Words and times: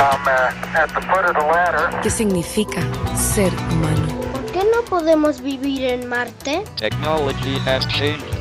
uh, 0.00 2.00
¿Qué 2.02 2.10
significa 2.10 2.80
ser 3.16 3.52
humano? 3.72 4.06
¿Por 4.32 4.44
qué 4.52 4.60
no 4.60 4.82
podemos 4.88 5.40
vivir 5.40 5.84
en 5.84 6.08
Marte? 6.08 6.62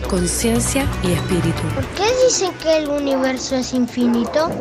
Conciencia 0.10 0.86
y 1.04 1.14
espíritu. 1.14 1.62
¿Por 1.76 1.86
qué 1.88 2.04
dicen 2.26 2.52
que 2.62 2.78
el 2.78 2.90
universo 2.90 3.56
es 3.56 3.74
infinito? 3.74 4.52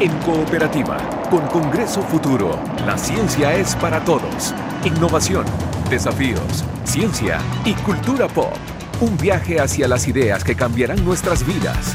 En 0.00 0.10
cooperativa, 0.20 0.96
con 1.28 1.46
Congreso 1.48 2.00
Futuro, 2.02 2.58
la 2.86 2.96
ciencia 2.96 3.54
es 3.54 3.76
para 3.76 4.02
todos. 4.02 4.54
Innovación, 4.84 5.44
desafíos, 5.90 6.64
ciencia 6.84 7.38
y 7.66 7.74
cultura 7.74 8.26
pop. 8.26 8.54
Un 9.00 9.16
viaje 9.18 9.60
hacia 9.60 9.88
las 9.88 10.08
ideas 10.08 10.42
que 10.42 10.56
cambiarán 10.56 11.04
nuestras 11.04 11.46
vidas. 11.46 11.94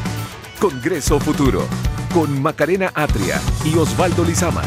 Congreso 0.60 1.20
Futuro, 1.20 1.68
con 2.16 2.42
Macarena 2.42 2.94
Atria 2.96 3.42
y 3.66 3.76
Osvaldo 3.76 4.24
Lizama. 4.24 4.62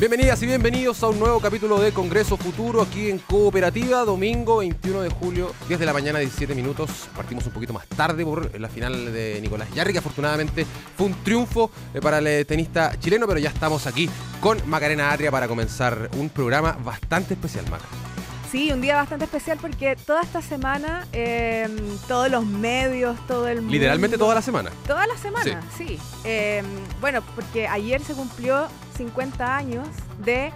Bienvenidas 0.00 0.42
y 0.42 0.46
bienvenidos 0.46 1.02
a 1.02 1.08
un 1.08 1.18
nuevo 1.18 1.38
capítulo 1.38 1.78
de 1.78 1.92
Congreso 1.92 2.38
Futuro 2.38 2.80
aquí 2.80 3.10
en 3.10 3.18
Cooperativa, 3.18 4.06
domingo 4.06 4.56
21 4.56 5.02
de 5.02 5.10
julio, 5.10 5.52
10 5.68 5.80
de 5.80 5.84
la 5.84 5.92
mañana, 5.92 6.18
17 6.18 6.54
minutos. 6.54 7.10
Partimos 7.14 7.44
un 7.44 7.52
poquito 7.52 7.74
más 7.74 7.86
tarde 7.88 8.24
por 8.24 8.58
la 8.58 8.70
final 8.70 9.12
de 9.12 9.38
Nicolás 9.42 9.68
Yarri, 9.74 9.92
que 9.92 9.98
afortunadamente 9.98 10.64
fue 10.96 11.08
un 11.08 11.22
triunfo 11.22 11.70
eh, 11.92 12.00
para 12.00 12.16
el 12.16 12.46
tenista 12.46 12.98
chileno, 12.98 13.26
pero 13.26 13.38
ya 13.38 13.50
estamos 13.50 13.86
aquí 13.86 14.08
con 14.40 14.66
Macarena 14.66 15.12
Atria 15.12 15.30
para 15.30 15.46
comenzar 15.46 16.08
un 16.16 16.30
programa 16.30 16.72
bastante 16.82 17.34
especial, 17.34 17.66
Maca. 17.70 17.84
Sí, 18.50 18.70
un 18.72 18.80
día 18.80 18.96
bastante 18.96 19.24
especial 19.24 19.58
porque 19.60 19.96
toda 19.96 20.22
esta 20.22 20.40
semana, 20.40 21.06
em, 21.12 21.76
todos 22.06 22.30
los 22.30 22.46
medios, 22.46 23.16
todo 23.26 23.48
el 23.48 23.56
mundo... 23.56 23.72
Literalmente 23.72 24.16
toda 24.16 24.34
la 24.34 24.42
semana. 24.42 24.70
Toda 24.86 25.06
la 25.06 25.16
semana, 25.16 25.62
sí. 25.76 25.98
Em, 26.24 26.64
bueno, 27.00 27.22
porque 27.34 27.66
ayer 27.66 28.02
se 28.02 28.14
cumplió 28.14 28.68
50 28.96 29.56
años 29.56 29.88
de 30.24 30.52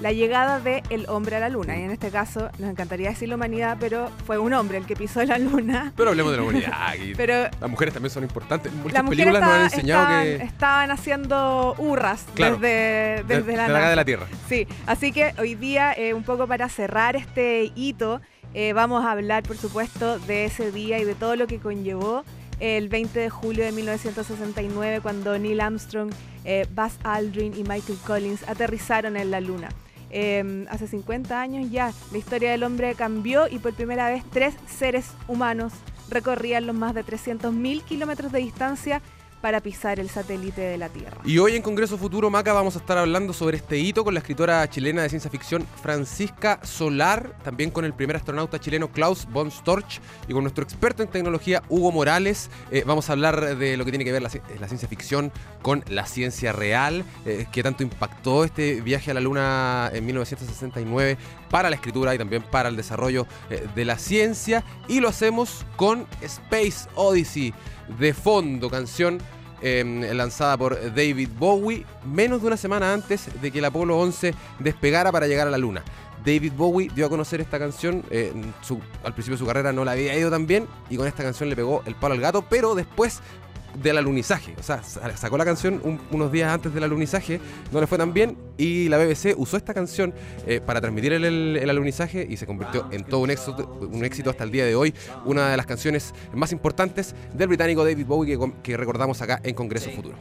la 0.00 0.12
llegada 0.12 0.60
del 0.60 0.82
el 0.90 1.08
hombre 1.08 1.36
a 1.36 1.40
la 1.40 1.48
luna. 1.48 1.78
Y 1.78 1.82
en 1.82 1.90
este 1.90 2.10
caso, 2.10 2.50
nos 2.58 2.70
encantaría 2.70 3.10
decir 3.10 3.28
la 3.28 3.36
humanidad, 3.36 3.76
pero 3.78 4.10
fue 4.26 4.38
un 4.38 4.52
hombre 4.52 4.78
el 4.78 4.86
que 4.86 4.96
pisó 4.96 5.22
la 5.24 5.38
luna. 5.38 5.92
Pero 5.96 6.10
hablemos 6.10 6.32
de 6.32 6.38
la 6.38 6.42
humanidad. 6.44 6.72
pero 7.16 7.48
las 7.60 7.70
mujeres 7.70 7.94
también 7.94 8.10
son 8.10 8.22
importantes. 8.22 8.72
Muchas 8.72 9.08
películas 9.08 9.42
nos 9.42 9.50
han 9.50 9.62
enseñado 9.62 10.22
que. 10.22 10.36
Estaban 10.36 10.90
haciendo 10.90 11.74
hurras 11.78 12.26
desde, 12.34 13.24
desde 13.26 13.56
la, 13.56 13.68
de, 13.68 13.88
de 13.90 13.96
la 13.96 14.04
Tierra. 14.04 14.26
Sí, 14.48 14.66
así 14.86 15.12
que 15.12 15.34
hoy 15.38 15.54
día, 15.54 15.92
eh, 15.92 16.14
un 16.14 16.24
poco 16.24 16.46
para 16.46 16.68
cerrar 16.68 17.16
este 17.16 17.72
hito, 17.74 18.20
eh, 18.54 18.72
vamos 18.72 19.04
a 19.04 19.12
hablar, 19.12 19.42
por 19.42 19.56
supuesto, 19.56 20.18
de 20.20 20.44
ese 20.44 20.72
día 20.72 20.98
y 20.98 21.04
de 21.04 21.14
todo 21.14 21.36
lo 21.36 21.46
que 21.46 21.58
conllevó 21.58 22.24
el 22.60 22.88
20 22.88 23.18
de 23.18 23.30
julio 23.30 23.64
de 23.64 23.72
1969 23.72 25.00
cuando 25.00 25.38
Neil 25.38 25.60
Armstrong, 25.60 26.12
eh, 26.44 26.66
Buzz 26.74 26.98
Aldrin 27.04 27.54
y 27.56 27.62
Michael 27.62 27.98
Collins 28.06 28.48
aterrizaron 28.48 29.16
en 29.16 29.30
la 29.30 29.40
Luna. 29.40 29.68
Em, 30.10 30.66
hace 30.68 30.86
50 30.86 31.40
años 31.40 31.70
ya 31.70 31.92
la 32.10 32.18
historia 32.18 32.50
del 32.50 32.64
hombre 32.64 32.94
cambió 32.94 33.48
y 33.48 33.58
por 33.58 33.72
primera 33.72 34.10
vez 34.10 34.22
tres 34.30 34.54
seres 34.66 35.12
humanos 35.26 35.72
recorrían 36.10 36.66
los 36.66 36.76
más 36.76 36.94
de 36.94 37.02
300.000 37.02 37.82
kilómetros 37.82 38.30
de 38.30 38.40
distancia 38.40 39.00
para 39.42 39.60
pisar 39.60 39.98
el 40.00 40.08
satélite 40.08 40.60
de 40.60 40.78
la 40.78 40.88
Tierra. 40.88 41.18
Y 41.24 41.38
hoy 41.38 41.56
en 41.56 41.62
Congreso 41.62 41.98
Futuro 41.98 42.30
Maca 42.30 42.52
vamos 42.52 42.76
a 42.76 42.78
estar 42.78 42.96
hablando 42.96 43.32
sobre 43.32 43.56
este 43.56 43.76
hito 43.76 44.04
con 44.04 44.14
la 44.14 44.20
escritora 44.20 44.66
chilena 44.70 45.02
de 45.02 45.08
ciencia 45.08 45.30
ficción 45.30 45.66
Francisca 45.82 46.60
Solar, 46.62 47.36
también 47.42 47.70
con 47.70 47.84
el 47.84 47.92
primer 47.92 48.16
astronauta 48.16 48.60
chileno 48.60 48.92
Klaus 48.92 49.26
von 49.28 49.50
Storch 49.50 50.00
y 50.28 50.32
con 50.32 50.44
nuestro 50.44 50.62
experto 50.62 51.02
en 51.02 51.08
tecnología 51.08 51.62
Hugo 51.68 51.90
Morales. 51.90 52.50
Eh, 52.70 52.84
vamos 52.86 53.10
a 53.10 53.12
hablar 53.12 53.56
de 53.56 53.76
lo 53.76 53.84
que 53.84 53.90
tiene 53.90 54.04
que 54.04 54.12
ver 54.12 54.22
la, 54.22 54.30
ciencia 54.30 54.88
ficción 54.88 55.32
con 55.60 55.84
la 55.88 56.06
ciencia 56.06 56.52
real, 56.52 57.04
eh, 57.26 57.46
que 57.50 57.64
tanto 57.64 57.82
impactó 57.82 58.44
este 58.44 58.80
viaje 58.80 59.10
a 59.10 59.14
la 59.14 59.20
Luna 59.20 59.90
en 59.92 60.06
1969 60.06 61.18
para 61.52 61.68
la 61.68 61.76
escritura 61.76 62.14
y 62.14 62.18
también 62.18 62.42
para 62.42 62.70
el 62.70 62.76
desarrollo 62.76 63.26
eh, 63.50 63.68
de 63.74 63.84
la 63.84 63.98
ciencia. 63.98 64.64
Y 64.88 65.00
lo 65.00 65.08
hacemos 65.08 65.66
con 65.76 66.06
Space 66.22 66.88
Odyssey 66.96 67.52
de 67.98 68.14
fondo, 68.14 68.70
canción 68.70 69.18
em, 69.60 70.00
lanzada 70.16 70.56
por 70.56 70.80
David 70.94 71.28
Bowie, 71.38 71.84
menos 72.04 72.40
de 72.40 72.46
una 72.46 72.56
semana 72.56 72.94
antes 72.94 73.28
de 73.40 73.50
que 73.52 73.58
el 73.58 73.66
Apolo 73.66 73.98
11 73.98 74.34
despegara 74.60 75.12
para 75.12 75.26
llegar 75.26 75.46
a 75.46 75.50
la 75.50 75.58
Luna. 75.58 75.84
David 76.24 76.52
Bowie 76.56 76.88
dio 76.94 77.06
a 77.06 77.08
conocer 77.10 77.40
esta 77.40 77.58
canción, 77.58 78.02
eh, 78.10 78.32
al 79.04 79.12
principio 79.12 79.34
de 79.34 79.38
su 79.38 79.46
carrera 79.46 79.72
no 79.72 79.84
la 79.84 79.92
había 79.92 80.16
ido 80.16 80.30
tan 80.30 80.46
bien 80.46 80.66
y 80.88 80.96
con 80.96 81.06
esta 81.06 81.22
canción 81.22 81.48
le 81.48 81.56
pegó 81.56 81.82
el 81.84 81.96
palo 81.96 82.14
al 82.14 82.20
gato, 82.20 82.42
pero 82.48 82.74
después 82.74 83.20
del 83.82 83.98
alunizaje. 83.98 84.54
O 84.58 84.62
sea, 84.62 84.82
sacó 84.82 85.38
la 85.38 85.44
canción 85.44 86.00
unos 86.10 86.32
días 86.32 86.52
antes 86.52 86.72
del 86.74 86.84
alunizaje, 86.84 87.40
no 87.70 87.80
le 87.80 87.86
fue 87.86 87.98
tan 87.98 88.12
bien 88.12 88.36
y 88.56 88.88
la 88.88 88.98
BBC 88.98 89.34
usó 89.36 89.56
esta 89.56 89.74
canción 89.74 90.14
eh, 90.46 90.60
para 90.64 90.80
transmitir 90.80 91.12
el, 91.12 91.68
alunizaje 91.68 92.26
y 92.28 92.36
se 92.36 92.46
convirtió 92.46 92.86
en 92.90 93.04
todo 93.04 93.20
un 93.20 93.30
éxito, 93.30 93.78
un 93.80 94.04
éxito 94.04 94.30
hasta 94.30 94.44
el 94.44 94.50
día 94.50 94.64
de 94.64 94.74
hoy. 94.74 94.94
Una 95.24 95.50
de 95.50 95.56
las 95.56 95.66
canciones 95.66 96.14
más 96.34 96.52
importantes 96.52 97.14
del 97.34 97.48
británico 97.48 97.84
David 97.84 98.06
Bowie 98.06 98.38
que, 98.38 98.52
que 98.62 98.76
recordamos 98.76 99.20
acá 99.22 99.40
en 99.42 99.54
Congreso 99.54 99.90
Futuro. 99.90 100.16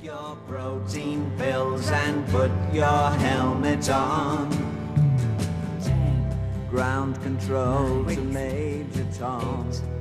Ground 6.72 7.22
control 7.22 8.06
to 8.06 8.24
Major 8.32 9.04
Tom. 9.20 10.01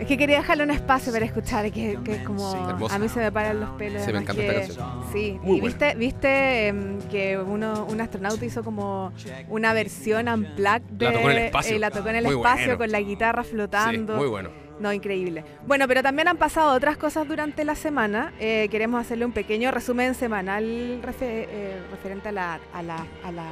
Es 0.00 0.06
que 0.06 0.18
quería 0.18 0.38
dejarle 0.38 0.64
un 0.64 0.70
espacio 0.70 1.12
para 1.12 1.24
escuchar, 1.24 1.70
que, 1.70 1.98
que 2.04 2.16
es 2.16 2.22
como. 2.22 2.52
a 2.90 2.98
mí 2.98 3.08
se 3.08 3.20
me 3.20 3.32
paran 3.32 3.60
los 3.60 3.70
pelos. 3.70 4.02
Se 4.02 4.12
me 4.12 4.20
encanta 4.20 4.42
esta 4.42 4.82
canción. 4.82 5.04
Sí, 5.12 5.38
y 5.44 5.60
viste, 5.60 5.94
viste 5.94 6.68
em, 6.68 7.00
que 7.10 7.38
uno, 7.38 7.86
un 7.88 8.00
astronauta 8.00 8.44
hizo 8.44 8.64
como 8.64 9.12
una 9.48 9.72
versión 9.72 10.28
unplugged 10.28 10.82
de. 10.90 11.04
La 11.06 11.12
tocó 11.12 11.30
en 11.30 11.36
el 11.36 11.44
espacio. 11.44 11.76
Eh, 11.76 11.78
la 11.78 11.90
tocó 11.90 12.08
en 12.08 12.16
el 12.16 12.26
espacio 12.26 12.78
con 12.78 12.90
la 12.90 13.00
guitarra 13.00 13.44
flotando. 13.44 14.16
muy 14.16 14.28
bueno. 14.28 14.50
No, 14.80 14.92
increíble. 14.92 15.44
Bueno, 15.66 15.86
pero 15.86 16.02
también 16.02 16.26
han 16.26 16.36
pasado 16.36 16.72
otras 16.72 16.96
cosas 16.96 17.28
durante 17.28 17.64
la 17.64 17.76
semana. 17.76 18.32
Eh, 18.40 18.68
queremos 18.70 19.00
hacerle 19.00 19.24
un 19.24 19.32
pequeño 19.32 19.70
resumen 19.70 20.14
semanal 20.14 20.64
eh, 20.64 21.78
referente 21.90 22.30
a 22.30 22.32
la, 22.32 22.60
a 22.72 22.82
la, 22.82 23.06
a 23.22 23.30
la 23.30 23.46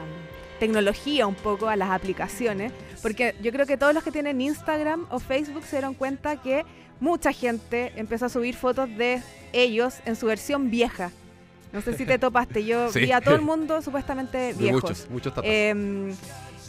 tecnología 0.62 1.26
un 1.26 1.34
poco, 1.34 1.68
a 1.68 1.74
las 1.74 1.90
aplicaciones, 1.90 2.72
porque 3.02 3.34
yo 3.42 3.50
creo 3.50 3.66
que 3.66 3.76
todos 3.76 3.92
los 3.92 4.04
que 4.04 4.12
tienen 4.12 4.40
Instagram 4.40 5.06
o 5.10 5.18
Facebook 5.18 5.64
se 5.64 5.78
dieron 5.78 5.92
cuenta 5.94 6.36
que 6.40 6.64
mucha 7.00 7.32
gente 7.32 7.92
empezó 7.96 8.26
a 8.26 8.28
subir 8.28 8.54
fotos 8.54 8.88
de 8.96 9.20
ellos 9.52 9.94
en 10.04 10.14
su 10.14 10.26
versión 10.26 10.70
vieja. 10.70 11.10
No 11.72 11.80
sé 11.80 11.96
si 11.96 12.06
te 12.06 12.16
topaste, 12.26 12.64
yo 12.64 12.92
vi 12.92 13.10
a 13.10 13.20
todo 13.20 13.34
el 13.34 13.40
mundo 13.50 13.82
supuestamente 13.82 14.52
viejos. 14.52 15.08
Muchos, 15.10 15.10
muchos 15.10 15.34
eh, 15.42 16.14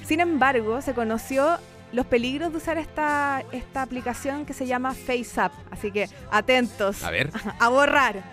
sin 0.04 0.20
embargo, 0.22 0.82
se 0.82 0.96
conoció 0.96 1.60
los 1.92 2.08
peligros 2.08 2.52
de 2.52 2.58
usar 2.58 2.80
esta, 2.80 3.44
esta 3.52 3.84
aplicación 3.84 4.48
que 4.48 4.54
se 4.54 4.66
llama 4.66 4.96
FaceApp. 4.96 5.54
Así 5.70 5.92
que 5.92 6.10
atentos 6.32 7.04
a, 7.04 7.12
ver. 7.12 7.30
a 7.60 7.70
borrar 7.70 8.24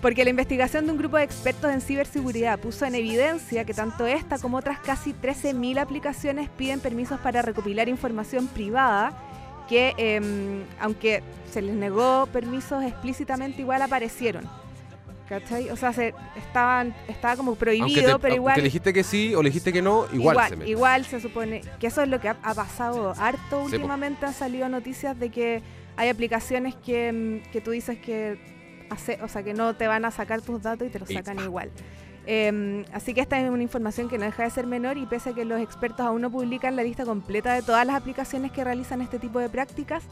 porque 0.00 0.24
la 0.24 0.30
investigación 0.30 0.86
de 0.86 0.92
un 0.92 0.98
grupo 0.98 1.16
de 1.16 1.24
expertos 1.24 1.72
en 1.72 1.80
ciberseguridad 1.80 2.58
puso 2.58 2.84
en 2.84 2.94
evidencia 2.94 3.64
que 3.64 3.74
tanto 3.74 4.06
esta 4.06 4.38
como 4.38 4.58
otras 4.58 4.78
casi 4.78 5.12
13.000 5.12 5.80
aplicaciones 5.80 6.48
piden 6.50 6.80
permisos 6.80 7.18
para 7.20 7.42
recopilar 7.42 7.88
información 7.88 8.46
privada 8.46 9.12
que, 9.68 9.94
em, 9.98 10.64
aunque 10.80 11.22
se 11.50 11.62
les 11.62 11.74
negó 11.74 12.26
permisos 12.32 12.82
explícitamente, 12.84 13.60
igual 13.60 13.82
aparecieron. 13.82 14.48
¿Cachai? 15.28 15.68
O 15.68 15.76
sea, 15.76 15.92
se, 15.92 16.14
estaban, 16.36 16.94
estaba 17.06 17.36
como 17.36 17.54
prohibido, 17.54 18.18
pero 18.18 18.34
igual... 18.34 18.54
Aunque 18.54 18.62
dijiste 18.62 18.94
que 18.94 19.04
sí 19.04 19.34
o 19.34 19.42
le 19.42 19.50
dijiste 19.50 19.74
que 19.74 19.82
no, 19.82 20.06
igual, 20.06 20.36
igual 20.36 20.48
se 20.48 20.56
mete. 20.56 20.70
Igual 20.70 21.04
se 21.04 21.20
supone 21.20 21.60
que 21.78 21.88
eso 21.88 22.02
es 22.02 22.08
lo 22.08 22.18
que 22.18 22.30
ha, 22.30 22.34
pasado 22.34 23.12
harto 23.18 23.62
últimamente. 23.64 24.24
Han 24.24 24.32
salido 24.32 24.70
noticias 24.70 25.18
de 25.18 25.28
que 25.28 25.60
hay 25.96 26.08
aplicaciones 26.08 26.74
que, 26.76 27.08
em, 27.08 27.42
que 27.52 27.60
tú 27.60 27.72
dices 27.72 27.98
que 27.98 28.38
o 29.22 29.28
sea, 29.28 29.42
que 29.42 29.54
no 29.54 29.74
te 29.74 29.86
van 29.86 30.04
a 30.04 30.10
sacar 30.10 30.40
tus 30.42 30.62
datos 30.62 30.86
y 30.86 30.90
te 30.90 30.98
los 30.98 31.08
sacan 31.08 31.38
igual. 31.40 31.70
Em, 32.26 32.84
así 32.92 33.14
que 33.14 33.22
esta 33.22 33.40
es 33.40 33.48
una 33.48 33.62
información 33.62 34.08
que 34.08 34.18
no 34.18 34.26
deja 34.26 34.42
de 34.42 34.50
ser 34.50 34.66
menor 34.66 34.98
y 34.98 35.06
pese 35.06 35.30
a 35.30 35.32
que 35.32 35.46
los 35.46 35.60
expertos 35.60 36.04
aún 36.04 36.20
no 36.20 36.30
publican 36.30 36.76
la 36.76 36.82
lista 36.82 37.06
completa 37.06 37.54
de 37.54 37.62
todas 37.62 37.86
las 37.86 37.96
aplicaciones 37.96 38.52
que 38.52 38.64
realizan 38.64 39.00
este 39.00 39.18
tipo 39.18 39.38
de 39.38 39.48
prácticas, 39.48 40.04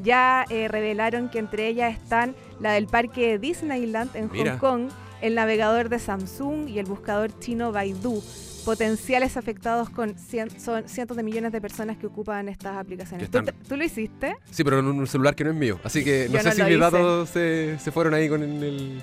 ya 0.00 0.44
eh, 0.50 0.68
revelaron 0.68 1.28
que 1.28 1.40
entre 1.40 1.66
ellas 1.66 1.92
están 1.92 2.36
la 2.60 2.72
del 2.72 2.86
parque 2.86 3.38
Disneyland 3.40 4.14
en 4.14 4.28
Hong 4.28 4.58
Kong, 4.58 4.88
el 5.20 5.34
navegador 5.34 5.88
de 5.88 5.98
Samsung 5.98 6.68
y 6.68 6.78
el 6.78 6.86
buscador 6.86 7.36
chino 7.40 7.72
Baidu 7.72 8.22
potenciales 8.64 9.36
afectados 9.36 9.90
con 9.90 10.16
son 10.18 10.88
cientos 10.88 11.16
de 11.16 11.22
millones 11.22 11.52
de 11.52 11.60
personas 11.60 11.96
que 11.96 12.06
ocupan 12.06 12.48
estas 12.48 12.76
aplicaciones. 12.76 13.30
¿Tú, 13.30 13.76
lo 13.76 13.84
hiciste? 13.84 14.36
Sí, 14.50 14.64
pero 14.64 14.78
en 14.78 14.86
un 14.86 15.06
celular 15.06 15.34
que 15.34 15.44
no 15.44 15.50
es 15.50 15.56
mío. 15.56 15.78
Así 15.84 16.04
que 16.04 16.28
no 16.30 16.40
sé 16.40 16.52
si 16.52 16.62
mis 16.62 16.78
datos 16.78 17.28
se, 17.30 17.76
fueron 17.92 18.14
ahí 18.14 18.28
con 18.28 18.42
el... 18.42 19.00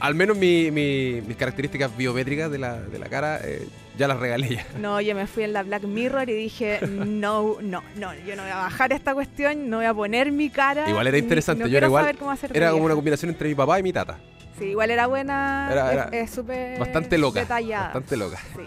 Al 0.00 0.14
menos 0.14 0.36
mis 0.36 1.36
características 1.36 1.96
biométricas 1.96 2.50
de 2.50 2.58
la, 2.58 2.80
de 2.80 2.98
la 2.98 3.06
cara... 3.08 3.40
Eh, 3.44 3.68
Ya 3.98 4.08
las 4.08 4.18
regalé 4.18 4.56
ya. 4.56 4.66
No, 4.80 5.00
yo 5.00 5.14
me 5.14 5.26
fui 5.26 5.44
en 5.44 5.52
la 5.52 5.62
Black 5.62 5.84
Mirror 5.84 6.28
y 6.30 6.32
dije, 6.32 6.80
no, 6.86 7.58
no, 7.60 7.82
no, 7.96 8.14
yo 8.26 8.36
no 8.36 8.42
voy 8.42 8.50
a 8.50 8.56
bajar 8.56 8.92
esta 8.92 9.12
cuestión, 9.14 9.68
no 9.68 9.76
voy 9.76 9.86
a 9.86 9.94
poner 9.94 10.32
mi 10.32 10.48
cara. 10.48 10.88
Igual 10.88 11.06
era 11.08 11.18
interesante, 11.18 11.62
no 11.64 11.68
yo 11.68 11.76
era 11.76 11.86
igual. 11.88 12.04
saber 12.04 12.16
cómo 12.16 12.32
Era 12.54 12.70
como 12.70 12.84
una 12.86 12.94
combinación 12.94 13.30
entre 13.30 13.48
mi 13.50 13.54
papá 13.54 13.78
y 13.78 13.82
mi 13.82 13.92
tata. 13.92 14.18
Sí, 14.58 14.64
igual 14.66 14.90
era 14.90 15.06
buena. 15.06 15.68
Era- 15.70 15.92
era 15.92 16.04
es 16.12 16.30
súper. 16.30 16.78
Bastante 16.78 17.18
loca. 17.18 17.40
Detallada. 17.40 17.84
Bastante 17.84 18.16
loca. 18.16 18.38
Sí. 18.56 18.62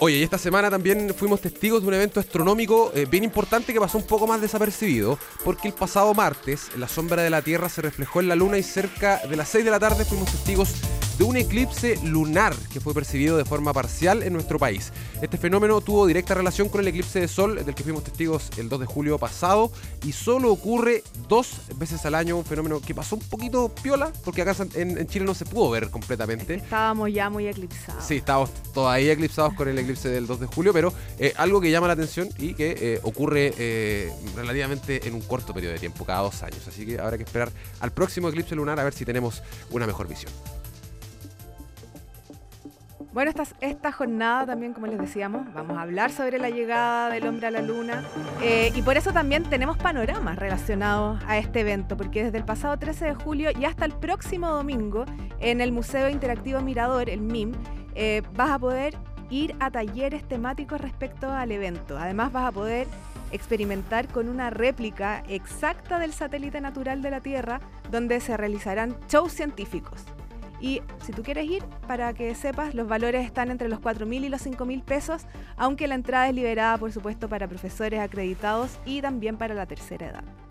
Oye, 0.00 0.18
y 0.18 0.22
esta 0.22 0.38
semana 0.38 0.70
también 0.70 1.12
fuimos 1.12 1.40
testigos 1.40 1.82
de 1.82 1.88
un 1.88 1.94
evento 1.94 2.20
astronómico 2.20 2.92
eh, 2.94 3.04
bien 3.10 3.24
importante 3.24 3.72
que 3.72 3.80
pasó 3.80 3.98
un 3.98 4.06
poco 4.06 4.28
más 4.28 4.40
desapercibido, 4.40 5.18
porque 5.44 5.66
el 5.66 5.74
pasado 5.74 6.14
martes 6.14 6.70
la 6.76 6.86
sombra 6.86 7.22
de 7.22 7.30
la 7.30 7.42
Tierra 7.42 7.68
se 7.68 7.82
reflejó 7.82 8.20
en 8.20 8.28
la 8.28 8.36
Luna 8.36 8.58
y 8.58 8.62
cerca 8.62 9.20
de 9.28 9.34
las 9.34 9.48
6 9.48 9.64
de 9.64 9.70
la 9.72 9.80
tarde 9.80 10.04
fuimos 10.04 10.30
testigos 10.30 10.74
de 11.18 11.24
un 11.24 11.36
eclipse 11.36 11.98
lunar 12.04 12.54
que 12.72 12.80
fue 12.80 12.94
percibido 12.94 13.36
de 13.36 13.44
forma 13.44 13.72
parcial 13.72 14.22
en 14.22 14.32
nuestro 14.32 14.58
país. 14.58 14.92
Este 15.20 15.36
fenómeno 15.36 15.80
tuvo 15.80 16.06
directa 16.06 16.34
relación 16.34 16.68
con 16.68 16.80
el 16.80 16.88
eclipse 16.88 17.20
de 17.20 17.28
sol 17.28 17.64
del 17.64 17.74
que 17.74 17.82
fuimos 17.82 18.04
testigos 18.04 18.50
el 18.56 18.68
2 18.68 18.80
de 18.80 18.86
julio 18.86 19.18
pasado 19.18 19.72
y 20.04 20.12
solo 20.12 20.52
ocurre 20.52 21.02
dos 21.28 21.60
veces 21.76 22.04
al 22.06 22.14
año, 22.14 22.36
un 22.36 22.44
fenómeno 22.44 22.80
que 22.80 22.94
pasó 22.94 23.16
un 23.16 23.22
poquito 23.22 23.68
piola, 23.82 24.12
porque 24.24 24.42
acá 24.42 24.54
en, 24.74 24.96
en 24.96 25.06
Chile 25.08 25.24
no 25.24 25.34
se 25.34 25.44
pudo 25.44 25.70
ver 25.70 25.90
completamente. 25.90 26.54
Estábamos 26.54 27.12
ya 27.12 27.28
muy 27.30 27.48
eclipsados. 27.48 28.04
Sí, 28.04 28.16
estamos 28.16 28.50
todavía 28.72 29.12
eclipsados 29.12 29.54
con 29.54 29.68
el 29.68 29.78
eclipse 29.78 30.08
del 30.08 30.26
2 30.26 30.40
de 30.40 30.46
julio, 30.46 30.72
pero 30.72 30.92
eh, 31.18 31.32
algo 31.36 31.60
que 31.60 31.70
llama 31.70 31.88
la 31.88 31.94
atención 31.94 32.28
y 32.38 32.54
que 32.54 32.76
eh, 32.78 33.00
ocurre 33.02 33.52
eh, 33.58 34.12
relativamente 34.36 35.08
en 35.08 35.14
un 35.14 35.22
corto 35.22 35.52
periodo 35.52 35.72
de 35.72 35.80
tiempo, 35.80 36.04
cada 36.04 36.20
dos 36.20 36.42
años. 36.44 36.66
Así 36.68 36.86
que 36.86 37.00
habrá 37.00 37.16
que 37.16 37.24
esperar 37.24 37.50
al 37.80 37.90
próximo 37.90 38.28
eclipse 38.28 38.54
lunar 38.54 38.78
a 38.78 38.84
ver 38.84 38.92
si 38.92 39.04
tenemos 39.04 39.42
una 39.70 39.86
mejor 39.86 40.06
visión. 40.06 40.32
Bueno, 43.12 43.30
esta, 43.30 43.44
esta 43.60 43.90
jornada 43.90 44.44
también, 44.44 44.74
como 44.74 44.86
les 44.86 44.98
decíamos, 44.98 45.50
vamos 45.54 45.78
a 45.78 45.82
hablar 45.82 46.12
sobre 46.12 46.38
la 46.38 46.50
llegada 46.50 47.08
del 47.08 47.26
hombre 47.26 47.46
a 47.46 47.50
la 47.50 47.62
luna 47.62 48.04
eh, 48.42 48.70
y 48.74 48.82
por 48.82 48.98
eso 48.98 49.12
también 49.12 49.44
tenemos 49.44 49.78
panoramas 49.78 50.38
relacionados 50.38 51.18
a 51.26 51.38
este 51.38 51.60
evento, 51.60 51.96
porque 51.96 52.24
desde 52.24 52.36
el 52.36 52.44
pasado 52.44 52.78
13 52.78 53.06
de 53.06 53.14
julio 53.14 53.50
y 53.58 53.64
hasta 53.64 53.86
el 53.86 53.92
próximo 53.92 54.50
domingo 54.50 55.06
en 55.40 55.62
el 55.62 55.72
Museo 55.72 56.10
Interactivo 56.10 56.60
Mirador, 56.60 57.08
el 57.08 57.22
MIM, 57.22 57.52
eh, 57.94 58.22
vas 58.34 58.50
a 58.50 58.58
poder 58.58 58.94
ir 59.30 59.56
a 59.58 59.70
talleres 59.70 60.22
temáticos 60.28 60.78
respecto 60.78 61.30
al 61.32 61.50
evento. 61.50 61.98
Además 61.98 62.30
vas 62.30 62.48
a 62.48 62.52
poder 62.52 62.86
experimentar 63.32 64.08
con 64.08 64.28
una 64.28 64.50
réplica 64.50 65.22
exacta 65.28 65.98
del 65.98 66.12
satélite 66.12 66.60
natural 66.60 67.00
de 67.00 67.10
la 67.10 67.20
Tierra, 67.20 67.60
donde 67.90 68.20
se 68.20 68.36
realizarán 68.36 68.96
shows 69.08 69.32
científicos. 69.32 70.04
Y 70.60 70.82
si 71.02 71.12
tú 71.12 71.22
quieres 71.22 71.46
ir, 71.46 71.64
para 71.86 72.12
que 72.14 72.34
sepas, 72.34 72.74
los 72.74 72.88
valores 72.88 73.24
están 73.24 73.50
entre 73.50 73.68
los 73.68 73.80
4.000 73.80 74.24
y 74.24 74.28
los 74.28 74.44
5.000 74.44 74.82
pesos, 74.82 75.26
aunque 75.56 75.86
la 75.86 75.94
entrada 75.94 76.28
es 76.28 76.34
liberada, 76.34 76.78
por 76.78 76.92
supuesto, 76.92 77.28
para 77.28 77.46
profesores 77.48 78.00
acreditados 78.00 78.78
y 78.84 79.00
también 79.00 79.36
para 79.36 79.54
la 79.54 79.66
tercera 79.66 80.08
edad. 80.08 80.47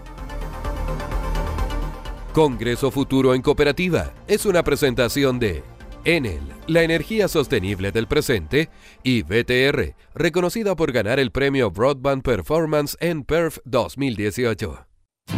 Congreso 2.33 2.91
Futuro 2.91 3.35
en 3.35 3.43
Cooperativa 3.43 4.13
es 4.27 4.47
una 4.47 4.63
presentación 4.63 5.39
de 5.39 5.63
Enel, 6.05 6.41
la 6.67 6.83
energía 6.83 7.29
sostenible 7.29 7.93
del 7.93 8.07
presente, 8.07 8.69
y 9.03 9.23
BTR, 9.23 9.95
reconocida 10.15 10.75
por 10.77 10.93
ganar 10.93 11.19
el 11.19 11.31
premio 11.31 11.71
Broadband 11.71 12.23
Performance 12.23 12.97
en 13.01 13.25
PERF 13.25 13.59
2018. 13.65 14.87
Sí. 15.29 15.35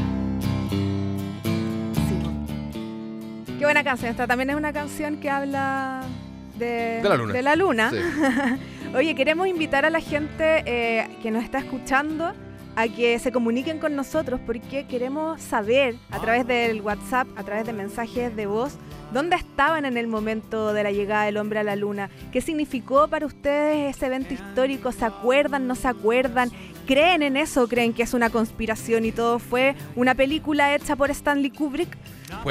Qué 3.59 3.65
buena 3.65 3.83
canción. 3.85 4.11
Esta 4.11 4.27
también 4.27 4.51
es 4.51 4.57
una 4.57 4.73
canción 4.73 5.19
que 5.19 5.31
habla 5.31 6.03
de, 6.59 7.01
De 7.03 7.09
la 7.09 7.17
luna. 7.17 7.33
de 7.33 7.43
la 7.43 7.57
luna. 7.57 7.91
Sí. 7.91 7.97
Oye, 8.97 9.15
queremos 9.15 9.47
invitar 9.49 9.85
a 9.85 9.91
la 9.91 10.01
gente 10.01 10.63
eh, 10.67 11.09
que 11.23 11.31
nos 11.31 11.45
está 11.45 11.59
escuchando 11.59 12.33
a 12.77 12.89
que 12.89 13.19
se 13.19 13.33
comuniquen 13.33 13.79
con 13.79 13.97
nosotros 13.97 14.41
porque 14.47 14.87
queremos 14.87 15.41
saber 15.41 15.97
a 16.11 16.21
través 16.21 16.47
del 16.47 16.81
WhatsApp, 16.83 17.27
a 17.37 17.43
través 17.45 17.67
de 17.67 17.73
mensajes 17.73 18.35
de 18.37 18.47
voz, 18.47 18.77
dónde 19.13 19.37
estaban 19.37 19.85
en 19.85 19.97
el 19.97 20.07
momento 20.07 20.73
de 20.73 20.83
la 20.83 20.91
llegada 20.93 21.25
del 21.25 21.37
hombre 21.37 21.59
a 21.61 21.63
la 21.65 21.77
luna, 21.77 22.11
qué 22.33 22.41
significó 22.41 23.09
para 23.09 23.27
ustedes 23.27 23.97
ese 23.97 24.07
evento 24.07 24.35
histórico, 24.35 24.93
¿se 24.93 25.05
acuerdan, 25.05 25.67
no 25.67 25.75
se 25.75 25.89
acuerdan? 25.89 26.51
¿Creen 26.87 27.23
en 27.23 27.37
eso? 27.37 27.69
¿Creen 27.69 27.93
que 27.93 28.03
es 28.03 28.15
una 28.15 28.31
conspiración 28.31 29.05
y 29.05 29.13
todo 29.13 29.39
fue 29.39 29.75
una 29.95 30.15
película 30.15 30.75
hecha 30.75 30.97
por 30.97 31.11
Stanley 31.11 31.51
Kubrick? 31.51 31.97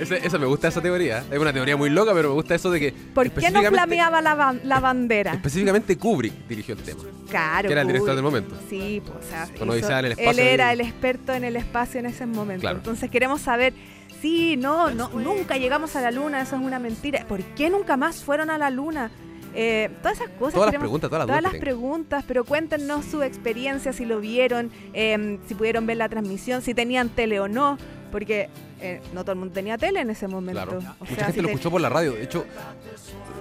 Ese- 0.00 0.26
esa 0.26 0.38
me 0.38 0.46
gusta 0.46 0.68
esa 0.68 0.80
teoría. 0.82 1.24
Es 1.30 1.38
una 1.38 1.52
teoría 1.52 1.76
muy 1.76 1.88
loca, 1.90 2.12
pero 2.14 2.30
me 2.30 2.34
gusta 2.34 2.54
eso 2.54 2.70
de 2.70 2.80
que. 2.80 2.92
¿Por 2.92 3.30
qué 3.30 3.50
no 3.50 3.62
flameaba 3.62 4.20
la, 4.20 4.34
ban- 4.36 4.60
la 4.64 4.80
bandera? 4.80 5.32
Específicamente 5.32 5.96
Kubrick 5.96 6.34
dirigió 6.48 6.74
el 6.74 6.82
tema. 6.82 7.00
Claro. 7.30 7.66
que 7.68 7.72
era 7.72 7.82
el 7.82 7.86
director 7.88 8.14
Kubrick. 8.16 8.16
del 8.16 8.24
momento. 8.24 8.56
Sí, 8.68 9.02
pues, 9.04 9.18
o 9.24 9.28
sea, 9.28 9.44
hizo- 9.76 9.98
el 9.98 10.04
él 10.06 10.12
espacio 10.12 10.42
era 10.42 10.70
y- 10.70 10.74
el 10.74 10.80
experto 10.80 11.32
en 11.32 11.44
el 11.44 11.56
espacio 11.56 12.00
en 12.00 12.06
ese 12.06 12.26
momento. 12.26 12.60
Claro. 12.62 12.78
Entonces 12.78 13.10
queremos 13.10 13.40
saber, 13.40 13.72
sí, 14.20 14.56
no, 14.56 14.90
no, 14.90 15.08
nunca 15.10 15.56
llegamos 15.56 15.96
a 15.96 16.00
la 16.00 16.10
luna, 16.10 16.42
eso 16.42 16.56
es 16.56 16.62
una 16.62 16.78
mentira. 16.78 17.24
¿Por 17.26 17.42
qué 17.42 17.70
nunca 17.70 17.96
más 17.96 18.22
fueron 18.22 18.50
a 18.50 18.58
la 18.58 18.70
luna? 18.70 19.10
Eh, 19.54 19.90
todas 20.02 20.20
esas 20.20 20.30
cosas. 20.38 20.54
Todas 20.54 20.72
las 20.72 20.80
preguntas, 20.80 21.08
todas 21.08 21.26
las 21.26 21.26
todas 21.26 21.52
las 21.52 21.60
preguntas, 21.60 22.24
pero 22.28 22.44
cuéntenos 22.44 23.06
su 23.06 23.22
experiencia, 23.22 23.92
si 23.94 24.04
lo 24.04 24.20
vieron, 24.20 24.70
eh, 24.92 25.38
si 25.46 25.54
pudieron 25.54 25.86
ver 25.86 25.96
la 25.96 26.10
transmisión, 26.10 26.60
si 26.60 26.74
tenían 26.74 27.08
tele 27.08 27.40
o 27.40 27.48
no, 27.48 27.78
porque 28.12 28.50
eh, 28.80 29.00
no 29.14 29.22
todo 29.22 29.32
el 29.32 29.38
mundo 29.38 29.54
tenía 29.54 29.78
tele 29.78 30.00
en 30.00 30.10
ese 30.10 30.28
momento. 30.28 30.62
Claro. 30.62 30.78
O 31.00 31.04
Mucha 31.04 31.24
gente 31.24 31.32
si 31.32 31.40
lo 31.40 31.48
escuchó 31.48 31.70
por 31.70 31.80
la 31.80 31.88
radio. 31.88 32.12
De 32.12 32.24
hecho, 32.24 32.44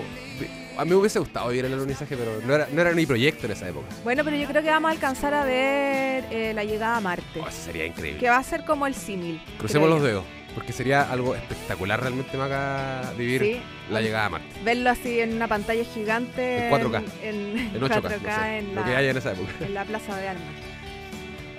a 0.77 0.83
mí 0.85 0.91
me 0.91 0.95
hubiese 0.97 1.19
gustado 1.19 1.49
vivir 1.49 1.65
el 1.65 1.73
alunizaje, 1.73 2.15
pero 2.17 2.39
no 2.45 2.53
era, 2.55 2.67
no 2.71 2.81
era 2.81 2.91
ni 2.93 3.05
proyecto 3.05 3.45
en 3.45 3.51
esa 3.53 3.67
época. 3.69 3.87
Bueno, 4.03 4.23
pero 4.23 4.35
yo 4.37 4.47
creo 4.47 4.61
que 4.63 4.69
vamos 4.69 4.89
a 4.89 4.91
alcanzar 4.93 5.33
a 5.33 5.43
ver 5.45 6.25
eh, 6.31 6.51
la 6.53 6.63
llegada 6.63 6.97
a 6.97 6.99
Marte. 7.01 7.39
Oh, 7.41 7.47
eso 7.47 7.61
sería 7.65 7.85
increíble. 7.85 8.19
Que 8.19 8.29
va 8.29 8.37
a 8.37 8.43
ser 8.43 8.65
como 8.65 8.87
el 8.87 8.95
símil. 8.95 9.41
Crucemos 9.57 9.89
los 9.89 10.01
dedos, 10.03 10.23
porque 10.53 10.73
sería 10.73 11.03
algo 11.11 11.35
espectacular 11.35 12.01
realmente, 12.01 12.37
Maca, 12.37 13.13
vivir 13.17 13.41
Sí. 13.41 13.61
la 13.89 14.01
llegada 14.01 14.25
a 14.25 14.29
Marte. 14.29 14.47
Verlo 14.63 14.89
así 14.89 15.19
en 15.19 15.33
una 15.33 15.47
pantalla 15.47 15.83
gigante. 15.85 16.67
En 16.67 16.73
4K. 16.73 17.03
En, 17.23 17.35
En 17.75 17.81
8K, 17.81 18.01
no 18.03 18.09
sé, 18.09 18.57
en, 18.59 18.75
lo 18.75 18.81
la, 18.81 18.87
que 18.87 18.95
haya 18.95 19.11
en 19.11 19.17
esa 19.17 19.31
época. 19.33 19.51
en 19.61 19.73
la 19.73 19.85
Plaza 19.85 20.15
de 20.17 20.27
Armas. 20.29 20.43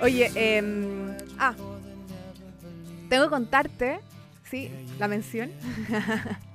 Oye, 0.03 0.31
em, 0.35 1.17
ah, 1.39 1.55
tengo 3.09 3.25
que 3.25 3.31
contarte, 3.31 4.01
sí, 4.51 4.71
la 4.99 5.09
mención. 5.09 5.51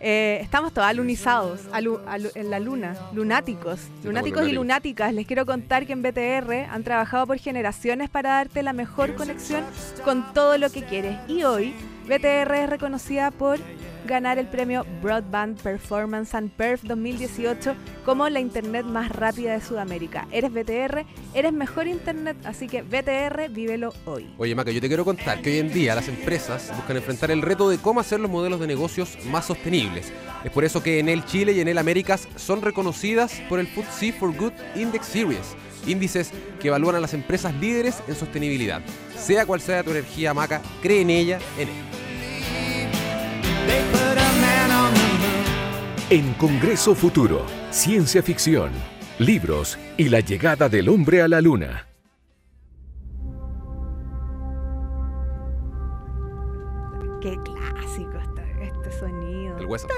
Eh, 0.00 0.38
estamos 0.42 0.72
todos 0.72 0.86
alunizados 0.88 1.60
alu- 1.72 2.00
alu- 2.06 2.32
en 2.34 2.50
la 2.50 2.60
luna, 2.60 2.96
lunáticos, 3.12 3.80
lunáticos 4.04 4.48
y 4.48 4.52
lunáticas. 4.52 5.12
Les 5.14 5.26
quiero 5.26 5.46
contar 5.46 5.86
que 5.86 5.92
en 5.92 6.02
BTR 6.02 6.66
han 6.70 6.82
trabajado 6.84 7.26
por 7.26 7.38
generaciones 7.38 8.08
para 8.10 8.30
darte 8.30 8.62
la 8.62 8.72
mejor 8.72 9.14
conexión 9.14 9.64
con 10.04 10.32
todo 10.34 10.58
lo 10.58 10.70
que 10.70 10.84
quieres. 10.84 11.16
Y 11.28 11.42
hoy 11.44 11.74
BTR 12.06 12.54
es 12.64 12.70
reconocida 12.70 13.30
por 13.30 13.58
ganar 14.06 14.38
el 14.38 14.46
premio 14.46 14.84
Broadband 15.02 15.60
Performance 15.60 16.34
and 16.34 16.50
Perf 16.50 16.82
2018 16.82 17.74
como 18.04 18.28
la 18.28 18.40
internet 18.40 18.84
más 18.84 19.10
rápida 19.10 19.52
de 19.52 19.60
Sudamérica. 19.60 20.26
Eres 20.30 20.52
BTR, 20.52 21.04
eres 21.34 21.52
mejor 21.52 21.86
internet, 21.86 22.36
así 22.44 22.68
que 22.68 22.82
BTR, 22.82 23.48
vívelo 23.50 23.92
hoy. 24.04 24.28
Oye, 24.38 24.54
Maca, 24.54 24.70
yo 24.70 24.80
te 24.80 24.88
quiero 24.88 25.04
contar 25.04 25.40
que 25.42 25.50
hoy 25.50 25.58
en 25.58 25.72
día 25.72 25.94
las 25.94 26.08
empresas 26.08 26.72
buscan 26.76 26.96
enfrentar 26.96 27.30
el 27.30 27.42
reto 27.42 27.68
de 27.68 27.78
cómo 27.78 28.00
hacer 28.00 28.20
los 28.20 28.30
modelos 28.30 28.60
de 28.60 28.66
negocios 28.66 29.18
más 29.26 29.46
sostenibles. 29.46 30.12
Es 30.44 30.50
por 30.50 30.64
eso 30.64 30.82
que 30.82 30.98
Enel 30.98 31.24
Chile 31.24 31.52
y 31.52 31.60
Enel 31.60 31.78
Américas 31.78 32.28
son 32.36 32.62
reconocidas 32.62 33.40
por 33.48 33.60
el 33.60 33.66
FTSE 33.66 34.12
for 34.12 34.36
Good 34.36 34.52
Index 34.74 35.06
Series, 35.06 35.56
índices 35.86 36.32
que 36.60 36.68
evalúan 36.68 36.96
a 36.96 37.00
las 37.00 37.14
empresas 37.14 37.54
líderes 37.54 38.02
en 38.08 38.14
sostenibilidad. 38.14 38.82
Sea 39.16 39.46
cual 39.46 39.60
sea 39.60 39.84
tu 39.84 39.90
energía, 39.90 40.34
Maca, 40.34 40.60
cree 40.82 41.02
en 41.02 41.10
ella, 41.10 41.38
en 41.58 41.68
él. 41.68 42.01
En 46.12 46.34
Congreso 46.34 46.94
Futuro, 46.94 47.46
ciencia 47.70 48.22
ficción, 48.22 48.70
libros 49.18 49.78
y 49.96 50.10
la 50.10 50.20
llegada 50.20 50.68
del 50.68 50.90
hombre 50.90 51.22
a 51.22 51.28
la 51.28 51.40
luna. 51.40 51.86
Qué 57.22 57.34
clásico 57.42 58.18
este, 58.20 58.42
este 58.62 58.92
sonido. 58.98 59.56
El 59.56 59.64
hueso. 59.64 59.88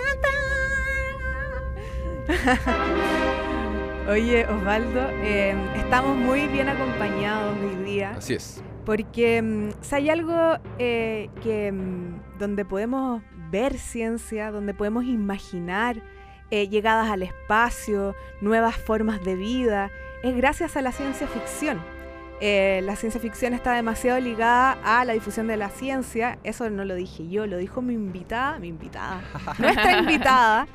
Oye, 4.09 4.47
Osvaldo, 4.47 5.09
eh, 5.14 5.57
estamos 5.75 6.16
muy 6.16 6.47
bien 6.47 6.69
acompañados 6.69 7.57
hoy 7.59 7.85
día. 7.85 8.12
Así 8.12 8.35
es. 8.35 8.62
Porque 8.87 9.43
mm, 9.43 9.71
si 9.81 9.95
hay 9.97 10.11
algo 10.11 10.59
eh, 10.78 11.28
que 11.43 11.73
mm, 11.73 12.38
donde 12.38 12.64
podemos 12.64 13.21
ver 13.54 13.78
ciencia, 13.78 14.50
donde 14.50 14.75
podemos 14.75 15.04
imaginar 15.04 16.02
eh, 16.50 16.68
llegadas 16.68 17.08
al 17.08 17.23
espacio, 17.23 18.16
nuevas 18.40 18.75
formas 18.75 19.25
de 19.25 19.37
vida, 19.37 19.92
es 20.25 20.37
gracias 20.37 20.76
a 20.76 20.82
la 20.82 20.90
ciencia 20.90 21.28
ficción. 21.28 21.80
Eh, 22.40 22.80
la 22.82 22.96
ciencia 22.96 23.20
ficción 23.20 23.54
está 23.54 23.75
demasiado 23.75 24.18
ligada 24.18 24.76
a 24.82 25.04
la 25.04 25.12
difusión 25.12 25.46
de 25.46 25.56
la 25.56 25.68
ciencia. 25.68 26.37
Eso 26.42 26.68
no 26.68 26.84
lo 26.84 26.96
dije 26.96 27.28
yo, 27.28 27.46
lo 27.46 27.56
dijo 27.56 27.80
mi 27.80 27.94
invitada, 27.94 28.58
mi 28.58 28.66
invitada, 28.66 29.23
nuestra 29.58 29.99
invitada, 30.00 30.66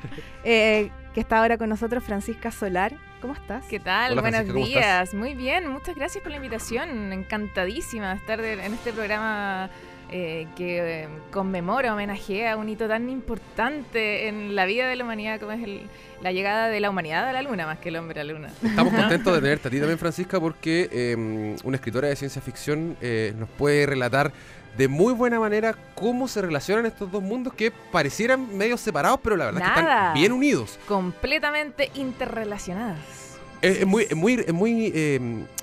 eh, 0.42 0.90
que 1.12 1.20
está 1.20 1.40
ahora 1.40 1.58
con 1.58 1.68
nosotros, 1.68 2.02
Francisca 2.02 2.50
Solar. 2.50 2.94
¿Cómo 3.20 3.34
estás? 3.34 3.66
¿Qué 3.66 3.78
tal? 3.78 4.12
Hola, 4.12 4.22
Buenos 4.22 4.40
Francisca, 4.40 4.54
¿cómo 4.54 4.80
días. 4.80 5.12
Muy 5.12 5.34
bien, 5.34 5.68
muchas 5.68 5.94
gracias 5.94 6.22
por 6.22 6.30
la 6.30 6.38
invitación. 6.38 7.12
Encantadísima 7.12 8.08
de 8.08 8.16
estar 8.16 8.40
en 8.40 8.72
este 8.72 8.94
programa 8.94 9.68
eh, 10.12 10.46
que 10.56 11.02
eh, 11.04 11.08
conmemora, 11.30 11.92
homenajea 11.92 12.56
un 12.56 12.68
hito 12.68 12.88
tan 12.88 13.08
importante 13.10 14.28
en 14.28 14.54
la 14.56 14.64
vida 14.66 14.86
de 14.88 14.96
la 14.96 15.04
humanidad 15.04 15.38
como 15.40 15.52
es 15.52 15.62
el- 15.62 15.82
la 16.22 16.32
llegada 16.32 16.68
de 16.68 16.80
la 16.80 16.90
humanidad 16.90 17.26
a 17.28 17.32
la 17.32 17.42
luna, 17.42 17.64
más 17.66 17.78
que 17.78 17.88
el 17.88 17.96
hombre 17.96 18.20
a 18.20 18.24
la 18.24 18.32
luna. 18.32 18.48
Estamos 18.62 18.92
contentos 18.94 19.34
de 19.34 19.40
tenerte 19.40 19.68
a 19.68 19.70
ti 19.70 19.78
también, 19.78 19.98
Francisca, 19.98 20.38
porque 20.40 20.88
eh, 20.92 21.56
una 21.64 21.76
escritora 21.76 22.08
de 22.08 22.16
ciencia 22.16 22.42
ficción 22.42 22.96
eh, 23.00 23.32
nos 23.38 23.48
puede 23.48 23.86
relatar 23.86 24.32
de 24.76 24.86
muy 24.88 25.12
buena 25.14 25.40
manera 25.40 25.74
cómo 25.94 26.28
se 26.28 26.40
relacionan 26.42 26.86
estos 26.86 27.10
dos 27.10 27.22
mundos 27.22 27.52
que 27.54 27.70
parecieran 27.70 28.56
medio 28.56 28.76
separados, 28.76 29.18
pero 29.22 29.36
la 29.36 29.46
verdad 29.46 29.62
es 29.62 29.68
que 29.72 29.80
están 29.80 30.14
bien 30.14 30.32
unidos. 30.32 30.78
Completamente 30.86 31.90
interrelacionadas. 31.94 32.98
Es, 33.62 33.78
es 33.78 33.86
muy, 33.86 34.04
es 34.04 34.14
muy, 34.16 34.34
es 34.34 34.52
muy 34.52 34.92
eh, 34.94 35.20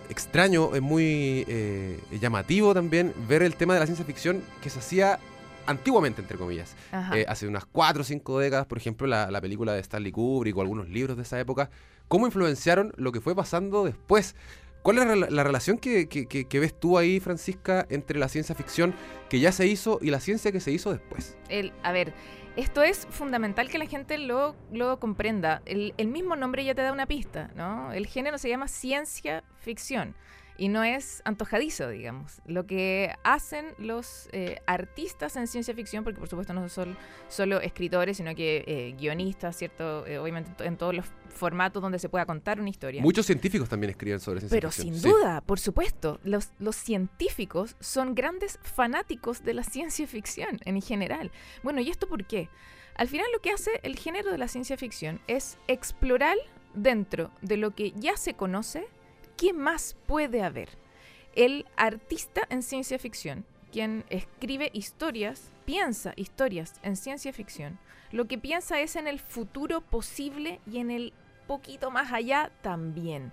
extraño, 0.09 0.73
es 0.75 0.81
muy 0.81 1.45
eh, 1.47 1.99
llamativo 2.19 2.73
también 2.73 3.13
ver 3.27 3.43
el 3.43 3.55
tema 3.55 3.73
de 3.73 3.79
la 3.81 3.85
ciencia 3.85 4.05
ficción 4.05 4.41
que 4.61 4.69
se 4.69 4.79
hacía 4.79 5.19
antiguamente, 5.65 6.21
entre 6.21 6.37
comillas. 6.37 6.75
Eh, 7.13 7.25
hace 7.27 7.47
unas 7.47 7.65
4 7.65 8.01
o 8.01 8.05
5 8.05 8.39
décadas, 8.39 8.65
por 8.67 8.77
ejemplo, 8.77 9.05
la, 9.07 9.29
la 9.31 9.41
película 9.41 9.73
de 9.73 9.79
Stanley 9.81 10.11
Kubrick 10.11 10.55
o 10.57 10.61
algunos 10.61 10.87
libros 10.89 11.17
de 11.17 11.23
esa 11.23 11.39
época, 11.39 11.69
cómo 12.07 12.25
influenciaron 12.25 12.93
lo 12.95 13.11
que 13.11 13.19
fue 13.21 13.35
pasando 13.35 13.83
después. 13.83 14.35
¿Cuál 14.81 14.99
es 14.99 15.05
la, 15.17 15.29
la 15.29 15.43
relación 15.43 15.77
que, 15.77 16.07
que- 16.07 16.27
que- 16.27 16.45
que 16.45 16.59
ves 16.61 16.73
tú 16.79 16.97
ahí, 16.97 17.19
Francisca, 17.19 17.85
entre 17.89 18.17
la 18.17 18.29
ciencia 18.29 18.55
ficción 18.55 18.93
que 19.29 19.41
ya 19.41 19.51
se 19.51 19.67
hizo 19.67 19.99
y 20.01 20.09
la 20.11 20.21
ciencia 20.21 20.53
que 20.53 20.61
se 20.61 20.71
hizo 20.71 20.91
después? 20.91 21.35
El, 21.49 21.73
a 21.83 21.91
ver, 21.91 22.13
esto 22.57 22.83
es 22.83 23.07
fundamental 23.09 23.69
que 23.69 23.77
la 23.77 23.85
gente 23.85 24.17
lo, 24.17 24.55
lo 24.71 24.99
comprenda. 24.99 25.61
El, 25.65 25.93
el 25.97 26.07
mismo 26.07 26.35
nombre 26.35 26.65
ya 26.65 26.75
te 26.75 26.81
da 26.81 26.91
una 26.91 27.05
pista, 27.05 27.51
¿no? 27.55 27.93
El 27.93 28.07
género 28.07 28.37
se 28.37 28.49
llama 28.49 28.67
ciencia 28.67 29.43
ficción 29.59 30.15
y 30.57 30.69
no 30.69 30.83
es 30.83 31.21
antojadizo, 31.25 31.89
digamos. 31.89 32.41
Lo 32.45 32.65
que 32.65 33.13
hacen 33.23 33.67
los 33.77 34.27
eh, 34.31 34.59
artistas 34.65 35.35
en 35.35 35.47
ciencia 35.47 35.73
ficción, 35.75 36.03
porque 36.03 36.19
por 36.19 36.27
supuesto 36.29 36.53
no 36.53 36.67
son 36.69 36.97
solo 37.29 37.61
escritores, 37.61 38.17
sino 38.17 38.33
que 38.35 38.63
eh, 38.67 38.95
guionistas, 38.97 39.55
¿cierto? 39.55 40.05
Eh, 40.07 40.17
obviamente 40.17 40.49
en 40.51 40.55
to- 40.57 40.63
en 40.63 40.77
todos 40.77 40.95
los 40.95 41.05
formatos 41.29 41.81
donde 41.81 41.99
se 41.99 42.09
pueda 42.09 42.25
contar 42.25 42.59
una 42.59 42.69
historia. 42.69 43.01
Muchos 43.03 43.25
científicos 43.27 43.69
también 43.69 43.91
escriben 43.91 44.19
sobre 44.19 44.39
ciencia 44.39 44.55
Pero 44.55 44.71
ficción. 44.71 44.93
sin 44.95 45.03
sí. 45.03 45.07
duda, 45.09 45.41
por 45.41 45.59
supuesto, 45.59 46.19
los, 46.23 46.49
los 46.59 46.75
científicos 46.75 47.75
son 47.79 48.15
grandes 48.15 48.59
fanáticos 48.63 49.43
de 49.43 49.53
la 49.53 49.63
ciencia 49.63 50.07
ficción 50.07 50.59
en 50.65 50.81
general. 50.81 51.31
Bueno, 51.63 51.79
¿y 51.81 51.89
esto 51.89 52.07
por 52.07 52.25
qué? 52.25 52.49
Al 52.95 53.07
final 53.07 53.27
lo 53.31 53.39
que 53.41 53.51
hace 53.51 53.69
el 53.83 53.95
género 53.97 54.31
de 54.31 54.39
la 54.39 54.47
ciencia 54.47 54.75
ficción 54.77 55.19
es 55.27 55.57
explorar 55.67 56.35
dentro 56.73 57.29
de 57.43 57.57
lo 57.57 57.75
que 57.75 57.91
ya 57.91 58.17
se 58.17 58.33
conoce 58.33 58.87
qué 59.37 59.53
más 59.53 59.95
puede 60.05 60.41
haber. 60.43 60.69
El 61.35 61.65
artista 61.77 62.41
en 62.49 62.63
ciencia 62.63 62.99
ficción, 62.99 63.45
quien 63.71 64.03
escribe 64.09 64.71
historias, 64.73 65.51
piensa 65.65 66.13
historias 66.15 66.73
en 66.81 66.95
ciencia 66.95 67.31
ficción, 67.31 67.79
lo 68.11 68.25
que 68.25 68.37
piensa 68.37 68.79
es 68.79 68.95
en 68.95 69.07
el 69.07 69.19
futuro 69.19 69.81
posible 69.81 70.59
y 70.65 70.79
en 70.79 70.91
el 70.91 71.13
poquito 71.45 71.91
más 71.91 72.11
allá 72.11 72.51
también. 72.61 73.31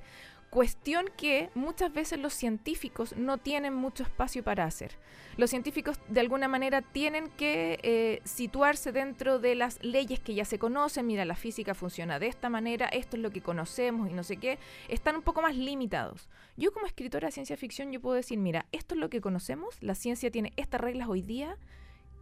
Cuestión 0.54 1.06
que 1.16 1.50
muchas 1.56 1.92
veces 1.92 2.20
los 2.20 2.32
científicos 2.32 3.16
no 3.16 3.38
tienen 3.38 3.74
mucho 3.74 4.04
espacio 4.04 4.44
para 4.44 4.64
hacer. 4.64 4.92
Los 5.36 5.50
científicos 5.50 5.98
de 6.08 6.20
alguna 6.20 6.46
manera 6.46 6.80
tienen 6.80 7.28
que 7.30 7.80
eh, 7.82 8.20
situarse 8.22 8.92
dentro 8.92 9.40
de 9.40 9.56
las 9.56 9.82
leyes 9.82 10.20
que 10.20 10.32
ya 10.32 10.44
se 10.44 10.60
conocen. 10.60 11.08
Mira, 11.08 11.24
la 11.24 11.34
física 11.34 11.74
funciona 11.74 12.20
de 12.20 12.28
esta 12.28 12.50
manera, 12.50 12.86
esto 12.86 13.16
es 13.16 13.22
lo 13.24 13.32
que 13.32 13.40
conocemos 13.40 14.08
y 14.08 14.12
no 14.12 14.22
sé 14.22 14.36
qué. 14.36 14.60
Están 14.86 15.16
un 15.16 15.22
poco 15.22 15.42
más 15.42 15.56
limitados. 15.56 16.28
Yo 16.56 16.72
como 16.72 16.86
escritora 16.86 17.26
de 17.26 17.32
ciencia 17.32 17.56
ficción 17.56 17.90
yo 17.90 18.00
puedo 18.00 18.14
decir, 18.14 18.38
mira, 18.38 18.66
esto 18.70 18.94
es 18.94 19.00
lo 19.00 19.10
que 19.10 19.20
conocemos, 19.20 19.82
la 19.82 19.96
ciencia 19.96 20.30
tiene 20.30 20.52
estas 20.54 20.80
reglas 20.80 21.08
hoy 21.08 21.22
día. 21.22 21.58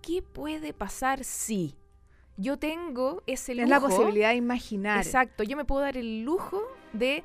¿Qué 0.01 0.23
puede 0.23 0.73
pasar 0.73 1.23
si? 1.25 1.77
Yo 2.39 2.59
tengo 2.59 3.23
ese 3.27 3.55
lujo. 3.55 3.65
Es 3.65 3.71
la 3.71 3.81
posibilidad 3.81 4.31
de 4.31 4.37
imaginar. 4.37 5.05
Exacto, 5.05 5.43
yo 5.43 5.55
me 5.55 5.67
puedo 5.67 5.83
dar 5.83 5.99
el 5.99 6.23
lujo 6.23 6.63
de 6.95 7.25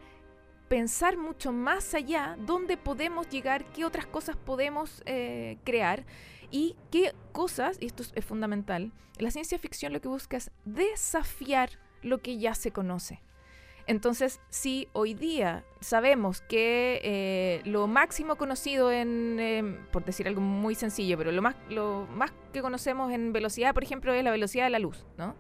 pensar 0.68 1.18
mucho 1.18 1.52
más 1.52 1.94
allá 1.94 2.38
dónde 2.40 2.78
podemos 2.78 3.30
llegar, 3.30 3.66
qué 3.72 3.86
otras 3.86 4.06
cosas 4.06 4.36
podemos 4.36 5.02
eh, 5.06 5.58
crear 5.64 6.06
y 6.52 6.76
qué 6.92 7.14
cosas, 7.32 7.78
y 7.80 7.88
esto 7.88 8.04
es, 8.14 8.26
fundamental, 8.26 8.92
la 9.20 9.32
ciencia 9.32 9.58
ficción 9.60 9.94
lo 9.94 10.02
que 10.02 10.08
busca 10.08 10.38
es 10.38 10.52
desafiar 10.66 11.70
lo 12.02 12.20
que 12.20 12.38
ya 12.38 12.54
se 12.56 12.72
conoce. 12.72 13.22
Entonces, 13.88 14.42
si 14.50 14.90
hoy 14.92 15.14
día 15.14 15.64
sabemos 15.80 16.42
que 16.42 17.00
eh, 17.04 17.62
lo 17.64 17.88
máximo 17.88 18.36
conocido 18.36 18.92
en, 18.92 19.40
em, 19.40 19.86
por 19.92 20.04
decir 20.04 20.28
algo 20.28 20.42
muy 20.42 20.76
sencillo, 20.76 21.18
pero 21.18 21.32
lo 21.32 21.42
más, 21.42 21.56
lo 21.70 22.06
más 22.14 22.34
que 22.52 22.62
conocemos 22.62 23.14
en 23.14 23.32
velocidad, 23.32 23.74
por 23.74 23.84
ejemplo, 23.84 24.14
es 24.14 24.24
la 24.26 24.32
velocidad 24.32 24.66
de 24.66 24.72
la 24.72 24.80
luz, 24.80 25.06
¿no? 25.18 25.36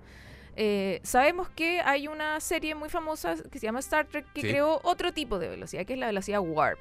Eh, 0.59 0.99
sabemos 1.03 1.49
que 1.49 1.81
hay 1.81 2.07
una 2.07 2.39
serie 2.39 2.73
muy 2.73 2.89
famosa 2.89 3.35
que 3.51 3.59
se 3.59 3.67
llama 3.67 3.77
Star 3.79 4.07
Trek 4.07 4.25
que 4.33 4.41
Sí. 4.41 4.49
creó 4.49 4.79
otro 4.83 5.13
tipo 5.13 5.37
de 5.37 5.49
velocidad, 5.49 5.85
que 5.85 5.93
es 5.93 5.99
la 5.99 6.07
velocidad 6.07 6.39
warp. 6.41 6.79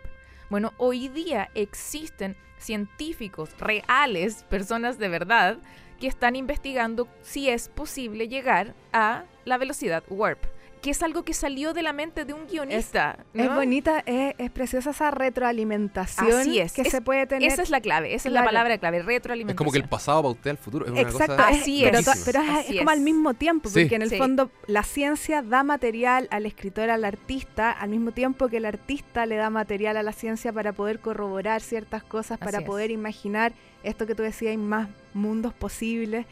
Bueno, 0.48 0.72
hoy 0.78 1.08
día 1.08 1.50
existen 1.54 2.36
científicos 2.58 3.50
reales, 3.58 4.44
personas 4.44 4.98
de 4.98 5.08
verdad, 5.10 5.58
que 6.00 6.06
están 6.06 6.36
investigando 6.36 7.06
si 7.22 7.50
es 7.50 7.68
posible 7.68 8.28
llegar 8.28 8.74
a 8.92 9.24
la 9.44 9.58
velocidad 9.58 10.02
warp, 10.08 10.42
que 10.82 10.90
es 10.90 11.02
algo 11.02 11.24
que 11.24 11.34
salió 11.34 11.72
de 11.72 11.82
la 11.82 11.92
mente 11.92 12.24
de 12.24 12.32
un 12.32 12.46
guionista. 12.46 13.18
Es 13.34 13.46
¿no? 13.46 13.56
bonita, 13.56 14.02
es, 14.06 14.34
es 14.38 14.50
preciosa 14.50 14.90
esa 14.90 15.10
retroalimentación 15.10 16.40
Así 16.40 16.58
es. 16.60 16.72
que 16.72 16.82
Es- 16.82 16.90
se 16.90 17.00
puede 17.00 17.26
tener. 17.26 17.50
Esa 17.50 17.62
es 17.62 17.70
la 17.70 17.80
clave, 17.80 18.14
esa 18.14 18.28
es 18.28 18.32
la 18.32 18.44
palabra 18.44 18.78
clave, 18.78 18.98
Es 18.98 19.04
retroalimentación. 19.06 19.56
como 19.56 19.72
que 19.72 19.78
el 19.78 19.88
pasado 19.88 20.22
pautea 20.22 20.52
el 20.52 20.58
futuro. 20.58 20.84
Es 20.86 20.92
una 20.92 21.00
Exacto, 21.00 21.36
cosa 21.36 21.50
es- 21.50 21.62
Así 21.62 21.80
pero, 21.84 21.98
es. 21.98 22.04
to- 22.04 22.12
pero 22.24 22.40
es, 22.42 22.48
Así 22.50 22.72
es 22.74 22.78
como 22.78 22.90
es. 22.90 22.96
al 22.96 23.02
mismo 23.02 23.34
tiempo, 23.34 23.68
Sí. 23.68 23.80
porque 23.80 23.94
en 23.96 24.02
el 24.02 24.10
Sí. 24.10 24.18
fondo 24.18 24.50
la 24.66 24.82
ciencia 24.82 25.42
da 25.42 25.62
material 25.64 26.28
al 26.30 26.46
escritor, 26.46 26.90
al 26.90 27.04
artista, 27.04 27.72
al 27.72 27.90
mismo 27.90 28.12
tiempo 28.12 28.48
que 28.48 28.58
el 28.58 28.64
artista 28.66 29.26
le 29.26 29.36
da 29.36 29.50
material 29.50 29.96
a 29.96 30.02
la 30.02 30.12
ciencia 30.12 30.52
para 30.52 30.72
poder 30.72 31.00
corroborar 31.00 31.60
ciertas 31.62 32.02
cosas, 32.04 32.38
para 32.38 32.58
Así 32.58 32.64
es. 32.64 32.66
poder 32.68 32.90
imaginar 32.90 33.52
esto 33.82 34.06
que 34.06 34.14
tú 34.14 34.22
decías, 34.22 34.50
hay 34.50 34.56
más 34.58 34.88
mundos 35.14 35.52
posibles. 35.54 36.26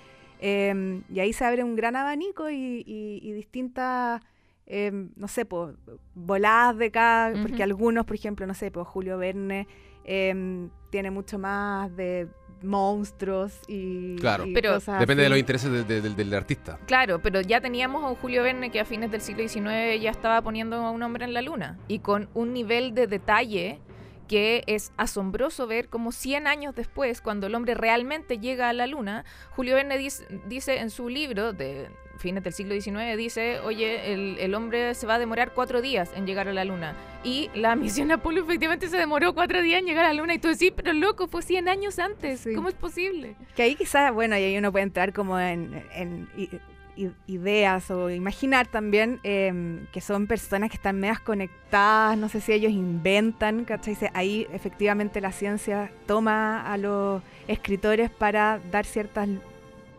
eh, 0.46 1.00
y 1.10 1.20
ahí 1.20 1.32
se 1.32 1.42
abre 1.44 1.64
un 1.64 1.74
gran 1.74 1.96
abanico 1.96 2.50
y, 2.50 2.82
y- 2.86 3.20
y 3.22 3.32
distintas, 3.32 4.20
eh, 4.66 4.90
no 5.16 5.28
sé, 5.28 5.44
pues, 5.44 5.74
voladas 6.14 6.78
de 6.78 6.90
cada, 6.90 7.40
porque 7.42 7.62
algunos, 7.62 8.04
por 8.06 8.16
ejemplo, 8.16 8.46
no 8.46 8.54
sé, 8.54 8.70
pues 8.70 8.86
Julio 8.86 9.18
Verne 9.18 9.66
eh, 10.04 10.68
tiene 10.90 11.10
mucho 11.10 11.38
más 11.38 11.94
de 11.96 12.28
monstruos 12.62 13.60
y, 13.68 14.16
Claro. 14.16 14.46
y 14.46 14.52
Pero 14.54 14.74
cosas 14.74 14.98
Depende 15.00 15.22
de 15.22 15.28
los 15.28 15.38
intereses 15.38 15.70
de- 15.70 15.84
de- 15.84 16.00
del- 16.00 16.16
del 16.16 16.34
artista. 16.34 16.78
Claro, 16.86 17.20
pero 17.20 17.40
ya 17.40 17.60
teníamos 17.60 18.02
a 18.04 18.08
un 18.08 18.14
Julio 18.16 18.42
Verne 18.42 18.70
que 18.70 18.80
a 18.80 18.84
fines 18.84 19.10
del 19.10 19.20
siglo 19.20 19.46
XIX 19.46 20.00
ya 20.00 20.10
estaba 20.10 20.40
poniendo 20.42 20.76
a 20.76 20.90
un 20.90 21.02
hombre 21.02 21.24
en 21.24 21.34
la 21.34 21.42
luna 21.42 21.78
y 21.88 21.98
con 22.00 22.28
un 22.34 22.52
nivel 22.52 22.94
de 22.94 23.06
detalle 23.06 23.80
que 24.28 24.64
es 24.66 24.92
asombroso 24.96 25.66
ver 25.66 25.88
como 25.90 26.10
100 26.10 26.46
años 26.46 26.74
después, 26.74 27.20
cuando 27.20 27.46
el 27.46 27.54
hombre 27.54 27.74
realmente 27.74 28.38
llega 28.38 28.70
a 28.70 28.72
la 28.72 28.86
luna, 28.86 29.24
Julio 29.50 29.74
Verne 29.74 29.98
dice, 29.98 30.24
dice 30.48 30.78
en 30.80 30.88
su 30.88 31.10
libro 31.10 31.52
de 31.52 31.88
fines 32.24 32.42
del 32.42 32.52
siglo 32.54 32.74
XIX, 32.74 33.16
dice, 33.16 33.60
oye, 33.60 34.12
el, 34.14 34.38
el 34.40 34.54
hombre 34.54 34.94
se 34.94 35.06
va 35.06 35.16
a 35.16 35.18
demorar 35.18 35.52
cuatro 35.54 35.82
días 35.82 36.10
en 36.16 36.26
llegar 36.26 36.48
a 36.48 36.52
la 36.54 36.64
luna. 36.64 36.94
Y 37.22 37.50
la 37.54 37.76
misión 37.84 38.10
Apolo 38.10 38.40
efectivamente 38.42 38.88
se 38.88 38.96
demoró 38.96 39.34
cuatro 39.34 39.60
días 39.62 39.78
en 39.80 39.86
llegar 39.86 40.06
a 40.06 40.08
la 40.12 40.20
luna. 40.20 40.32
Y 40.34 40.38
tú 40.38 40.48
decís, 40.48 40.72
pero 40.74 40.92
loco, 40.94 41.28
fue 41.28 41.42
100 41.42 41.68
años 41.68 41.98
antes. 41.98 42.40
Sí. 42.40 42.54
¿Cómo 42.54 42.68
es 42.70 42.74
posible? 42.74 43.36
Que 43.54 43.62
ahí 43.64 43.74
quizás, 43.76 44.12
bueno, 44.12 44.36
y 44.38 44.42
ahí 44.42 44.56
uno 44.58 44.72
puede 44.72 44.84
entrar 44.84 45.12
como 45.12 45.38
en, 45.38 45.84
en 45.94 46.28
i- 46.36 46.48
i- 46.96 47.10
ideas 47.26 47.90
o 47.90 48.08
imaginar 48.08 48.66
también 48.68 49.20
em, 49.24 49.86
que 49.92 50.00
son 50.00 50.26
personas 50.26 50.70
que 50.70 50.76
están 50.76 50.98
medias 51.00 51.20
conectadas, 51.20 52.16
no 52.16 52.28
sé 52.28 52.40
si 52.40 52.52
ellos 52.52 52.72
inventan, 52.72 53.64
¿cachai? 53.64 53.96
Ahí 54.14 54.46
efectivamente 54.52 55.20
la 55.20 55.32
ciencia 55.32 55.90
toma 56.06 56.72
a 56.72 56.76
los 56.78 57.20
escritores 57.48 58.10
para 58.10 58.60
dar 58.70 58.86
ciertas, 58.86 59.28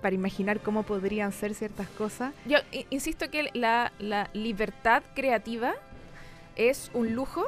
para 0.06 0.14
imaginar 0.14 0.60
cómo 0.60 0.84
podrían 0.84 1.32
ser 1.32 1.56
ciertas 1.56 1.88
cosas. 1.88 2.32
Yo 2.46 2.60
insisto 2.92 3.32
que 3.32 3.50
la, 3.56 3.92
la 3.98 4.30
libertad 4.34 5.02
creativa 5.16 5.74
es 6.56 6.92
un 6.94 7.16
lujo 7.16 7.48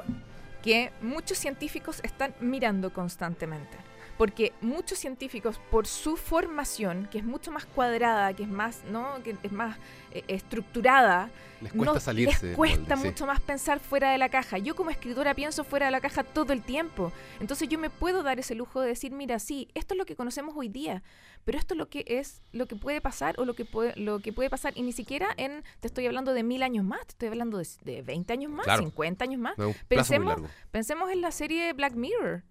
que 0.63 0.91
muchos 1.03 1.37
científicos 1.37 1.99
están 2.01 2.33
mirando 2.39 2.91
constantemente. 2.91 3.77
Porque 4.17 4.53
muchos 4.61 4.97
científicos, 4.97 5.59
por 5.69 5.85
su 5.85 6.17
formación, 6.17 7.07
que 7.11 7.19
es 7.19 7.23
mucho 7.23 7.51
más 7.51 7.65
cuadrada, 7.65 8.33
que 8.33 8.43
es 8.43 8.49
más, 8.49 8.83
¿no? 8.91 9.21
que 9.23 9.35
es 9.43 9.51
más 9.51 9.77
eh, 10.11 10.23
estructurada, 10.27 11.29
Les 11.61 11.71
cuesta 11.71 11.93
no- 11.93 11.99
salirse. 11.99 12.47
les 12.47 12.55
cuesta 12.55 12.79
molde, 12.95 12.95
sí. 12.97 13.07
mucho 13.07 13.25
más 13.27 13.39
pensar 13.41 13.79
fuera 13.79 14.11
de 14.11 14.17
la 14.17 14.29
caja. 14.29 14.57
Yo 14.57 14.75
como 14.75 14.89
escritora 14.89 15.35
pienso 15.35 15.63
fuera 15.63 15.85
de 15.85 15.91
la 15.91 16.01
caja 16.01 16.23
todo 16.23 16.51
el 16.53 16.63
tiempo. 16.63 17.11
Entonces 17.39 17.69
yo 17.69 17.77
me 17.77 17.89
puedo 17.91 18.23
dar 18.23 18.39
ese 18.39 18.55
lujo 18.55 18.81
de 18.81 18.87
decir, 18.89 19.11
mira, 19.11 19.37
sí, 19.39 19.67
esto 19.75 19.93
es 19.93 19.97
lo 19.99 20.05
que 20.05 20.15
conocemos 20.15 20.55
hoy 20.57 20.67
día, 20.69 21.03
pero 21.45 21.57
esto 21.59 21.73
es 21.75 21.77
lo 21.77 21.87
que 21.89 22.03
es 22.07 22.41
lo 22.51 22.65
que 22.65 22.75
puede 22.75 23.01
pasar 23.01 23.39
o 23.39 23.45
lo 23.45 23.53
que 23.53 23.65
puede, 23.65 23.95
lo 23.97 24.19
que 24.19 24.33
puede 24.33 24.49
pasar 24.49 24.73
y 24.75 24.81
ni 24.81 24.93
siquiera 24.93 25.27
en, 25.37 25.63
te 25.79 25.87
estoy 25.87 26.07
hablando 26.07 26.33
de 26.33 26.41
mil 26.43 26.63
años 26.63 26.83
más, 26.85 27.01
te 27.05 27.11
estoy 27.11 27.27
hablando 27.29 27.57
de, 27.59 27.67
de 27.83 28.01
20 28.01 28.33
años 28.33 28.51
más, 28.51 28.65
Claro. 28.65 28.81
50 28.83 29.23
años 29.25 29.39
más. 29.39 29.57
No 29.59 29.73
Pensemos-. 29.87 30.41
Pensemos 30.71 31.11
en 31.11 31.21
la 31.21 31.31
serie 31.31 31.71
Black 31.73 31.93
Mirror. 31.93 32.43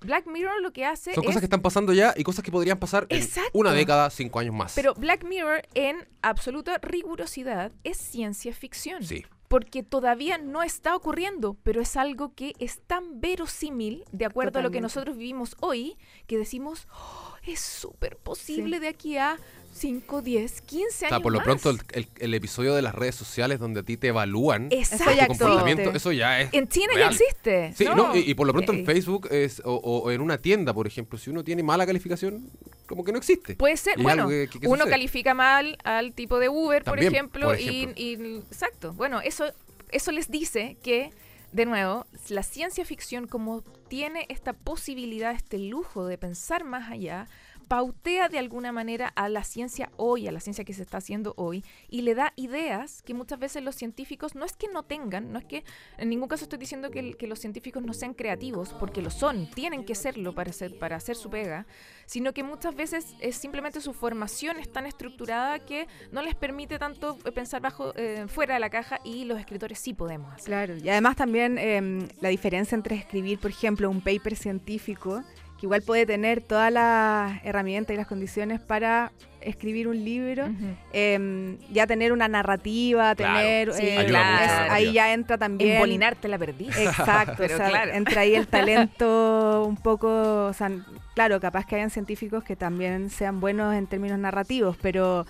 Black 0.00 0.26
Mirror 0.26 0.60
lo 0.62 0.72
que 0.72 0.84
hace 0.84 1.14
Son 1.14 1.24
es... 1.24 1.26
cosas 1.26 1.40
que 1.40 1.46
están 1.46 1.62
pasando 1.62 1.92
ya 1.92 2.14
y 2.16 2.22
cosas 2.22 2.44
que 2.44 2.50
podrían 2.50 2.78
pasar 2.78 3.06
en 3.08 3.26
una 3.52 3.72
década, 3.72 4.10
cinco 4.10 4.38
años 4.38 4.54
más. 4.54 4.74
Pero 4.74 4.94
Black 4.94 5.24
Mirror 5.24 5.62
en 5.74 6.06
absoluta 6.22 6.78
rigurosidad 6.78 7.72
es 7.84 7.96
ciencia 7.96 8.52
ficción. 8.52 9.02
sí. 9.02 9.24
Porque 9.48 9.82
todavía 9.82 10.38
no 10.38 10.62
está 10.62 10.94
ocurriendo, 10.96 11.56
pero 11.62 11.80
es 11.80 11.96
algo 11.96 12.34
que 12.34 12.52
es 12.58 12.80
tan 12.86 13.20
verosímil, 13.20 14.04
de 14.12 14.24
acuerdo 14.24 14.58
a 14.58 14.62
lo 14.62 14.70
que 14.70 14.80
nosotros 14.80 15.16
vivimos 15.16 15.56
hoy, 15.60 15.96
que 16.26 16.38
decimos, 16.38 16.88
"Oh, 16.92 17.34
es 17.46 17.60
súper 17.60 18.16
posible 18.16 18.80
de 18.80 18.88
aquí 18.88 19.16
a 19.18 19.36
5, 19.72 20.22
10, 20.22 20.62
15 20.62 21.04
O 21.04 21.08
años 21.08 21.10
sea, 21.10 21.20
por 21.20 21.32
lo 21.32 21.38
más". 21.38 21.44
pronto 21.44 21.70
el, 21.70 21.78
el- 21.92 22.08
el 22.18 22.34
episodio 22.34 22.74
de 22.74 22.80
las 22.82 22.94
redes 22.94 23.14
sociales 23.14 23.58
donde 23.60 23.80
a 23.80 23.82
ti 23.82 23.96
te 23.98 24.08
evalúan 24.08 24.68
Exacto. 24.70 25.04
Eso 25.04 25.10
ya 25.12 25.26
tu 25.26 25.32
existe. 25.32 25.44
comportamiento, 25.44 25.90
eso 25.96 26.12
ya 26.12 26.40
es 26.40 26.48
En 26.54 26.66
China 26.68 26.92
real. 26.94 27.10
ya 27.12 27.16
existe. 27.24 27.72
Sí, 27.74 27.84
no, 27.84 28.16
y, 28.16 28.20
y 28.30 28.34
por 28.34 28.46
lo 28.46 28.52
pronto 28.54 28.72
en 28.72 28.86
Facebook 28.86 29.28
es, 29.30 29.60
o, 29.64 29.74
o 29.74 30.10
en 30.10 30.20
una 30.22 30.38
tienda, 30.38 30.72
por 30.72 30.86
ejemplo, 30.86 31.18
si 31.18 31.28
uno 31.30 31.44
tiene 31.44 31.62
mala 31.62 31.84
calificación, 31.86 32.50
como 32.86 33.04
que 33.04 33.12
no 33.12 33.18
existe. 33.18 33.56
Puede 33.56 33.76
ser, 33.76 33.98
Y 33.98 34.02
bueno, 34.02 34.22
algo 34.24 34.30
que- 34.30 34.48
que- 34.50 34.60
que 34.60 34.66
uno 34.68 34.76
sucede. 34.78 34.90
califica 34.90 35.34
mal 35.34 35.76
al 35.84 36.12
tipo 36.12 36.38
de 36.38 36.48
Uber, 36.48 36.84
También, 36.84 37.06
por 37.08 37.14
ejemplo, 37.14 37.46
por 37.48 37.60
y- 37.60 37.68
ejemplo. 37.82 38.00
Y, 38.02 38.36
exacto. 38.50 38.92
Bueno, 38.94 39.20
eso, 39.20 39.44
eso 39.90 40.12
les 40.12 40.30
dice 40.30 40.76
que, 40.82 41.10
de 41.52 41.66
nuevo, 41.66 42.06
la 42.28 42.42
ciencia 42.42 42.84
ficción, 42.84 43.26
como 43.26 43.62
tiene 43.88 44.26
esta 44.28 44.52
posibilidad, 44.52 45.32
este 45.32 45.58
lujo 45.58 46.06
de 46.06 46.18
pensar 46.18 46.64
más 46.64 46.90
allá, 46.90 47.28
pautea 47.68 48.28
de 48.28 48.38
alguna 48.38 48.72
manera 48.72 49.08
a 49.16 49.28
la 49.28 49.44
ciencia 49.44 49.90
hoy, 49.96 50.28
a 50.28 50.32
la 50.32 50.40
ciencia 50.40 50.64
que 50.64 50.72
se 50.72 50.82
está 50.82 50.98
haciendo 50.98 51.34
hoy, 51.36 51.64
y 51.88 52.02
le 52.02 52.14
da 52.14 52.32
ideas 52.36 53.02
que 53.02 53.14
muchas 53.14 53.38
veces 53.38 53.62
los 53.62 53.74
científicos 53.74 54.34
no 54.34 54.44
es 54.44 54.56
que 54.56 54.68
no 54.68 54.84
tengan, 54.84 55.32
no 55.32 55.38
es 55.38 55.44
que 55.44 55.64
en 55.98 56.08
ningún 56.08 56.28
caso 56.28 56.44
estoy 56.44 56.58
diciendo 56.58 56.90
que, 56.90 57.16
los 57.26 57.40
científicos 57.40 57.82
no 57.82 57.92
sean 57.92 58.14
creativos, 58.14 58.72
porque 58.74 59.02
lo 59.02 59.10
son, 59.10 59.50
tienen 59.50 59.84
que 59.84 59.96
serlo 59.96 60.32
para 60.32 60.50
hacer, 60.50 60.78
para 60.78 60.96
hacer 60.96 61.16
su 61.16 61.28
pega, 61.28 61.66
sino 62.06 62.32
que 62.32 62.44
muchas 62.44 62.76
veces 62.76 63.16
es 63.20 63.36
simplemente 63.36 63.80
su 63.80 63.92
formación 63.92 64.58
es 64.58 64.70
tan 64.70 64.86
estructurada 64.86 65.58
que 65.58 65.88
no 66.12 66.22
les 66.22 66.36
permite 66.36 66.78
tanto 66.78 67.18
eh, 67.24 67.32
pensar 67.32 67.60
bajo 67.60 67.92
eh, 67.96 68.26
fuera 68.28 68.54
de 68.54 68.60
la 68.60 68.70
caja 68.70 69.00
y 69.02 69.24
los 69.24 69.40
escritores 69.40 69.80
sí 69.80 69.92
podemos 69.92 70.32
hacer. 70.32 70.46
Claro, 70.46 70.76
y 70.76 70.88
además 70.88 71.16
también 71.16 71.58
em, 71.58 72.06
la 72.20 72.28
diferencia 72.28 72.76
entre 72.76 72.94
escribir, 72.94 73.40
por 73.40 73.50
ejemplo, 73.50 73.90
un 73.90 74.00
paper 74.00 74.36
científico, 74.36 75.24
igual 75.66 75.82
puede 75.82 76.06
tener 76.06 76.40
todas 76.40 76.72
las 76.72 77.44
herramientas 77.44 77.94
y 77.94 77.96
las 77.96 78.06
condiciones 78.06 78.60
para 78.60 79.12
escribir 79.40 79.86
un 79.86 80.04
libro, 80.04 80.48
em, 80.92 81.58
ya 81.70 81.86
tener 81.86 82.12
una 82.12 82.26
narrativa, 82.26 83.14
Claro, 83.14 83.38
tener... 83.38 83.72
sí, 83.72 83.86
eh, 83.86 84.08
la 84.08 84.72
ahí 84.72 84.92
ya 84.92 85.12
entra 85.12 85.38
también... 85.38 85.74
Embolinarte 85.74 86.26
la 86.28 86.38
perdiz. 86.38 86.76
Exacto, 86.76 87.34
Pero 87.38 87.54
o 87.54 87.56
sea, 87.56 87.68
claro. 87.68 87.92
entra 87.92 88.22
ahí 88.22 88.34
el 88.34 88.46
talento 88.48 89.64
un 89.66 89.76
poco, 89.76 90.46
o 90.46 90.52
sea, 90.52 90.70
claro, 91.14 91.40
capaz 91.40 91.64
que 91.66 91.76
hayan 91.76 91.90
científicos 91.90 92.42
que 92.42 92.56
también 92.56 93.10
sean 93.10 93.40
buenos 93.40 93.74
en 93.74 93.86
términos 93.86 94.18
narrativos, 94.18 94.76
pero 94.80 95.26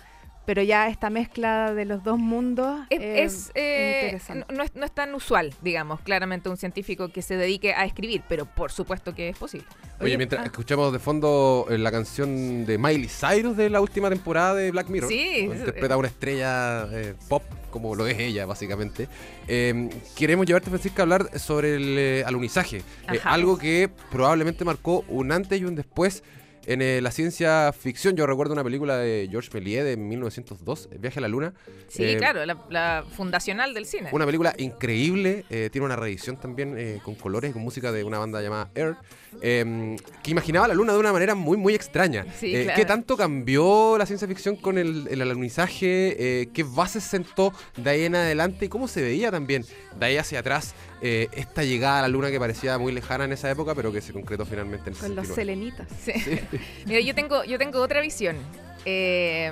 pero 0.47 0.63
ya 0.63 0.87
esta 0.87 1.09
mezcla 1.09 1.73
de 1.73 1.83
los 1.83 2.05
dos 2.05 2.17
mundos 2.17 2.79
Es, 2.89 3.51
eh, 3.53 4.15
es, 4.15 4.29
eh, 4.29 4.33
no, 4.33 4.45
no 4.55 4.63
es, 4.63 4.73
no 4.75 4.85
es 4.85 4.91
tan 4.93 5.13
usual, 5.13 5.53
digamos, 5.61 5.99
claramente 5.99 6.47
un 6.47 6.55
científico 6.55 7.09
que 7.09 7.21
se 7.21 7.35
dedique 7.35 7.73
a 7.73 7.83
escribir, 7.83 8.23
pero 8.29 8.45
por 8.45 8.71
supuesto 8.71 9.13
que 9.13 9.27
es 9.27 9.37
posible. 9.37 9.67
Oye, 9.99 10.05
Oye, 10.05 10.17
mientras 10.17 10.43
ah. 10.43 10.45
escuchamos 10.45 10.93
de 10.93 10.99
fondo 10.99 11.67
eh, 11.69 11.77
la 11.77 11.91
canción 11.91 12.65
de 12.65 12.77
Miley 12.77 13.09
Cyrus 13.09 13.57
de 13.57 13.69
la 13.69 13.81
última 13.81 14.09
temporada 14.09 14.55
de 14.55 14.71
Black 14.71 14.87
Mirror, 14.87 15.11
Sí, 15.11 15.39
interpreta 15.39 15.95
a 15.95 15.97
una 15.97 16.07
estrella 16.07 16.87
eh, 16.93 17.13
pop, 17.27 17.43
como 17.69 17.93
lo 17.93 18.07
es 18.07 18.17
ella, 18.17 18.45
básicamente. 18.45 19.09
Eh, 19.49 19.89
queremos 20.15 20.45
llevarte, 20.45 20.69
Francisca, 20.69 21.01
a 21.01 21.03
hablar 21.03 21.37
sobre 21.37 21.75
el 21.75 21.97
eh, 21.97 22.23
alunizaje, 22.25 22.83
Eh, 23.11 23.19
algo 23.25 23.57
que 23.57 23.89
probablemente 24.09 24.63
marcó 24.63 25.03
un 25.09 25.33
antes 25.33 25.59
y 25.59 25.65
un 25.65 25.75
después 25.75 26.23
En 26.67 26.81
eh, 26.81 26.99
la 26.99 27.11
ciencia 27.11 27.71
ficción, 27.71 28.17
yo 28.17 28.27
recuerdo 28.27 28.51
una 28.51 28.63
película 28.63 28.97
de 28.97 29.29
Georges 29.31 29.53
Méliès 29.53 29.85
de 29.85 29.95
1902, 29.95 30.89
El 30.91 30.97
viaje 30.99 31.19
a 31.19 31.21
la 31.21 31.29
luna. 31.29 31.53
Sí, 31.87 32.03
Eh, 32.03 32.17
claro, 32.17 32.45
la, 32.45 32.57
la 32.69 33.05
fundacional 33.15 33.73
del 33.73 33.85
cine. 33.85 34.09
Una 34.11 34.25
película 34.25 34.53
increíble, 34.57 35.45
eh, 35.49 35.69
tiene 35.71 35.85
una 35.85 35.95
reedición 35.95 36.35
también 36.35 36.99
con 37.05 37.15
colores, 37.15 37.53
con 37.53 37.61
música 37.61 37.93
de 37.93 38.03
una 38.03 38.19
banda 38.19 38.41
llamada 38.41 38.69
Air, 38.75 38.97
eh, 39.41 39.95
que 40.21 40.31
imaginaba 40.31 40.67
la 40.67 40.73
luna 40.73 40.91
de 40.91 40.99
una 40.99 41.13
manera 41.13 41.35
muy, 41.35 41.55
muy 41.55 41.73
extraña. 41.73 42.25
Sí, 42.37 42.51
claro. 42.51 42.73
¿Qué 42.75 42.83
tanto 42.83 43.15
cambió 43.15 43.97
la 43.97 44.05
ciencia 44.05 44.27
ficción 44.27 44.57
con 44.57 44.77
el, 44.77 45.07
el 45.09 45.21
alunizaje? 45.21 46.49
¿Qué 46.53 46.63
bases 46.63 47.05
sentó 47.05 47.53
de 47.77 47.89
ahí 47.89 48.03
en 48.03 48.15
adelante? 48.15 48.65
¿Y 48.65 48.67
cómo 48.67 48.89
se 48.89 49.01
veía 49.01 49.31
también 49.31 49.63
de 49.97 50.05
ahí 50.05 50.17
hacia 50.17 50.39
atrás 50.39 50.75
eh, 51.01 51.27
esta 51.33 51.63
llegada 51.63 51.99
a 51.99 52.01
la 52.03 52.07
luna 52.07 52.31
que 52.31 52.39
parecía 52.39 52.77
muy 52.77 52.91
lejana 52.91 53.25
en 53.25 53.31
esa 53.33 53.49
época, 53.51 53.75
pero 53.75 53.91
que 53.91 54.01
se 54.01 54.13
concretó 54.13 54.45
finalmente 54.45 54.89
en 54.89 54.95
el 54.95 54.99
Con 55.01 55.15
los 55.15 55.27
69? 55.27 55.35
selenitas. 55.35 55.87
Sí. 56.03 56.59
Mira, 56.85 56.99
yo 57.01 57.13
tengo, 57.15 57.43
yo 57.43 57.57
tengo 57.57 57.79
otra 57.81 58.01
visión. 58.01 58.37
eh, 58.85 59.51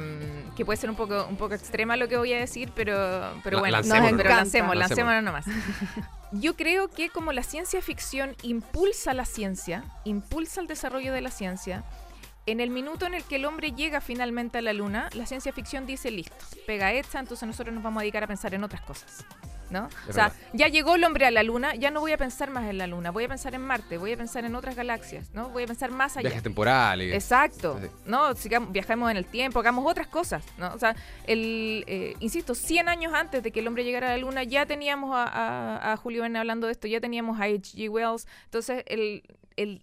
que 0.56 0.64
puede 0.66 0.78
ser 0.78 0.90
un 0.90 0.96
poco, 0.96 1.26
un 1.30 1.36
poco 1.36 1.54
extrema 1.56 1.98
lo 1.98 2.08
que 2.08 2.16
voy 2.18 2.32
a 2.34 2.40
decir, 2.40 2.72
pero, 2.74 2.94
pero 3.44 3.58
La- 3.58 3.62
bueno, 3.62 3.78
lancémonos. 3.78 4.22
pero 4.22 4.74
lancémonos 4.76 5.24
nomás. 5.24 5.46
Yo 6.32 6.56
creo 6.56 6.88
que 6.90 7.10
como 7.10 7.32
la 7.34 7.44
ciencia 7.44 7.82
ficción 7.82 8.36
impulsa 8.42 9.14
la 9.14 9.26
ciencia, 9.26 9.84
impulsa 10.06 10.62
el 10.62 10.68
desarrollo 10.68 11.12
de 11.14 11.22
la 11.22 11.32
ciencia, 11.32 11.84
en 12.46 12.60
el 12.62 12.70
minuto 12.70 13.06
en 13.06 13.14
el 13.16 13.24
que 13.24 13.36
el 13.38 13.46
hombre 13.46 13.72
llega 13.74 14.00
finalmente 14.02 14.58
a 14.60 14.62
la 14.62 14.72
luna, 14.74 15.10
la 15.14 15.26
ciencia 15.26 15.52
ficción 15.52 15.86
dice 15.86 16.12
listo, 16.12 16.36
pega 16.68 16.94
hecha, 16.94 17.20
entonces 17.20 17.46
nosotros 17.48 17.74
nos 17.74 17.84
vamos 17.84 18.00
a 18.00 18.04
dedicar 18.04 18.24
a 18.24 18.28
pensar 18.28 18.54
en 18.54 18.64
otras 18.64 18.82
cosas. 18.82 19.26
¿No? 19.70 19.88
Es 19.88 20.10
o 20.10 20.14
sea, 20.14 20.28
verdad. 20.30 20.40
ya 20.54 20.68
llegó 20.68 20.96
el 20.96 21.04
hombre 21.04 21.26
a 21.26 21.32
la 21.32 21.42
luna, 21.44 21.74
ya 21.76 21.90
no 21.92 22.00
voy 22.00 22.12
a 22.12 22.18
pensar 22.18 22.52
más 22.52 22.70
en 22.70 22.78
la 22.78 22.86
luna, 22.88 23.10
voy 23.12 23.24
a 23.24 23.28
pensar 23.28 23.56
en 23.56 23.62
Marte, 23.62 23.98
voy 23.98 24.12
a 24.14 24.18
pensar 24.18 24.46
en 24.46 24.56
otras 24.56 24.76
galaxias, 24.76 25.32
¿no? 25.34 25.50
Voy 25.50 25.64
a 25.64 25.68
pensar 25.68 25.90
más 25.92 26.18
allá. 26.18 26.28
Viajes 26.30 26.44
temporales. 26.44 27.14
Exacto. 27.14 27.80
Sí. 27.82 27.88
No, 28.06 28.36
sigamos, 28.36 28.72
viajemos 28.72 29.10
en 29.10 29.18
el 29.18 29.26
tiempo, 29.26 29.60
hagamos 29.60 29.90
otras 29.90 30.08
cosas. 30.08 30.44
¿no? 30.58 30.74
O 30.74 30.78
sea, 30.80 30.96
el, 31.26 31.84
eh, 31.88 32.16
insisto, 32.20 32.54
100 32.56 32.90
años 32.90 33.14
antes 33.14 33.42
de 33.42 33.52
que 33.52 33.60
el 33.62 33.68
hombre 33.68 33.84
llegara 33.84 34.08
a 34.08 34.12
la 34.12 34.18
luna, 34.18 34.44
ya 34.44 34.66
teníamos 34.66 35.16
a, 35.16 35.24
a- 35.24 35.94
a 35.94 35.98
Julio 35.98 36.22
Verne 36.22 36.40
hablando 36.40 36.68
de 36.68 36.74
esto, 36.74 36.88
ya 36.88 37.02
teníamos 37.02 37.40
a 37.40 37.46
H.G. 37.46 37.90
Wells. 37.90 38.28
Entonces, 38.46 38.84
el, 38.88 39.24
el, 39.56 39.82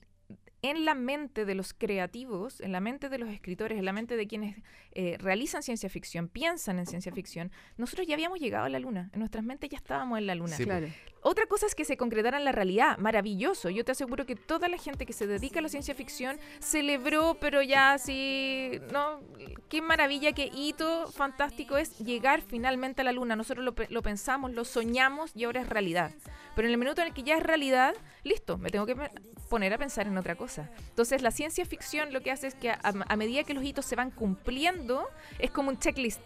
en 0.62 0.84
la 0.84 0.94
mente 0.94 1.44
de 1.44 1.54
los 1.56 1.74
creativos, 1.74 2.60
en 2.60 2.70
la 2.72 2.80
mente 2.80 3.08
de 3.08 3.18
los 3.18 3.28
escritores, 3.28 3.78
en 3.78 3.84
la 3.84 3.92
mente 3.92 4.16
de 4.16 4.28
quienes 4.28 4.56
eh, 4.92 5.16
realizan 5.18 5.62
ciencia 5.62 5.88
ficción, 5.88 6.28
piensan 6.28 6.78
en 6.78 6.86
ciencia 6.86 7.12
ficción, 7.12 7.50
nosotros 7.76 8.06
ya 8.06 8.14
habíamos 8.14 8.38
llegado 8.38 8.64
a 8.64 8.68
la 8.68 8.78
luna. 8.78 9.10
En 9.12 9.18
nuestras 9.18 9.44
mentes 9.44 9.68
ya 9.70 9.76
estábamos 9.76 10.18
en 10.18 10.26
la 10.26 10.36
luna. 10.36 10.56
Sí, 10.56 10.64
Claro. 10.64 10.86
Otra 11.24 11.46
cosa 11.46 11.66
es 11.66 11.76
que 11.76 11.84
se 11.84 11.96
concretara 11.96 12.36
en 12.36 12.44
la 12.44 12.50
realidad, 12.50 12.98
maravilloso. 12.98 13.70
Yo 13.70 13.84
te 13.84 13.92
aseguro 13.92 14.26
que 14.26 14.34
toda 14.34 14.66
la 14.66 14.76
gente 14.76 15.06
que 15.06 15.12
se 15.12 15.28
dedica 15.28 15.60
a 15.60 15.62
la 15.62 15.68
ciencia 15.68 15.94
ficción 15.94 16.40
celebró, 16.58 17.36
pero 17.40 17.62
ya 17.62 17.92
así, 17.92 18.80
¿no? 18.92 19.20
Qué 19.68 19.80
maravilla, 19.80 20.32
qué 20.32 20.50
hito 20.52 21.06
fantástico 21.12 21.76
es 21.76 21.96
llegar 22.00 22.42
finalmente 22.42 23.02
a 23.02 23.04
la 23.04 23.12
luna. 23.12 23.36
Nosotros 23.36 23.64
lo, 23.64 23.72
lo 23.88 24.02
pensamos, 24.02 24.50
lo 24.50 24.64
soñamos 24.64 25.30
y 25.36 25.44
ahora 25.44 25.60
es 25.60 25.68
realidad. 25.68 26.12
Pero 26.56 26.66
en 26.66 26.72
el 26.72 26.78
minuto 26.78 27.02
en 27.02 27.08
el 27.08 27.14
que 27.14 27.22
ya 27.22 27.36
es 27.36 27.42
realidad, 27.42 27.94
listo, 28.24 28.58
me 28.58 28.70
tengo 28.70 28.84
que 28.84 28.96
poner 29.48 29.72
a 29.72 29.78
pensar 29.78 30.08
en 30.08 30.18
otra 30.18 30.34
cosa. 30.34 30.70
Entonces 30.88 31.22
la 31.22 31.30
ciencia 31.30 31.64
ficción 31.64 32.12
lo 32.12 32.20
que 32.22 32.32
hace 32.32 32.48
es 32.48 32.56
que 32.56 32.72
a 32.72 33.16
medida 33.16 33.44
que 33.44 33.54
los 33.54 33.62
hitos 33.62 33.86
se 33.86 33.94
van 33.94 34.10
cumpliendo, 34.10 35.08
es 35.38 35.52
como 35.52 35.70
un 35.70 35.78
checklist. 35.78 36.20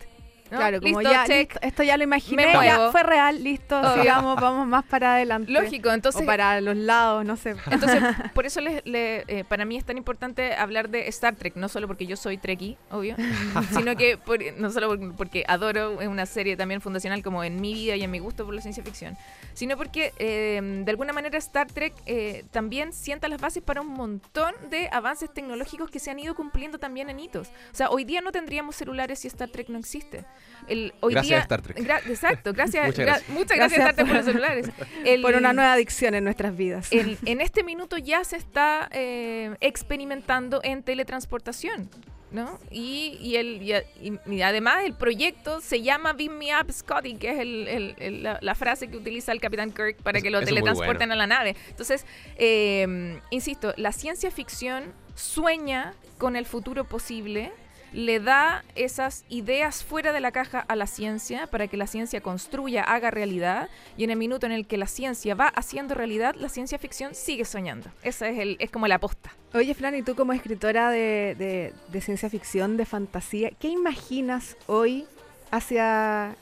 ¿No? 0.51 0.59
Claro, 0.59 0.81
como 0.81 1.01
Listo, 1.01 1.13
ya, 1.15 1.25
check. 1.27 1.51
listo, 1.53 1.67
esto 1.67 1.83
ya 1.83 1.97
lo 1.97 2.05
imaginé, 2.05 2.47
Me 2.47 2.53
ya 2.53 2.91
fue 2.93 3.03
real, 3.03 3.43
listo, 3.43 3.79
Obvio. 3.79 4.03
sigamos, 4.03 4.41
vamos 4.41 4.67
más 4.67 4.85
para 4.85 5.15
adelante. 5.15 5.51
Lógico, 5.51 5.91
entonces 5.91 6.23
o 6.23 6.27
para 6.27 6.61
los 6.61 6.77
lados, 6.77 7.25
no 7.25 7.37
sé. 7.37 7.57
Entonces, 7.71 8.03
por 8.35 8.47
eso 8.47 8.61
les- 8.61 8.85
le- 8.87 9.25
eh, 9.29 9.45
para 9.45 9.65
mí 9.65 9.77
es 9.77 9.85
tan 9.85 9.97
importante 9.97 10.55
hablar 10.55 10.89
de 10.89 11.09
Star 11.09 11.35
Trek, 11.37 11.57
no 11.57 11.69
solo 11.69 11.87
porque 11.87 12.07
yo 12.07 12.17
soy 12.17 12.39
Trekkie, 12.39 12.77
obvio, 12.91 13.17
sino 13.73 13.97
que 13.97 14.19
por- 14.19 14.41
no 14.59 14.71
solo 14.71 14.89
por- 14.89 15.15
porque 15.17 15.45
adoro 15.49 15.99
una 15.99 16.27
serie 16.27 16.57
también 16.57 16.81
fundacional 16.81 17.23
como 17.23 17.43
en 17.45 17.61
mi 17.61 17.75
vida 17.75 17.97
y 17.97 18.03
en 18.03 18.11
mi 18.11 18.19
gusto 18.19 18.45
por 18.45 18.55
la 18.55 18.61
ciencia 18.61 18.83
ficción, 18.85 19.17
sino 19.55 19.77
porque 19.77 20.13
eh, 20.19 20.61
de 20.85 20.91
alguna 20.91 21.13
manera 21.13 21.39
Star 21.39 21.67
Trek 21.67 21.95
eh, 22.07 22.45
también 22.51 22.93
sienta 22.93 23.29
las 23.29 23.41
bases 23.41 23.63
para 23.63 23.81
un 23.81 23.89
montón 23.89 24.55
de 24.71 24.89
avances 24.93 25.33
tecnológicos 25.33 25.91
que 25.91 25.99
se 25.99 26.11
han 26.11 26.19
ido 26.19 26.35
cumpliendo 26.35 26.79
también 26.79 27.11
en 27.11 27.21
hitos. 27.21 27.49
O 27.49 27.75
sea, 27.77 27.91
hoy 27.91 28.05
día 28.05 28.21
no 28.21 28.33
tendríamos 28.33 28.77
celulares 28.77 29.19
si 29.21 29.29
Star 29.29 29.49
Trek 29.49 29.69
no 29.69 29.79
existe. 29.79 30.25
El, 30.69 30.95
hoy 31.01 31.13
Gracias 31.13 31.29
día- 31.29 31.39
a 31.39 31.43
Star 31.43 31.63
Trek. 31.63 31.79
gra- 31.79 32.03
exacto, 32.09 32.53
gracias, 32.53 32.87
Muchas 32.87 32.99
gra- 33.01 33.05
gracias. 33.07 33.29
muchas 33.31 33.57
gracias, 33.57 33.79
Gracias 33.81 33.81
Star 33.91 33.95
Trek 33.95 34.07
por 34.07 34.17
los 34.17 34.25
celulares. 34.25 34.67
El- 35.05 35.23
Por 35.23 35.35
una 35.37 35.53
nueva 35.53 35.73
adicción 35.75 36.15
en 36.15 36.25
nuestras 36.25 36.57
vidas. 36.57 36.91
en, 36.93 37.17
en 37.25 37.41
este 37.41 37.63
minuto 37.63 37.99
ya 37.99 38.25
se 38.25 38.37
está 38.37 38.89
eh, 38.93 39.55
experimentando 39.61 40.61
en 40.65 40.83
teletransportación. 40.83 41.89
¿No? 42.33 42.59
Y, 42.73 43.17
y 43.21 43.37
el, 43.37 43.63
y, 43.63 43.73
a- 43.73 44.49
además 44.49 44.79
el 44.85 44.95
proyecto 44.95 45.61
se 45.61 45.81
llama 45.83 46.13
Beam 46.13 46.37
Me 46.37 46.49
Up 46.61 46.73
Scotty, 46.73 47.15
que 47.15 47.31
es 47.31 47.39
el- 47.39 47.69
el- 47.69 47.95
el- 47.99 48.23
la, 48.25 48.39
la 48.43 48.55
frase 48.57 48.89
que 48.89 48.97
utiliza 48.97 49.31
el 49.31 49.41
Capitán 49.41 49.71
Kirk 49.71 49.99
para 50.03 50.21
que 50.21 50.31
lo 50.31 50.41
teletransporten 50.43 51.09
bueno. 51.09 51.13
a 51.13 51.17
la 51.17 51.27
nave. 51.29 51.55
Entonces, 51.71 52.05
eh, 52.37 53.21
insisto, 53.31 53.73
la 53.77 53.93
ciencia 53.93 54.33
ficción 54.33 54.93
sueña 55.15 55.95
con 56.19 56.35
el 56.35 56.47
futuro 56.47 56.83
posible, 56.85 57.53
le 57.93 58.21
da 58.21 58.65
esas 58.75 59.25
ideas 59.29 59.83
fuera 59.85 60.13
de 60.13 60.21
la 60.21 60.33
caja 60.33 60.61
a 60.61 60.77
la 60.77 60.87
ciencia 60.87 61.47
para 61.47 61.67
que 61.69 61.77
la 61.77 61.87
ciencia 61.87 62.21
construya, 62.21 62.83
haga 62.83 63.11
realidad, 63.11 63.69
y 63.97 64.05
en 64.05 64.11
el 64.11 64.17
minuto 64.17 64.45
en 64.47 64.53
el 64.53 64.67
que 64.67 64.77
la 64.77 64.87
ciencia 64.87 65.35
va 65.35 65.49
haciendo 65.49 65.95
realidad, 65.95 66.35
la 66.35 66.49
ciencia 66.49 66.79
ficción 66.79 67.15
sigue 67.15 67.45
soñando. 67.45 67.89
Esa 68.03 68.29
es, 68.29 68.39
el, 68.39 68.57
es 68.61 68.71
como 68.71 68.87
la 68.89 68.97
aposta. 68.97 69.31
Oye, 69.55 69.73
Flan, 69.75 69.95
y 69.95 70.03
tú 70.03 70.15
como 70.15 70.33
escritora 70.33 70.91
de, 70.91 71.35
de- 71.39 71.73
de 71.89 72.01
ciencia 72.01 72.29
ficción, 72.29 72.77
de 72.77 72.85
fantasía, 72.85 73.51
¿qué 73.59 73.69
imaginas 73.69 74.57
hoy 74.67 75.07
hacia 75.51 76.37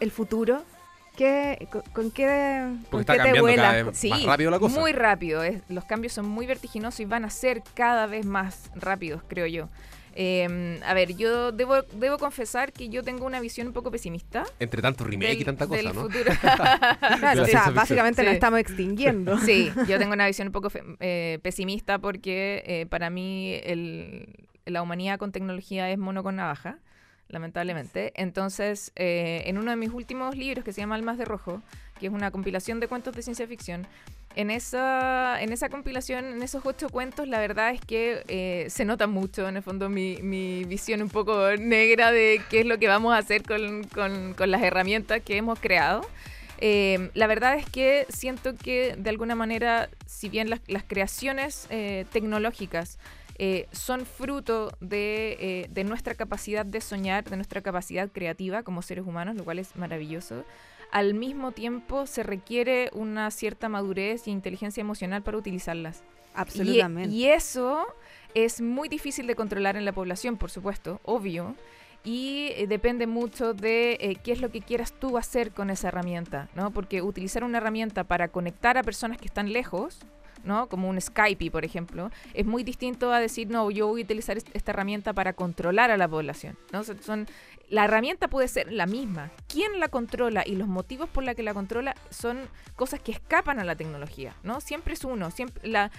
el 0.00 0.10
futuro? 0.10 0.62
¿Qué, 1.16 1.66
con, 1.72 1.82
con 1.92 2.10
qué, 2.12 2.60
con 2.62 2.84
Porque 2.90 3.00
está 3.00 3.12
qué 3.14 3.18
te 3.18 3.24
cambiando 3.24 3.42
vuela? 3.42 3.62
cada 3.62 3.82
vez 3.82 4.04
más 4.10 4.24
rápido 4.24 4.50
la 4.50 4.58
cosa. 4.58 4.80
Muy 4.80 4.92
rápido. 4.92 5.42
es- 5.42 5.62
los 5.68 5.84
cambios 5.84 6.12
son 6.12 6.28
muy 6.28 6.46
vertiginosos 6.46 7.00
y 7.00 7.04
van 7.04 7.24
a 7.24 7.30
ser 7.30 7.62
cada 7.74 8.06
vez 8.06 8.24
más 8.24 8.70
rápidos, 8.74 9.22
creo 9.28 9.46
yo. 9.46 9.68
Eh, 10.22 10.78
a 10.84 10.92
ver, 10.92 11.16
yo 11.16 11.50
debo, 11.50 11.80
debo 11.94 12.18
confesar 12.18 12.74
que 12.74 12.90
yo 12.90 13.02
tengo 13.02 13.24
una 13.24 13.40
visión 13.40 13.66
un 13.68 13.72
poco 13.72 13.90
pesimista. 13.90 14.44
Entre 14.58 14.82
tanto 14.82 15.02
remake 15.02 15.40
y 15.40 15.44
tanta 15.44 15.66
cosa, 15.66 15.78
del 15.78 15.94
¿no? 15.94 16.02
futuro. 16.02 16.30
Claro, 17.20 17.42
o 17.44 17.46
sea, 17.46 17.70
básicamente 17.70 18.22
nos 18.22 18.34
estamos 18.34 18.60
extinguiendo. 18.60 19.38
Sí, 19.38 19.72
yo 19.88 19.98
tengo 19.98 20.12
una 20.12 20.26
visión 20.26 20.48
un 20.48 20.52
poco 20.52 20.68
fe- 20.68 20.82
eh, 21.00 21.38
pesimista 21.42 21.98
porque 21.98 22.62
eh, 22.66 22.84
para 22.86 23.08
mí 23.08 23.54
el- 23.64 24.46
la 24.66 24.82
humanidad 24.82 25.18
con 25.18 25.32
tecnología 25.32 25.90
es 25.90 25.96
mono 25.96 26.22
con 26.22 26.36
navaja, 26.36 26.76
lamentablemente. 27.28 28.12
Entonces, 28.14 28.92
eh, 28.96 29.44
en 29.46 29.56
uno 29.56 29.70
de 29.70 29.76
mis 29.78 29.90
últimos 29.90 30.36
libros 30.36 30.64
que 30.64 30.74
se 30.74 30.82
llama 30.82 30.96
Almas 30.96 31.16
de 31.16 31.24
Rojo, 31.24 31.62
que 31.98 32.08
es 32.08 32.12
una 32.12 32.30
compilación 32.30 32.78
de 32.78 32.88
cuentos 32.88 33.14
de 33.16 33.22
ciencia 33.22 33.46
ficción, 33.46 33.86
en 34.36 34.50
esa, 34.50 35.40
en 35.42 35.52
esa 35.52 35.68
compilación, 35.68 36.24
en 36.24 36.42
esos 36.42 36.64
ocho 36.64 36.88
cuentos, 36.88 37.26
la 37.28 37.38
verdad 37.40 37.70
es 37.72 37.80
que 37.80 38.22
eh, 38.28 38.66
se 38.70 38.84
nota 38.84 39.06
mucho, 39.06 39.48
en 39.48 39.56
el 39.56 39.62
fondo, 39.62 39.88
mi, 39.88 40.18
mi 40.22 40.64
visión 40.64 41.02
un 41.02 41.08
poco 41.08 41.50
negra 41.58 42.12
de 42.12 42.40
qué 42.48 42.60
es 42.60 42.66
lo 42.66 42.78
que 42.78 42.88
vamos 42.88 43.12
a 43.12 43.18
hacer 43.18 43.42
con, 43.42 43.84
con- 43.84 44.34
con 44.34 44.50
las 44.50 44.62
herramientas 44.62 45.20
que 45.22 45.36
hemos 45.36 45.58
creado. 45.58 46.02
Eh, 46.58 47.10
la 47.14 47.26
verdad 47.26 47.54
es 47.56 47.66
que 47.66 48.06
siento 48.10 48.54
que 48.56 48.94
de 48.96 49.10
alguna 49.10 49.34
manera, 49.34 49.88
si 50.06 50.28
bien 50.28 50.50
las, 50.50 50.60
las 50.66 50.84
creaciones 50.84 51.66
eh, 51.70 52.04
tecnológicas 52.12 52.98
eh, 53.38 53.66
son 53.72 54.04
fruto 54.04 54.70
de, 54.80 55.38
eh, 55.40 55.66
de 55.70 55.84
nuestra 55.84 56.14
capacidad 56.14 56.66
de 56.66 56.82
soñar, 56.82 57.24
de 57.24 57.36
nuestra 57.36 57.62
capacidad 57.62 58.10
creativa 58.10 58.62
como 58.62 58.82
seres 58.82 59.06
humanos, 59.06 59.34
lo 59.36 59.44
cual 59.44 59.58
es 59.58 59.74
maravilloso, 59.76 60.44
al 60.92 61.14
mismo 61.14 61.52
tiempo 61.52 62.06
se 62.06 62.22
requiere 62.22 62.90
una 62.92 63.30
cierta 63.30 63.68
madurez 63.68 64.26
y 64.26 64.30
inteligencia 64.30 64.80
emocional 64.80 65.22
para 65.22 65.38
utilizarlas. 65.38 66.02
Absolutamente. 66.34 67.08
Y, 67.14 67.24
y 67.24 67.28
eso 67.28 67.86
es 68.34 68.60
muy 68.60 68.88
difícil 68.88 69.26
de 69.26 69.34
controlar 69.34 69.76
en 69.76 69.84
la 69.84 69.92
población, 69.92 70.36
por 70.36 70.50
supuesto, 70.50 71.00
obvio. 71.04 71.54
Y 72.02 72.52
eh, 72.56 72.66
depende 72.66 73.06
mucho 73.06 73.52
de 73.52 73.98
eh, 74.00 74.16
qué 74.24 74.32
es 74.32 74.40
lo 74.40 74.50
que 74.50 74.62
quieras 74.62 74.94
tú 74.98 75.18
hacer 75.18 75.50
con 75.50 75.68
esa 75.68 75.88
herramienta, 75.88 76.48
¿no? 76.54 76.70
Porque 76.70 77.02
utilizar 77.02 77.44
una 77.44 77.58
herramienta 77.58 78.04
para 78.04 78.28
conectar 78.28 78.78
a 78.78 78.82
personas 78.82 79.18
que 79.18 79.26
están 79.26 79.52
lejos, 79.52 79.98
¿no? 80.42 80.66
Como 80.70 80.88
un 80.88 80.98
Skype, 80.98 81.50
por 81.50 81.66
ejemplo, 81.66 82.10
es 82.32 82.46
muy 82.46 82.62
distinto 82.64 83.12
a 83.12 83.20
decir, 83.20 83.50
no, 83.50 83.70
yo 83.70 83.86
voy 83.88 84.00
a 84.00 84.04
utilizar 84.04 84.38
est- 84.38 84.48
esta 84.54 84.70
herramienta 84.72 85.12
para 85.12 85.34
controlar 85.34 85.90
a 85.90 85.98
la 85.98 86.08
población, 86.08 86.56
¿no? 86.72 86.82
Son, 86.84 87.26
la 87.70 87.84
herramienta 87.84 88.28
puede 88.28 88.48
ser 88.48 88.72
la 88.72 88.86
misma. 88.86 89.30
¿Quién 89.48 89.78
la 89.78 89.88
controla 89.88 90.42
y 90.44 90.56
los 90.56 90.66
motivos 90.66 91.08
por 91.08 91.22
la 91.22 91.34
que 91.36 91.44
la 91.44 91.54
controla 91.54 91.94
son 92.10 92.40
cosas 92.74 93.00
que 93.00 93.12
escapan 93.12 93.60
a 93.60 93.64
la 93.64 93.76
tecnología, 93.76 94.34
¿no? 94.42 94.60
Siempre 94.60 94.94
es 94.94 95.04
uno. 95.04 95.30
Siempre, 95.30 95.68
la, 95.68 95.90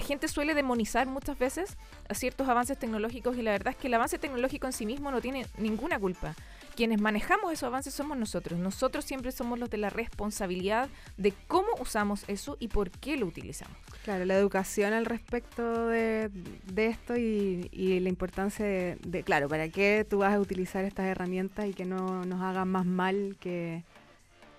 gente 0.00 0.28
suele 0.28 0.54
demonizar 0.54 1.08
muchas 1.08 1.36
veces 1.36 1.76
a 2.08 2.14
ciertos 2.14 2.48
avances 2.48 2.78
tecnológicos 2.78 3.36
y 3.36 3.42
la 3.42 3.50
verdad 3.50 3.74
es 3.74 3.76
que 3.76 3.88
el 3.88 3.94
avance 3.94 4.18
tecnológico 4.18 4.66
en 4.66 4.72
sí 4.72 4.86
mismo 4.86 5.10
no 5.10 5.20
tiene 5.20 5.46
ninguna 5.58 5.98
culpa. 5.98 6.36
Quienes 6.76 7.00
manejamos 7.00 7.52
esos 7.52 7.64
avances 7.64 7.92
somos 7.92 8.16
nosotros. 8.16 8.58
Nosotros 8.60 9.04
siempre 9.04 9.32
somos 9.32 9.58
los 9.58 9.68
de 9.68 9.78
la 9.78 9.90
responsabilidad 9.90 10.88
de 11.16 11.32
cómo 11.48 11.68
usamos 11.80 12.24
eso 12.28 12.56
y 12.60 12.68
por 12.68 12.90
qué 12.90 13.16
lo 13.16 13.26
utilizamos. 13.26 13.76
Claro, 14.04 14.24
la 14.24 14.34
educación 14.34 14.92
al 14.94 15.04
respecto 15.04 15.88
de, 15.88 16.30
de 16.72 16.86
esto 16.86 17.16
y, 17.16 17.68
y 17.70 18.00
la 18.00 18.08
importancia 18.08 18.64
de, 18.64 18.96
de, 19.06 19.22
claro, 19.22 19.48
para 19.48 19.68
qué 19.68 20.06
tú 20.08 20.18
vas 20.18 20.32
a 20.32 20.40
utilizar 20.40 20.84
estas 20.84 21.06
herramientas 21.06 21.66
y 21.66 21.74
que 21.74 21.84
no 21.84 22.24
nos 22.24 22.40
hagan 22.40 22.68
más 22.68 22.86
mal 22.86 23.36
que, 23.40 23.82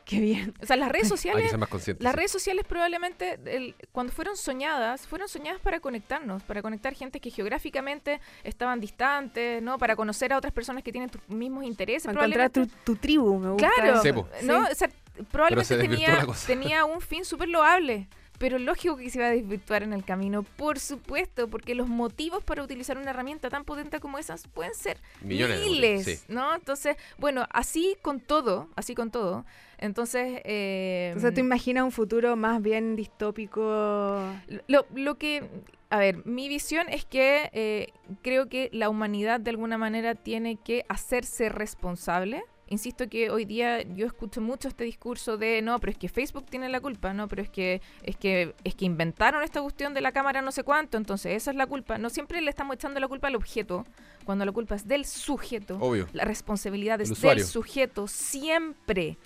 que 0.06 0.20
bien. 0.20 0.54
O 0.62 0.66
sea, 0.68 0.76
las 0.76 0.90
redes 0.92 1.06
Hay 1.06 1.10
que 1.10 1.18
sociales 1.18 1.50
ser 1.50 1.58
más 1.60 1.70
conscientes. 1.70 2.04
Las 2.04 2.14
redes 2.14 2.30
sociales 2.32 2.66
probablemente, 2.68 3.40
el- 3.46 3.74
cuando 3.92 4.14
fueron 4.14 4.38
soñadas, 4.38 5.08
fueron 5.08 5.28
soñadas 5.28 5.60
para 5.60 5.80
conectarnos, 5.80 6.44
para 6.44 6.62
conectar 6.62 6.94
gente 6.94 7.20
que 7.20 7.32
geográficamente 7.32 8.22
estaban 8.44 8.80
distantes, 8.80 9.60
¿no? 9.64 9.80
Para 9.80 9.96
conocer 9.96 10.34
a 10.34 10.38
otras 10.38 10.54
personas 10.54 10.84
que 10.84 10.92
tienen 10.92 11.10
tus 11.10 11.28
mismos 11.30 11.64
intereses. 11.66 12.06
Para 12.14 12.26
encontrar 12.28 12.52
tu, 12.52 12.68
tu 12.84 12.96
tribu, 12.96 13.40
me 13.40 13.50
gusta. 13.52 13.72
Claro, 13.76 14.02
Sí, 14.04 14.12
po. 14.14 14.28
¿no? 14.44 14.66
Sí. 14.68 14.72
O 14.72 14.76
sea, 14.76 14.90
probablemente 15.32 15.66
se 15.76 15.78
tenía, 15.82 16.28
tenía 16.46 16.86
un 16.86 17.02
fin 17.02 17.26
súper 17.26 17.50
loable. 17.50 18.08
Pero 18.42 18.58
lógico 18.58 18.98
que 18.98 19.08
se 19.12 19.20
iba 19.20 19.28
a 19.28 19.32
desvirtuar 19.32 19.84
en 19.84 19.94
el 19.94 20.04
camino, 20.04 20.42
por 20.42 20.80
supuesto, 20.80 21.48
porque 21.48 21.76
los 21.76 21.88
motivos 21.88 22.44
para 22.44 22.64
utilizar 22.64 22.98
una 22.98 23.12
herramienta 23.12 23.52
tan 23.52 23.64
potente 23.66 24.00
como 24.00 24.18
esas 24.18 24.48
pueden 24.48 24.74
ser 24.74 24.98
Millones 25.22 25.62
miles, 25.62 26.06
sí. 26.06 26.20
¿no? 26.28 26.56
Entonces, 26.56 26.98
bueno, 27.20 27.46
así 27.52 27.96
con 28.02 28.20
todo, 28.20 28.68
así 28.76 28.96
con 28.96 29.12
todo. 29.12 29.46
Entonces, 29.78 30.42
eh, 30.44 31.10
Entonces 31.14 31.36
tú 31.36 31.40
imaginas 31.40 31.84
un 31.84 31.92
futuro 31.92 32.36
más 32.36 32.64
bien 32.64 32.96
distópico. 32.96 34.20
lo, 34.68 34.88
lo 34.96 35.16
que, 35.20 35.48
a 35.92 36.00
ver, 36.00 36.26
mi 36.26 36.50
visión 36.50 36.90
es 36.90 37.06
que 37.06 37.52
eh, 37.54 37.94
creo 38.24 38.50
que 38.50 38.70
la 38.74 38.90
humanidad 38.90 39.40
de 39.40 39.52
alguna 39.52 39.78
manera 39.78 40.16
tiene 40.16 40.56
que 40.56 40.84
hacerse 40.90 41.50
responsable. 41.50 42.44
Insisto 42.72 43.10
que 43.10 43.30
hoy 43.30 43.44
día 43.44 43.82
yo 43.82 44.06
escucho 44.06 44.40
mucho 44.40 44.70
este 44.70 44.86
discurso 44.86 45.38
de 45.38 45.62
no, 45.62 45.78
pero 45.80 45.92
es 45.92 45.98
que 45.98 46.08
Facebook 46.08 46.46
tiene 46.50 46.70
la 46.70 46.80
culpa, 46.80 47.14
no, 47.14 47.28
pero 47.28 47.42
es 47.42 47.50
que 47.50 47.82
es 48.02 48.16
que 48.16 48.56
es 48.64 48.76
que 48.76 48.86
inventaron 48.86 49.44
esta 49.44 49.62
cuestión 49.62 49.94
de 49.94 50.00
la 50.00 50.14
cámara 50.14 50.42
no 50.42 50.54
sé 50.54 50.64
cuánto, 50.64 50.96
entonces 50.96 51.36
esa 51.36 51.52
es 51.52 51.58
la 51.58 51.68
culpa. 51.68 51.98
No 51.98 52.10
siempre 52.10 52.40
le 52.40 52.50
estamos 52.50 52.76
echando 52.76 53.02
la 53.02 53.10
culpa 53.10 53.28
al 53.28 53.36
objeto, 53.36 53.86
cuando 54.24 54.46
la 54.46 54.54
culpa 54.54 54.76
es 54.76 54.88
del 54.88 55.04
sujeto. 55.04 55.80
Obvio. 55.82 56.08
La 56.14 56.24
responsabilidad 56.24 57.02
es 57.02 57.10
El 57.10 57.18
del 57.20 57.44
sujeto 57.44 58.08
siempre 58.08 59.18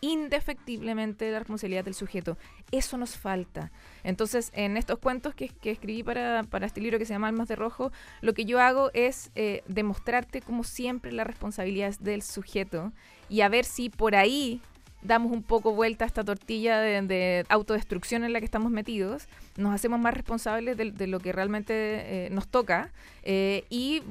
indefectiblemente 0.00 1.30
la 1.30 1.38
responsabilidad 1.38 1.84
del 1.84 1.94
sujeto. 1.94 2.36
Eso 2.70 2.96
nos 2.96 3.16
falta. 3.16 3.70
Entonces, 4.04 4.50
en 4.54 4.76
estos 4.76 4.98
cuentos 4.98 5.34
que, 5.34 5.50
escribí 5.62 6.02
para, 6.02 6.44
este 6.62 6.80
libro 6.80 6.98
que 6.98 7.04
se 7.04 7.14
llama 7.14 7.28
Almas 7.28 7.48
de 7.48 7.56
Rojo, 7.56 7.92
lo 8.20 8.34
que 8.34 8.44
yo 8.44 8.60
hago 8.60 8.90
es 8.94 9.30
eh, 9.34 9.62
demostrarte 9.66 10.40
como 10.40 10.64
siempre 10.64 11.12
la 11.12 11.24
responsabilidad 11.24 11.88
es 11.88 12.02
del 12.02 12.22
sujeto 12.22 12.92
y 13.28 13.40
a 13.42 13.48
ver 13.48 13.64
si 13.64 13.90
por 13.90 14.14
ahí 14.14 14.60
damos 15.02 15.32
un 15.32 15.42
poco 15.42 15.72
vuelta 15.72 16.04
a 16.04 16.08
esta 16.08 16.24
tortilla 16.24 16.80
de, 16.80 17.02
de 17.02 17.46
autodestrucción 17.48 18.24
en 18.24 18.32
la 18.32 18.40
que 18.40 18.44
estamos 18.44 18.70
metidos, 18.70 19.28
nos 19.58 19.74
hacemos 19.74 20.00
más 20.00 20.14
responsables 20.14 20.76
de, 20.76 21.06
lo 21.06 21.20
que 21.20 21.32
realmente 21.32 21.74
eh, 21.74 22.30
nos 22.30 22.46
toca 22.48 22.90
eh, 23.24 23.64
y 23.68 24.02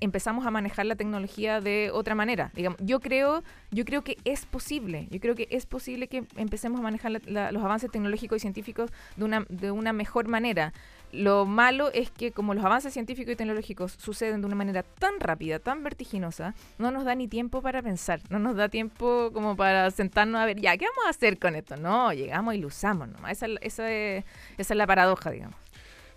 empezamos 0.00 0.46
a 0.46 0.50
manejar 0.50 0.86
la 0.86 0.94
tecnología 0.94 1.60
de 1.60 1.90
otra 1.92 2.14
manera. 2.14 2.50
Digamos, 2.54 2.78
yo 2.82 3.00
creo, 3.00 3.42
yo 3.70 3.84
creo 3.84 4.04
que 4.04 4.18
es 4.24 4.44
posible, 4.44 5.08
yo 5.10 5.20
creo 5.20 5.34
que 5.34 5.48
es 5.50 5.66
posible 5.66 6.06
que 6.08 6.24
empecemos 6.36 6.80
a 6.80 6.82
manejar 6.82 7.12
los 7.12 7.64
avances 7.64 7.90
tecnológicos 7.90 8.36
y 8.36 8.40
científicos 8.40 8.90
de 9.16 9.24
una, 9.24 9.46
de 9.48 9.70
una 9.70 9.92
mejor 9.92 10.28
manera. 10.28 10.72
Lo 11.14 11.46
malo 11.46 11.90
es 11.92 12.10
que 12.10 12.32
como 12.32 12.54
los 12.54 12.64
avances 12.64 12.92
científicos 12.92 13.32
y 13.32 13.36
tecnológicos 13.36 13.92
suceden 13.98 14.40
de 14.40 14.46
una 14.46 14.56
manera 14.56 14.82
tan 14.82 15.20
rápida, 15.20 15.58
tan 15.58 15.82
vertiginosa, 15.84 16.54
no 16.78 16.90
nos 16.90 17.04
da 17.04 17.14
ni 17.14 17.28
tiempo 17.28 17.62
para 17.62 17.82
pensar, 17.82 18.20
no 18.30 18.38
nos 18.38 18.56
da 18.56 18.68
tiempo 18.68 19.30
como 19.32 19.56
para 19.56 19.90
sentarnos 19.90 20.40
a 20.40 20.46
ver, 20.46 20.60
ya, 20.60 20.76
¿qué 20.76 20.86
vamos 20.86 21.06
a 21.06 21.10
hacer 21.10 21.38
con 21.38 21.54
esto? 21.54 21.76
No, 21.76 22.12
llegamos 22.12 22.54
y 22.54 22.58
lo 22.58 22.68
usamos 22.68 23.08
nomás. 23.08 23.32
Esa, 23.32 23.46
es- 23.46 23.58
esa, 23.62 23.90
es, 23.90 24.24
esa 24.58 24.74
es 24.74 24.78
la 24.78 24.86
paradoja, 24.86 25.30
digamos. 25.30 25.56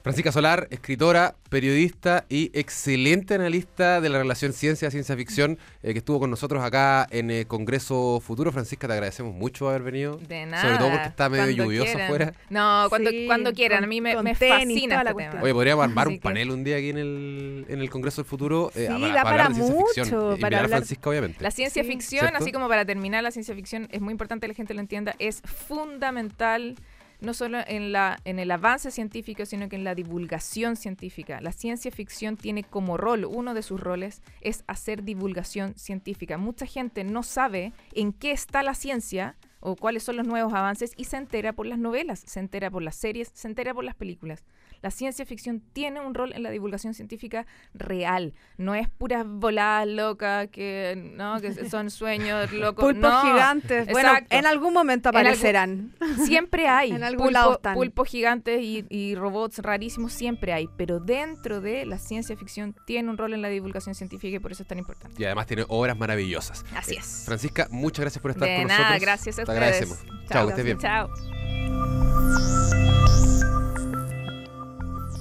Francisca 0.08 0.32
Solar, 0.32 0.68
escritora, 0.72 1.36
periodista 1.50 2.26
y 2.30 2.50
excelente 2.58 3.34
analista 3.36 4.00
de 4.02 4.10
la 4.10 4.18
relación 4.20 4.54
ciencia-ciencia 4.54 5.16
ficción, 5.18 5.58
eh, 5.84 5.92
que 5.94 6.00
estuvo 6.00 6.20
con 6.20 6.30
nosotros 6.30 6.64
acá 6.64 7.06
en 7.12 7.30
el 7.30 7.46
Congreso 7.48 8.20
Futuro. 8.22 8.52
Francisca, 8.52 8.88
te 8.88 8.94
agradecemos 8.94 9.34
mucho 9.36 9.68
haber 9.70 9.84
venido. 9.84 10.18
De 10.18 10.46
nada. 10.46 10.62
Sobre 10.64 10.78
todo 10.78 10.90
porque 10.92 11.08
está 11.08 11.30
medio 11.30 11.44
cuando 11.46 11.64
lluvioso 11.66 11.86
quieran. 11.86 12.06
afuera. 12.06 12.34
No, 12.50 12.86
cuando, 12.90 13.10
Sí, 13.10 13.26
cuando 13.28 13.54
quieran. 13.54 13.78
con- 13.80 13.84
a 13.84 13.88
mí 13.88 14.02
me, 14.02 14.16
con 14.16 14.24
me 14.24 14.36
tenis, 14.36 14.76
fascina 14.76 15.02
este 15.02 15.14
tema. 15.14 15.42
Oye, 15.42 15.54
podríamos 15.54 15.84
armar 15.84 16.08
Así 16.08 16.14
un 16.14 16.20
que- 16.20 16.24
panel 16.24 16.52
un 16.52 16.64
día 16.64 16.78
aquí 16.78 16.90
en 16.90 16.98
el, 16.98 17.66
en 17.68 17.80
el 17.82 17.90
Congreso 17.90 18.22
del 18.22 18.30
Futuro. 18.30 18.72
eh, 18.76 18.88
Sí, 18.90 19.02
para, 19.02 19.14
da 19.14 19.24
para 19.24 19.30
hablar 19.46 19.50
de 19.50 19.56
ciencia 19.56 19.76
ficción. 19.86 20.06
mucho, 20.08 20.18
Y 20.18 20.20
para 20.20 20.32
invitar 20.32 20.54
a 20.54 20.58
hablar- 20.64 20.70
Francisca, 20.80 21.10
obviamente. 21.10 21.44
La 21.44 21.52
ciencia 21.52 21.84
Sí. 21.84 21.90
ficción, 21.90 22.22
¿Cierto? 22.28 22.38
así 22.44 22.52
como 22.52 22.68
para 22.70 22.86
terminar 22.86 23.24
la 23.24 23.32
ciencia 23.32 23.54
ficción, 23.56 23.88
es 23.92 24.00
muy 24.02 24.12
importante 24.14 24.46
que 24.48 24.54
la 24.54 24.56
gente 24.56 24.74
lo 24.74 24.80
entienda, 24.80 25.16
es 25.20 25.42
fundamental 25.42 26.76
no 27.20 27.34
solo 27.34 27.60
en, 27.66 27.92
la, 27.92 28.20
en 28.26 28.40
el 28.40 28.52
avance 28.52 28.92
científico, 28.92 29.46
sino 29.46 29.70
que 29.70 29.76
en 29.76 29.84
la 29.84 29.96
divulgación 29.96 30.76
científica. 30.76 31.42
La 31.42 31.52
ciencia 31.52 31.92
ficción 31.92 32.38
tiene 32.38 32.64
como 32.64 32.98
rol, 32.98 33.26
uno 33.26 33.54
de 33.54 33.64
sus 33.64 33.80
roles 33.80 34.22
es 34.42 34.64
hacer 34.68 35.04
divulgación 35.04 35.74
científica. 35.78 36.38
Mucha 36.38 36.66
gente 36.66 37.04
no 37.04 37.24
sabe 37.24 37.74
en 37.94 38.14
qué 38.14 38.32
está 38.32 38.64
la 38.64 38.74
ciencia 38.74 39.36
o 39.60 39.76
cuáles 39.76 40.04
son 40.04 40.18
los 40.18 40.28
nuevos 40.28 40.54
avances 40.54 40.94
y 40.96 41.06
se 41.06 41.18
entera 41.18 41.54
por 41.54 41.66
las 41.66 41.80
novelas, 41.80 42.24
se 42.26 42.40
entera 42.40 42.70
por 42.70 42.84
las 42.84 42.96
series, 42.96 43.32
se 43.34 43.48
entera 43.48 43.74
por 43.74 43.84
las 43.84 43.96
películas. 43.96 44.44
La 44.82 44.92
ciencia 44.92 45.26
ficción 45.26 45.62
tiene 45.74 46.00
un 46.02 46.14
rol 46.14 46.34
en 46.34 46.44
la 46.44 46.50
divulgación 46.50 46.94
científica 46.94 47.46
real, 47.74 48.34
no 48.58 48.76
es 48.76 48.90
puras 48.90 49.26
voladas 49.26 49.88
locas 49.88 50.48
que 50.50 51.12
no 51.16 51.40
que 51.42 51.54
son 51.70 51.90
sueños 51.90 52.52
locos. 52.54 52.84
Pulpos 52.86 53.02
no. 53.12 53.22
gigantes. 53.24 53.88
Bueno, 53.88 54.12
en 54.30 54.46
algún 54.46 54.74
momento 54.74 55.10
algún- 55.10 55.22
aparecerán. 55.22 55.94
Siempre 56.26 56.68
hay 56.68 56.92
En 56.92 57.04
algún 57.04 57.28
pulpo- 57.28 57.32
lado 57.32 57.54
están. 57.56 57.74
pulpos 57.76 58.08
gigantes 58.08 58.62
y, 58.62 58.86
y 58.90 59.16
robots 59.16 59.60
rarísimos, 59.60 60.14
siempre 60.14 60.54
hay, 60.54 60.68
pero 60.78 61.00
dentro 61.00 61.62
de 61.62 61.86
la 61.86 61.98
ciencia 61.98 62.36
ficción 62.38 62.76
tiene 62.86 63.10
un 63.10 63.18
rol 63.18 63.34
en 63.34 63.42
la 63.42 63.50
divulgación 63.50 63.96
científica 63.96 64.36
y 64.38 64.40
por 64.40 64.52
eso 64.52 64.64
es 64.64 64.68
tan 64.70 64.78
importante. 64.80 65.22
Y 65.22 65.26
además 65.26 65.48
tiene 65.48 65.66
obras 65.68 65.98
maravillosas. 65.98 66.64
Así 66.76 66.96
Eh, 66.96 67.00
es. 67.00 67.24
Francisca, 67.26 67.68
muchas 67.72 68.02
gracias 68.04 68.22
por 68.22 68.32
estar 68.32 68.48
De 68.48 68.58
con 68.58 68.68
nada, 68.68 68.80
nosotros. 68.80 69.02
gracias 69.02 69.36
a 69.40 69.44
Te 69.44 69.52
ustedes. 69.52 69.58
agradecemos. 69.60 69.98
Chao, 70.30 70.46
que 70.46 70.50
estés 70.52 70.66
bien. 70.66 70.78
Chao. 70.78 72.07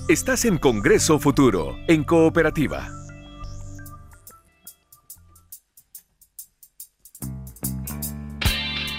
Estás 0.08 0.44
en 0.44 0.58
Congreso 0.58 1.18
Futuro, 1.18 1.76
en 1.88 2.04
Cooperativa. 2.04 2.88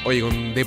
Oye, 0.04 0.20
con 0.20 0.54
The 0.54 0.66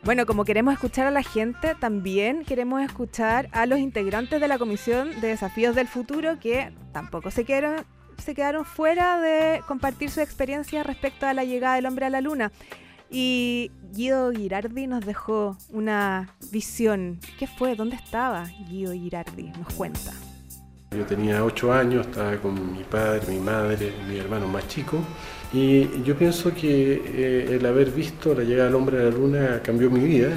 Bueno, 0.03 0.25
como 0.25 0.43
queremos 0.43 0.73
escuchar 0.73 1.07
a 1.07 1.11
la 1.11 1.23
gente, 1.23 1.75
también 1.75 2.43
queremos 2.43 2.81
escuchar 2.81 3.47
a 3.53 3.65
los 3.65 3.79
integrantes 3.79 4.41
de 4.41 4.49
la 4.49 4.57
Comisión 4.57 5.21
de 5.21 5.29
Desafíos 5.29 5.75
del 5.75 5.87
Futuro 5.87 6.39
que 6.41 6.73
tampoco 6.91 7.31
se 7.31 7.45
quedaron, 7.45 7.85
se 8.17 8.35
quedaron 8.35 8.65
fuera 8.65 9.21
de 9.21 9.61
compartir 9.65 10.11
su 10.11 10.19
experiencia 10.19 10.83
respecto 10.83 11.25
a 11.25 11.33
la 11.33 11.45
llegada 11.45 11.75
del 11.75 11.85
hombre 11.85 12.05
a 12.05 12.09
la 12.09 12.19
luna. 12.19 12.51
Y 13.09 13.71
Guido 13.93 14.33
Girardi 14.33 14.87
nos 14.87 15.05
dejó 15.05 15.57
una 15.69 16.35
visión. 16.51 17.19
¿Qué 17.39 17.47
fue? 17.47 17.75
¿Dónde 17.75 17.95
estaba 17.95 18.49
Guido 18.67 18.91
Girardi? 18.91 19.53
Nos 19.57 19.73
cuenta. 19.73 20.11
Yo 20.95 21.06
tenía 21.06 21.43
ocho 21.43 21.73
años, 21.73 22.08
estaba 22.08 22.36
con 22.38 22.73
mi 22.73 22.84
padre, 22.84 23.21
mi 23.27 23.39
madre, 23.39 23.91
mi 24.08 24.17
hermano 24.17 24.47
más 24.47 24.67
chico, 24.67 24.99
y 25.51 26.03
yo 26.03 26.15
pienso 26.15 26.53
que 26.53 27.01
eh, 27.06 27.56
el 27.56 27.65
haber 27.65 27.91
visto 27.91 28.34
la 28.34 28.43
llegada 28.43 28.65
del 28.65 28.75
hombre 28.75 28.99
a 28.99 29.03
la 29.03 29.10
luna 29.10 29.62
cambió 29.63 29.89
mi 29.89 29.99
vida. 29.99 30.29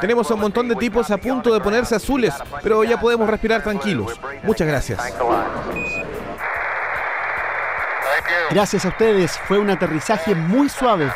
Tenemos 0.00 0.30
a 0.30 0.34
un 0.34 0.40
montón 0.40 0.66
de 0.66 0.76
tipos 0.76 1.10
a 1.10 1.18
punto 1.18 1.52
de 1.52 1.60
ponerse 1.60 1.94
azules, 1.94 2.32
pero 2.62 2.84
ya 2.84 2.98
podemos 2.98 3.28
respirar 3.28 3.62
tranquilos. 3.62 4.18
Muchas 4.42 4.66
gracias. 4.66 4.98
Gracias 8.50 8.84
a 8.84 8.88
ustedes, 8.88 9.38
fue 9.46 9.58
un 9.58 9.70
aterrizaje 9.70 10.34
muy 10.34 10.68
suave. 10.68 11.10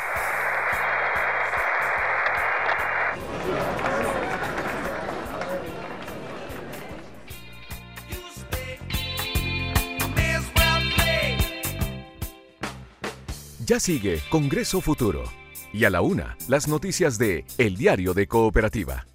Ya 13.66 13.80
sigue 13.80 14.20
Congreso 14.30 14.80
Futuro. 14.80 15.24
Y 15.72 15.84
a 15.84 15.90
la 15.90 16.00
una, 16.00 16.36
las 16.46 16.68
noticias 16.68 17.18
de 17.18 17.44
El 17.58 17.76
Diario 17.76 18.14
de 18.14 18.28
Cooperativa. 18.28 19.06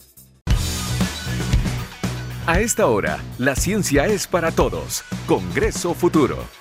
A 2.46 2.60
esta 2.60 2.88
hora, 2.88 3.20
la 3.38 3.56
ciencia 3.56 4.08
es 4.08 4.28
para 4.28 4.52
todos. 4.52 5.04
Congreso 5.26 5.94
Futuro. 5.94 6.61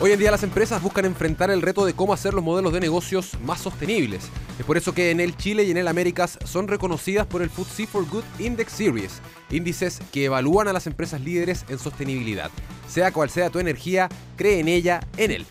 Hoy 0.00 0.10
en 0.10 0.18
día 0.18 0.32
las 0.32 0.42
empresas 0.42 0.82
buscan 0.82 1.04
enfrentar 1.04 1.52
el 1.52 1.62
reto 1.62 1.86
de 1.86 1.94
cómo 1.94 2.12
hacer 2.12 2.34
los 2.34 2.42
modelos 2.42 2.72
de 2.72 2.80
negocios 2.80 3.38
más 3.42 3.60
sostenibles. 3.60 4.28
Es 4.58 4.66
por 4.66 4.76
eso 4.76 4.92
que 4.92 5.12
en 5.12 5.20
el 5.20 5.36
Chile 5.36 5.62
y 5.62 5.70
en 5.70 5.76
el 5.76 5.86
Américas 5.86 6.36
son 6.44 6.66
reconocidas 6.66 7.26
por 7.28 7.42
el 7.42 7.48
FTSE 7.48 7.86
for 7.86 8.04
Good 8.08 8.24
Index 8.40 8.72
Series, 8.72 9.20
índices 9.50 10.00
que 10.12 10.24
evalúan 10.24 10.66
a 10.66 10.72
las 10.72 10.88
empresas 10.88 11.20
líderes 11.20 11.64
en 11.68 11.78
sostenibilidad. 11.78 12.50
Sea 12.88 13.12
cual 13.12 13.30
sea 13.30 13.50
tu 13.50 13.60
energía, 13.60 14.08
cree 14.36 14.58
en 14.58 14.66
ella, 14.66 15.00
en 15.16 15.30
él. 15.30 15.46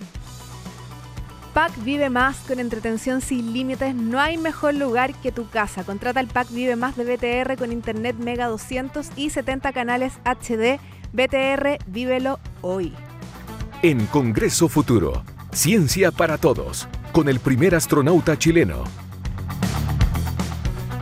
Pack 1.54 1.82
Vive 1.84 2.10
Más 2.10 2.36
con 2.40 2.60
entretención 2.60 3.22
sin 3.22 3.54
límites. 3.54 3.96
No 3.96 4.20
hay 4.20 4.38
mejor 4.38 4.74
lugar 4.74 5.14
que 5.22 5.32
tu 5.32 5.50
casa. 5.50 5.86
Contrata 5.86 6.20
el 6.20 6.28
Pack 6.28 6.50
Vive 6.52 6.76
Más 6.76 6.98
de 6.98 7.06
BTR 7.06 7.56
con 7.58 7.72
internet 7.72 8.18
Mega 8.18 8.48
200 8.48 9.08
y 9.16 9.30
70 9.30 9.72
canales 9.72 10.14
HD. 10.26 10.80
BTR, 11.14 11.78
vívelo 11.88 12.40
hoy. 12.62 12.94
En 13.86 14.06
Congreso 14.06 14.70
Futuro, 14.70 15.26
ciencia 15.52 16.10
para 16.10 16.38
todos, 16.38 16.88
con 17.12 17.28
el 17.28 17.42
primer 17.42 17.76
astronauta 17.76 18.40
chileno. 18.40 18.86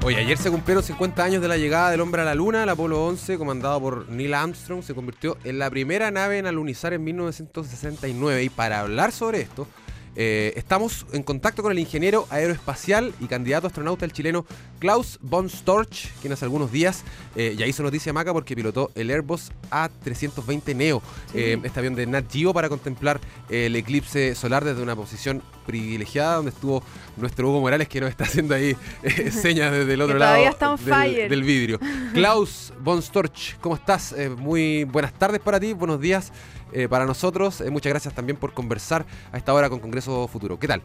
Hoy 0.04 0.16
ayer 0.16 0.36
se 0.36 0.50
cumplieron 0.50 0.84
50 0.84 1.24
años 1.24 1.44
de 1.44 1.48
la 1.48 1.58
llegada 1.58 1.92
del 1.92 2.02
hombre 2.02 2.24
a 2.24 2.26
la 2.26 2.34
Luna. 2.34 2.64
El 2.64 2.70
Apolo 2.70 3.06
11, 3.06 3.38
comandado 3.38 3.80
por 3.80 4.10
Neil 4.10 4.34
Armstrong, 4.34 4.82
se 4.82 4.96
convirtió 4.96 5.38
en 5.44 5.60
la 5.60 5.70
primera 5.70 6.10
nave 6.10 6.40
en 6.40 6.48
alunizar 6.48 6.92
en 6.94 7.04
1969. 7.04 8.46
Y 8.46 8.50
para 8.50 8.80
hablar 8.80 9.12
sobre 9.12 9.42
esto, 9.42 9.68
eh, 10.16 10.54
estamos 10.58 11.06
en 11.14 11.24
contacto 11.24 11.64
con 11.64 11.72
el 11.72 11.80
ingeniero 11.80 12.28
aeroespacial 12.30 13.14
y 13.22 13.28
candidato 13.28 13.68
astronauta 13.68 14.04
el 14.04 14.12
chileno 14.12 14.46
Klaus 14.80 15.18
von 15.22 15.50
Storch, 15.50 16.12
quien 16.20 16.34
hace 16.34 16.44
algunos 16.44 16.72
días 16.72 17.04
eh, 17.36 17.56
ya 17.58 17.66
hizo 17.66 17.82
noticia 17.82 18.12
maca 18.12 18.34
porque 18.34 18.56
pilotó 18.56 18.92
el 18.96 19.10
Airbus 19.10 19.52
A320 19.70 20.76
Neo, 20.76 21.02
eh, 21.34 21.58
este 21.64 21.80
avión 21.80 21.96
de 21.96 22.08
Nat 22.08 22.26
Geo 22.30 22.54
para 22.54 22.68
contemplar 22.68 23.22
el 23.50 23.76
eclipse 23.76 24.36
solar 24.36 24.66
desde 24.66 24.82
una 24.82 24.96
posición 24.96 25.42
privilegiada 25.66 26.36
donde 26.36 26.52
estuvo 26.52 26.84
nuestro 27.16 27.50
Hugo 27.50 27.62
Morales 27.62 27.88
que 27.88 28.02
nos 28.02 28.10
está 28.10 28.26
haciendo 28.26 28.56
ahí 28.56 28.76
señas 29.32 29.72
desde 29.72 29.94
el 29.94 30.02
otro 30.02 30.18
lado 30.18 30.78
del, 30.78 31.30
del 31.30 31.44
vidrio. 31.44 31.80
Klaus 32.14 32.74
von 32.82 33.02
Storch, 33.02 33.58
¿cómo 33.62 33.76
estás? 33.76 34.14
Muy 34.38 34.84
buenas 34.84 35.14
tardes 35.14 35.40
para 35.40 35.60
ti, 35.60 35.72
buenos 35.74 36.02
días 36.02 36.34
eh, 36.74 36.88
para 36.88 37.06
nosotros. 37.06 37.62
Eh, 37.62 37.70
muchas 37.70 37.92
gracias 37.92 38.14
también 38.14 38.38
por 38.38 38.54
conversar 38.54 39.06
a 39.32 39.38
esta 39.38 39.54
hora 39.54 39.70
con 39.70 39.80
Congreso 39.80 40.28
Futuro. 40.28 40.58
¿Qué 40.60 40.68
tal? 40.68 40.82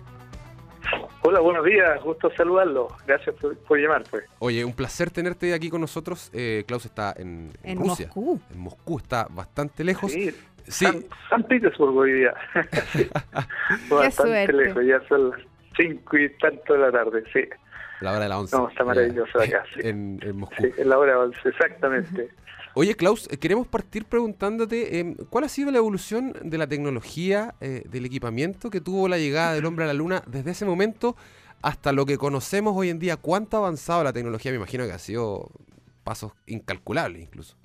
Hola, 1.22 1.40
buenos 1.40 1.64
días, 1.64 2.00
gusto 2.04 2.30
saludarlo. 2.36 2.88
Gracias 3.06 3.34
por, 3.36 3.56
por 3.58 3.78
llamar, 3.78 4.04
pues. 4.08 4.24
Oye, 4.38 4.64
un 4.64 4.72
placer 4.72 5.10
tenerte 5.10 5.52
aquí 5.54 5.70
con 5.70 5.80
nosotros. 5.80 6.30
Eh, 6.32 6.62
Klaus 6.68 6.84
está 6.84 7.12
en, 7.16 7.50
en 7.64 7.70
En 7.72 7.78
Rusia. 7.78 8.06
Moscú. 8.06 8.40
En 8.52 8.58
Moscú, 8.60 8.98
está 8.98 9.26
bastante 9.30 9.82
lejos. 9.84 10.12
Sí, 10.12 10.34
Sí. 10.68 10.84
San, 10.84 11.04
San 11.30 11.42
Petersburgo 11.44 12.00
hoy 12.00 12.12
día. 12.12 12.34
Bastante 13.88 14.10
suerte. 14.10 14.52
lejos, 14.52 14.84
ya 14.84 15.00
son 15.08 15.30
las 15.30 15.40
cinco 15.76 16.16
y 16.18 16.28
tanto 16.38 16.72
de 16.72 16.78
la 16.80 16.90
tarde, 16.90 17.22
sí. 17.32 17.40
La 18.00 18.10
hora 18.10 18.20
de 18.20 18.28
la 18.28 18.38
11. 18.40 18.56
No, 18.56 18.68
está 18.68 18.84
maravilloso 18.84 19.40
acá, 19.40 19.64
sí. 19.74 19.80
En, 19.84 20.18
en 20.22 20.36
Moscú. 20.36 20.56
Sí, 20.58 20.70
en 20.76 20.88
la 20.88 20.98
hora 20.98 21.20
11, 21.20 21.48
exactamente. 21.48 22.30
Oye, 22.78 22.94
Klaus, 22.94 23.26
eh, 23.32 23.38
queremos 23.38 23.66
partir 23.66 24.04
preguntándote 24.04 25.00
eh, 25.00 25.16
cuál 25.30 25.44
ha 25.44 25.48
sido 25.48 25.70
la 25.70 25.78
evolución 25.78 26.34
de 26.42 26.58
la 26.58 26.66
tecnología, 26.66 27.54
eh, 27.62 27.82
del 27.88 28.04
equipamiento 28.04 28.68
que 28.68 28.82
tuvo 28.82 29.08
la 29.08 29.16
llegada 29.16 29.54
del 29.54 29.64
hombre 29.64 29.84
a 29.84 29.88
la 29.88 29.94
luna 29.94 30.22
desde 30.26 30.50
ese 30.50 30.66
momento 30.66 31.16
hasta 31.62 31.90
lo 31.92 32.04
que 32.04 32.18
conocemos 32.18 32.76
hoy 32.76 32.90
en 32.90 32.98
día. 32.98 33.16
¿Cuánto 33.16 33.56
ha 33.56 33.60
avanzado 33.60 34.04
la 34.04 34.12
tecnología? 34.12 34.52
Me 34.52 34.58
imagino 34.58 34.84
que 34.84 34.92
ha 34.92 34.98
sido 34.98 35.48
pasos 36.04 36.32
incalculables 36.46 37.22
incluso. 37.22 37.56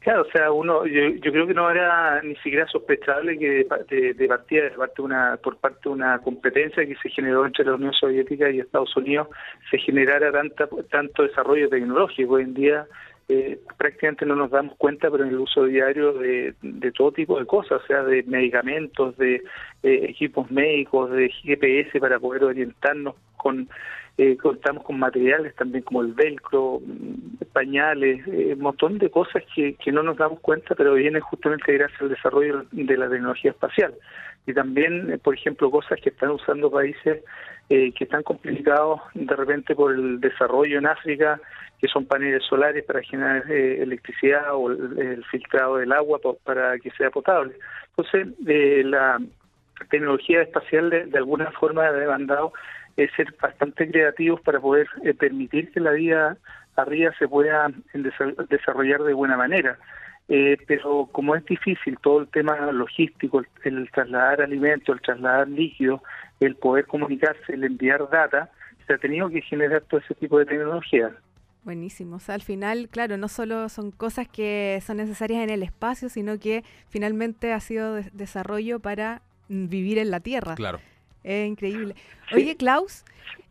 Claro, 0.00 0.22
o 0.22 0.30
sea, 0.32 0.50
uno, 0.50 0.86
yo, 0.86 1.10
yo 1.10 1.30
creo 1.30 1.46
que 1.46 1.52
no 1.52 1.70
era 1.70 2.22
ni 2.22 2.34
siquiera 2.36 2.66
sospechable 2.68 3.38
que 3.38 3.48
de, 3.50 3.66
de, 3.90 4.14
de 4.14 4.28
partida, 4.28 4.62
de 4.62 4.70
parte 4.70 5.02
una, 5.02 5.36
por 5.36 5.58
parte 5.58 5.80
de 5.84 5.90
una 5.90 6.18
competencia 6.20 6.86
que 6.86 6.96
se 6.96 7.10
generó 7.10 7.44
entre 7.44 7.66
la 7.66 7.74
Unión 7.74 7.92
Soviética 7.92 8.50
y 8.50 8.60
Estados 8.60 8.96
Unidos, 8.96 9.28
se 9.70 9.76
generara 9.76 10.32
tanta, 10.32 10.66
tanto 10.90 11.22
desarrollo 11.22 11.68
tecnológico. 11.68 12.32
Hoy 12.32 12.44
en 12.44 12.54
día 12.54 12.86
eh, 13.32 13.60
prácticamente 13.78 14.26
no 14.26 14.36
nos 14.36 14.50
damos 14.50 14.76
cuenta, 14.76 15.10
pero 15.10 15.24
en 15.24 15.30
el 15.30 15.38
uso 15.38 15.64
diario 15.64 16.12
de, 16.12 16.54
de 16.62 16.92
todo 16.92 17.12
tipo 17.12 17.38
de 17.38 17.46
cosas, 17.46 17.80
sea, 17.86 18.02
de 18.02 18.22
medicamentos, 18.24 19.16
de 19.16 19.36
eh, 19.82 20.06
equipos 20.08 20.50
médicos, 20.50 21.10
de 21.10 21.30
GPS 21.30 21.98
para 22.00 22.18
poder 22.18 22.44
orientarnos 22.44 23.14
con 23.36 23.68
eh, 24.18 24.36
contamos 24.36 24.84
con 24.84 24.98
materiales 24.98 25.54
también 25.54 25.84
como 25.84 26.02
el 26.02 26.12
velcro, 26.12 26.80
mm, 26.84 27.44
pañales, 27.52 28.26
eh, 28.28 28.52
un 28.54 28.60
montón 28.60 28.98
de 28.98 29.10
cosas 29.10 29.42
que, 29.54 29.74
que 29.74 29.90
no 29.90 30.02
nos 30.02 30.18
damos 30.18 30.40
cuenta, 30.40 30.74
pero 30.74 30.94
vienen 30.94 31.22
justamente 31.22 31.72
gracias 31.72 32.00
al 32.02 32.10
desarrollo 32.10 32.66
de 32.70 32.96
la 32.98 33.08
tecnología 33.08 33.52
espacial. 33.52 33.94
Y 34.46 34.52
también, 34.52 35.10
eh, 35.10 35.18
por 35.18 35.34
ejemplo, 35.34 35.70
cosas 35.70 35.98
que 36.00 36.10
están 36.10 36.30
usando 36.30 36.70
países 36.70 37.24
eh, 37.68 37.92
que 37.92 38.04
están 38.04 38.22
complicados 38.22 39.00
de 39.14 39.36
repente 39.36 39.74
por 39.74 39.92
el 39.92 40.20
desarrollo 40.20 40.78
en 40.78 40.86
África, 40.86 41.40
que 41.80 41.88
son 41.88 42.06
paneles 42.06 42.44
solares 42.44 42.84
para 42.84 43.02
generar 43.02 43.50
eh, 43.50 43.82
electricidad 43.82 44.54
o 44.54 44.70
el, 44.70 45.24
filtrado 45.30 45.78
del 45.78 45.92
agua 45.92 46.20
para 46.44 46.78
que 46.78 46.90
sea 46.92 47.10
potable. 47.10 47.54
Entonces, 47.96 48.28
eh, 48.46 48.82
la 48.84 49.18
tecnología 49.90 50.42
espacial 50.42 50.90
de, 50.90 51.06
de 51.06 51.18
alguna 51.18 51.50
forma 51.50 51.84
ha 51.84 51.92
demandado 51.92 52.52
es 52.96 53.10
ser 53.16 53.34
bastante 53.40 53.90
creativos 53.90 54.40
para 54.40 54.60
poder 54.60 54.86
eh, 55.02 55.14
permitir 55.14 55.70
que 55.72 55.80
la 55.80 55.92
vida 55.92 56.36
arriba 56.76 57.12
se 57.18 57.28
pueda 57.28 57.68
desarrollar 58.48 59.02
de 59.02 59.12
buena 59.12 59.36
manera. 59.36 59.78
Eh, 60.28 60.56
pero 60.66 61.08
como 61.12 61.34
es 61.34 61.44
difícil 61.44 61.98
todo 62.02 62.20
el 62.20 62.28
tema 62.28 62.56
logístico, 62.72 63.40
el, 63.40 63.46
el 63.64 63.90
trasladar 63.90 64.42
alimentos, 64.42 64.94
el 64.94 65.02
trasladar 65.02 65.48
líquidos, 65.48 66.00
el 66.40 66.56
poder 66.56 66.86
comunicarse, 66.86 67.52
el 67.52 67.64
enviar 67.64 68.08
data, 68.08 68.50
se 68.86 68.94
ha 68.94 68.98
tenido 68.98 69.28
que 69.28 69.42
generar 69.42 69.82
todo 69.82 70.00
ese 70.00 70.14
tipo 70.14 70.38
de 70.38 70.46
tecnología. 70.46 71.12
Buenísimo. 71.64 72.16
O 72.16 72.20
sea, 72.20 72.34
al 72.34 72.42
final, 72.42 72.88
claro, 72.88 73.16
no 73.16 73.28
solo 73.28 73.68
son 73.68 73.92
cosas 73.92 74.26
que 74.26 74.80
son 74.84 74.96
necesarias 74.96 75.44
en 75.44 75.50
el 75.50 75.62
espacio, 75.62 76.08
sino 76.08 76.38
que 76.38 76.64
finalmente 76.88 77.52
ha 77.52 77.60
sido 77.60 77.94
de 77.94 78.10
desarrollo 78.12 78.80
para 78.80 79.22
vivir 79.48 79.98
en 79.98 80.10
la 80.10 80.20
Tierra. 80.20 80.54
Claro. 80.56 80.80
Es 81.22 81.48
increíble. 81.48 81.94
Oye, 82.32 82.56
Klaus, 82.56 83.04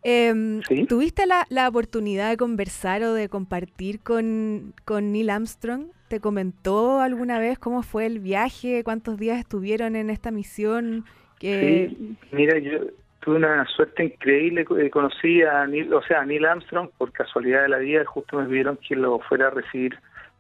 em, 0.04 0.62
¿tuviste 0.90 1.26
la, 1.26 1.46
la, 1.50 1.70
oportunidad 1.70 2.30
de 2.30 2.36
conversar 2.36 3.02
o 3.04 3.14
de 3.14 3.30
compartir 3.30 4.02
con, 4.02 4.74
con 4.84 5.14
Neil 5.14 5.30
Armstrong? 5.30 5.86
¿Te 6.12 6.20
comentó 6.20 7.00
alguna 7.00 7.40
vez 7.40 7.58
cómo 7.58 7.84
fue 7.84 8.06
el 8.06 8.20
viaje? 8.20 8.84
¿Cuántos 8.84 9.18
días 9.18 9.40
estuvieron 9.40 9.96
en 9.96 10.10
esta 10.10 10.30
misión? 10.30 11.06
Sí, 11.40 12.18
mira, 12.34 12.60
yo 12.60 12.80
tuve 13.22 13.38
una 13.38 13.66
suerte 13.68 14.04
increíble. 14.04 14.66
Eh, 14.78 14.90
conocí 14.90 15.42
a 15.42 15.66
Neil, 15.68 15.94
o 15.94 16.02
sea, 16.04 16.20
a 16.20 16.26
Neil 16.26 16.44
Armstrong 16.44 16.90
por 16.98 17.14
casualidad 17.14 17.62
de 17.62 17.70
la 17.70 17.78
vida. 17.78 18.04
Justo 18.04 18.36
me 18.36 18.46
pidieron 18.46 18.78
que 18.86 18.98
lo 18.98 19.20
fuera 19.20 19.48
a 19.48 19.52
recibir 19.52 19.98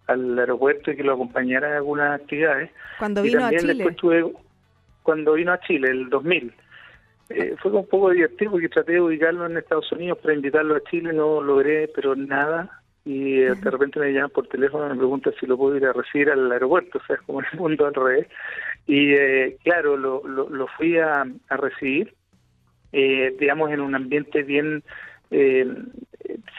al 0.07 0.37
aeropuerto 0.37 0.91
y 0.91 0.97
que 0.97 1.05
lo 1.05 1.13
acompañara 1.13 1.69
en 1.69 1.75
algunas 1.75 2.19
actividades. 2.19 2.69
Cuando 2.99 3.21
vino 3.21 3.45
a 3.45 3.51
Chile. 3.51 3.95
cuando 5.03 5.33
vino 5.35 5.53
a 5.53 5.59
Chile, 5.61 5.89
el 5.89 6.09
2000. 6.09 6.53
Eh, 7.29 7.55
fue 7.61 7.71
un 7.71 7.87
poco 7.87 8.09
divertido 8.09 8.51
porque 8.51 8.67
traté 8.67 8.91
de 8.91 9.01
ubicarlo 9.01 9.45
en 9.45 9.55
Estados 9.55 9.89
Unidos 9.93 10.17
para 10.17 10.33
invitarlo 10.33 10.75
a 10.75 10.83
Chile, 10.83 11.13
no 11.13 11.41
logré, 11.41 11.89
pero 11.95 12.13
nada. 12.13 12.80
Y 13.03 13.39
eh, 13.41 13.55
de 13.55 13.71
repente 13.71 13.99
me 13.99 14.13
llaman 14.13 14.29
por 14.29 14.47
teléfono 14.47 14.85
y 14.85 14.89
me 14.89 14.97
preguntan 14.97 15.33
si 15.39 15.47
lo 15.47 15.57
puedo 15.57 15.75
ir 15.75 15.85
a 15.85 15.93
recibir 15.93 16.29
al 16.29 16.51
aeropuerto, 16.51 16.97
o 17.01 17.05
sea, 17.05 17.15
es 17.15 17.21
como 17.23 17.41
el 17.41 17.47
mundo 17.53 17.85
al 17.85 17.93
revés. 17.93 18.27
Y 18.87 19.13
eh, 19.13 19.57
claro, 19.63 19.97
lo, 19.97 20.21
lo, 20.27 20.67
fui 20.77 20.97
a, 20.97 21.25
a 21.49 21.57
recibir, 21.57 22.13
digamos, 22.91 23.71
en 23.71 23.79
un 23.79 23.95
ambiente 23.95 24.43
bien 24.43 24.83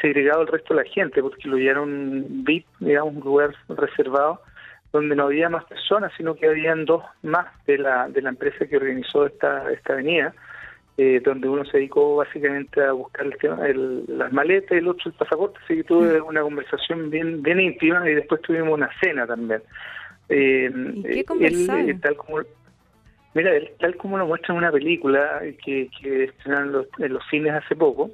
segregado 0.01 0.40
al 0.40 0.47
resto 0.47 0.74
de 0.74 0.82
la 0.82 0.90
gente, 0.90 1.20
porque 1.20 1.49
lo 1.49 1.57
llevaron 1.57 2.45
VIP, 2.45 2.66
digamos, 2.80 3.16
un 3.16 3.20
lugar 3.20 3.55
reservado 3.68 4.40
donde 4.93 5.16
no 5.16 5.24
había 5.24 5.49
más 5.49 5.64
personas, 5.64 6.12
sino 6.16 6.34
que 6.34 6.47
habían 6.47 6.84
dos 6.84 7.03
más 7.22 7.47
de 7.66 7.78
la, 7.78 8.09
de 8.09 8.20
la 8.22 8.28
empresa 8.28 8.66
que 8.66 8.76
organizó 8.76 9.26
esta, 9.26 9.70
esta 9.72 9.95
avenida. 9.95 10.34
Eh, 11.05 11.21
donde 11.25 11.49
uno 11.49 11.65
se 11.65 11.79
dedicó 11.79 12.15
básicamente 12.15 12.81
a 12.81 12.93
buscar 12.93 13.27
el 13.27 13.37
tema, 13.39 13.67
el, 13.67 14.05
las 14.07 14.33
maletas 14.33 14.71
y 14.71 14.77
el 14.77 14.87
otro 14.87 15.11
el 15.11 15.17
pasaporte, 15.17 15.59
así 15.65 15.77
que 15.77 15.85
tuve 15.85 16.21
mm. 16.21 16.27
una 16.27 16.43
conversación 16.43 17.11
bien 17.11 17.43
bien 17.43 17.59
íntima 17.59 18.09
y 18.09 18.15
después 18.15 18.41
tuvimos 18.43 18.75
una 18.75 18.89
cena 19.01 19.27
también. 19.27 19.63
Eh, 20.29 20.71
¿Y 20.95 21.03
qué 21.03 21.25
conversaron? 21.25 21.91
Eh, 21.91 21.99
tal 22.01 22.15
como, 22.15 22.39
mira, 23.35 23.51
tal 23.81 23.97
como 23.97 24.17
lo 24.17 24.27
muestra 24.29 24.55
en 24.55 24.59
una 24.59 24.71
película 24.71 25.41
que, 25.65 25.91
que 26.01 26.25
estrenaron 26.25 26.71
los, 26.73 26.87
en 26.99 27.15
los 27.15 27.23
cines 27.29 27.53
hace 27.53 27.75
poco, 27.75 28.13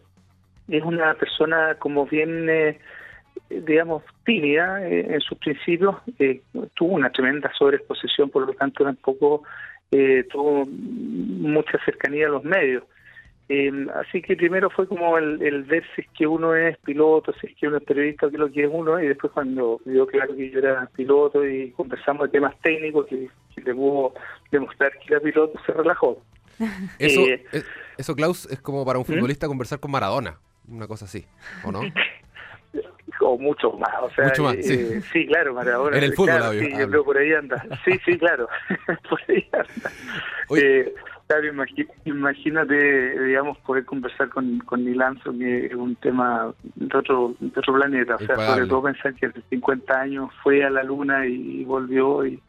es 0.69 0.83
una 0.83 1.13
persona 1.13 1.75
como 1.75 2.07
bien, 2.07 2.49
eh, 2.49 2.79
digamos, 3.51 4.03
tímida 4.25 4.89
en 4.89 5.21
sus 5.21 5.37
principios, 5.37 5.97
tuvo 6.73 6.95
una 6.95 7.11
tremenda 7.11 7.53
sobreexposición, 7.59 8.31
por 8.31 8.47
lo 8.47 8.55
tanto 8.55 8.83
tampoco 8.83 9.43
eh, 9.91 10.25
tuvo 10.31 10.67
mucha 10.67 11.79
cercanía 11.85 12.27
a 12.27 12.31
los 12.31 12.45
medios. 12.45 12.85
Eh, 13.51 13.73
así 13.95 14.21
que 14.21 14.37
primero 14.37 14.69
fue 14.69 14.87
como 14.87 15.17
el, 15.17 15.41
el, 15.41 15.63
ver 15.63 15.83
si 15.95 16.03
es 16.03 16.09
que 16.17 16.27
uno 16.27 16.55
es 16.55 16.77
piloto, 16.79 17.33
si 17.41 17.47
es 17.47 17.57
que 17.57 17.67
uno 17.67 17.79
es 17.79 17.83
periodista, 17.83 18.31
que 18.31 18.37
lo 18.37 18.53
que 18.53 18.65
es 18.65 18.71
uno, 18.71 19.01
y 19.01 19.09
después 19.09 19.33
cuando 19.33 19.81
vio 19.87 20.07
claro 20.07 20.37
que 20.37 20.51
yo 20.51 20.59
era 20.59 20.87
piloto 20.95 21.47
y 21.47 21.71
conversamos 21.71 22.25
de 22.25 22.33
temas 22.33 22.55
técnicos, 22.61 23.07
que, 23.07 23.29
le 23.65 23.75
pudo 23.75 24.13
demostrar 24.53 24.93
que 24.99 25.15
era 25.15 25.21
piloto, 25.21 25.59
se 25.65 25.73
relajó. 25.73 26.23
Eso, 26.99 27.21
eh, 27.23 27.45
eso 27.97 28.15
Klaus, 28.17 28.47
es 28.51 28.61
como 28.61 28.85
para 28.85 28.99
un 28.99 29.05
¿Mm? 29.05 29.13
futbolista 29.15 29.47
conversar 29.47 29.79
con 29.79 29.93
Maradona, 29.93 30.39
una 30.67 30.89
cosa 30.89 31.05
así, 31.07 31.25
¿o 31.65 31.73
no? 31.73 31.81
o 33.21 33.39
mucho 33.39 33.73
más, 33.73 33.95
o 34.03 34.11
sea, 34.11 34.27
mucho 34.27 34.45
más, 34.45 34.57
sí. 34.63 34.75
Eh, 34.75 35.01
sí. 35.13 35.27
claro, 35.27 35.55
Maradona. 35.55 35.97
En 35.97 36.05
el 36.05 36.15
fútbol, 36.15 36.37
claro, 36.37 36.53
sí, 36.53 36.71
yo 36.79 36.89
creo 36.89 37.05
por 37.05 37.19
ahí 37.19 37.33
anda. 37.33 37.65
Sí, 37.85 37.99
sí, 38.05 38.19
claro, 38.19 38.49
por 39.09 39.21
ahí 39.29 39.49
anda. 39.53 39.91
Eh, 40.57 40.95
claro, 41.27 41.47
imagínate, 42.05 43.25
digamos, 43.25 43.59
poder 43.59 43.85
conversar 43.85 44.29
con, 44.29 44.59
con 44.61 44.85
Neil 44.85 45.03
Armstrong, 45.03 45.39
que 45.39 45.67
es 45.67 45.75
un 45.75 45.97
tema 45.97 46.53
de 46.63 46.97
otro, 46.97 47.35
de 47.41 47.59
otro 47.59 47.75
planeta, 47.75 48.15
o 48.15 48.19
sea, 48.19 48.37
sobre 48.37 48.67
todo 48.67 48.83
pensar 48.83 49.15
que 49.15 49.27
hace 49.27 49.43
50 49.51 50.01
años 50.01 50.31
fue 50.43 50.65
a 50.65 50.71
la 50.71 50.83
luna 50.83 51.27
y 51.27 51.65
volvió 51.65 52.25
y 52.25 52.41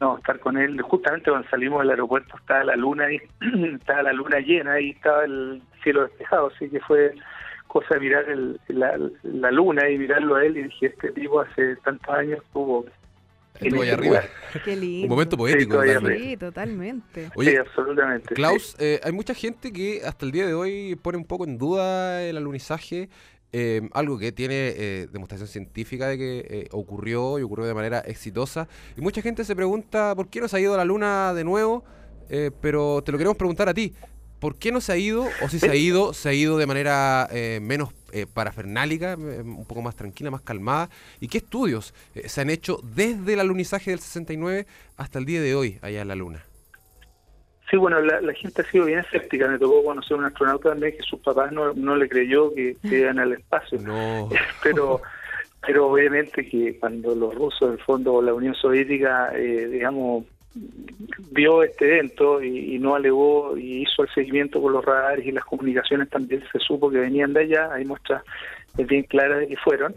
no, 0.00 0.18
estar 0.18 0.38
con 0.40 0.56
él, 0.56 0.80
justamente 0.82 1.30
cuando 1.30 1.48
salimos 1.48 1.80
del 1.80 1.90
aeropuerto 1.90 2.36
estaba 2.36 2.64
la 2.64 2.76
luna 2.76 3.04
ahí, 3.06 3.20
estaba 3.74 4.02
la 4.02 4.12
luna 4.12 4.38
llena 4.40 4.80
y 4.80 4.90
estaba 4.90 5.24
el 5.24 5.62
cielo 5.82 6.02
despejado, 6.02 6.50
así 6.54 6.68
que 6.68 6.80
fue 6.80 7.14
cosa 7.74 7.94
de 7.94 8.00
mirar 8.00 8.24
el, 8.30 8.60
la, 8.68 9.50
luna 9.50 9.90
y 9.90 9.98
mirarlo 9.98 10.36
a 10.36 10.44
él 10.44 10.56
y 10.56 10.62
dije, 10.62 10.86
este 10.86 11.10
tipo 11.10 11.40
hace 11.40 11.74
tantos 11.84 12.08
años 12.14 12.38
estuvo 12.44 12.86
Estuvo 13.60 13.82
allá 13.82 13.94
arriba. 13.94 14.22
Qué 14.64 14.76
lindo. 14.76 15.06
Un 15.06 15.10
momento 15.10 15.36
poético. 15.36 15.80
Sí, 15.82 16.36
totalmente. 16.36 17.30
sí, 17.36 17.56
absolutamente. 17.56 18.34
Klaus, 18.34 18.76
eh, 18.78 19.00
hay 19.02 19.12
mucha 19.12 19.34
gente 19.34 19.72
que 19.72 20.02
hasta 20.04 20.24
el 20.26 20.32
día 20.32 20.46
de 20.46 20.54
hoy 20.54 20.96
pone 21.00 21.18
un 21.18 21.24
poco 21.24 21.44
en 21.44 21.58
duda 21.58 22.22
el 22.22 22.36
alunizaje. 22.36 23.08
Eh, 23.52 23.88
algo 23.92 24.18
que 24.18 24.32
tiene 24.32 24.74
eh, 24.76 25.06
demostración 25.12 25.46
científica 25.48 26.08
de 26.08 26.18
que 26.18 26.68
ocurrió 26.72 27.38
y 27.38 27.42
ocurrió 27.42 27.66
de 27.66 27.74
manera 27.74 28.00
exitosa. 28.00 28.68
Y 28.96 29.00
mucha 29.00 29.22
gente 29.22 29.44
se 29.44 29.54
pregunta 29.54 30.14
por 30.16 30.28
qué 30.28 30.40
no 30.40 30.48
se 30.48 30.56
ha 30.56 30.60
ido 30.60 30.74
a 30.74 30.76
la 30.76 30.84
luna 30.84 31.32
de 31.34 31.44
nuevo, 31.44 31.84
pero 32.60 33.02
te 33.02 33.12
lo 33.12 33.18
queremos 33.18 33.36
preguntar 33.36 33.68
a 33.68 33.74
ti. 33.74 33.94
¿Por 34.44 34.58
qué 34.58 34.72
no 34.72 34.82
se 34.82 34.92
ha 34.92 34.98
ido? 34.98 35.26
O 35.40 35.48
si 35.48 35.58
se 35.58 35.70
ha 35.70 35.74
ido, 35.74 36.12
se 36.12 36.28
ha 36.28 36.34
ido 36.34 36.58
de 36.58 36.66
manera 36.66 37.26
eh, 37.32 37.60
menos 37.62 37.94
eh, 38.12 38.26
parafernálica, 38.26 39.14
eh, 39.14 39.40
un 39.40 39.64
poco 39.64 39.80
más 39.80 39.96
tranquila, 39.96 40.30
más 40.30 40.42
calmada. 40.42 40.90
¿Y 41.18 41.28
qué 41.28 41.38
estudios 41.38 41.94
se 42.14 42.42
han 42.42 42.50
hecho 42.50 42.78
desde 42.82 43.32
el 43.32 43.40
alunizaje 43.40 43.92
del 43.92 44.00
69 44.00 44.66
hasta 44.98 45.18
el 45.18 45.24
día 45.24 45.40
de 45.40 45.54
hoy 45.54 45.78
allá 45.80 46.02
en 46.02 46.08
la 46.08 46.14
Luna? 46.14 46.44
Sí, 47.70 47.78
bueno, 47.78 48.02
la, 48.02 48.34
gente 48.34 48.60
ha 48.60 48.70
sido 48.70 48.84
bien 48.84 48.98
escéptica. 48.98 49.48
Me 49.48 49.58
tocó 49.58 49.82
conocer 49.82 50.14
a 50.14 50.18
un 50.18 50.26
astronauta 50.26 50.68
también 50.68 50.94
que 50.94 51.02
sus 51.04 51.20
papás 51.20 51.50
no, 51.50 51.72
no 51.72 51.96
le 51.96 52.06
creyó 52.06 52.52
que, 52.52 52.76
iban 52.82 53.18
al 53.18 53.32
espacio. 53.32 53.80
No. 53.80 54.28
pero 54.62 55.00
pero 55.66 55.90
obviamente 55.90 56.46
que 56.46 56.78
cuando 56.78 57.14
los 57.14 57.34
rusos, 57.34 57.62
en 57.62 57.72
el 57.72 57.78
fondo, 57.78 58.12
o 58.12 58.20
la 58.20 58.34
Unión 58.34 58.54
Soviética, 58.54 59.30
digamos, 59.32 60.26
vio 61.32 61.62
este 61.62 61.86
evento 61.86 62.42
y, 62.42 62.78
no 62.78 62.94
alegó 62.94 63.56
y 63.56 63.82
hizo 63.82 64.02
el 64.02 64.08
seguimiento 64.10 64.60
con 64.62 64.72
los 64.72 64.84
radares 64.84 65.26
y 65.26 65.32
las 65.32 65.44
comunicaciones 65.44 66.08
también 66.08 66.44
se 66.52 66.58
supo 66.58 66.90
que 66.90 66.98
venían 66.98 67.32
de 67.32 67.40
allá, 67.40 67.72
hay 67.72 67.84
muestras 67.84 68.22
bien 68.76 69.02
claras 69.04 69.40
de 69.40 69.48
que 69.48 69.56
fueron. 69.56 69.94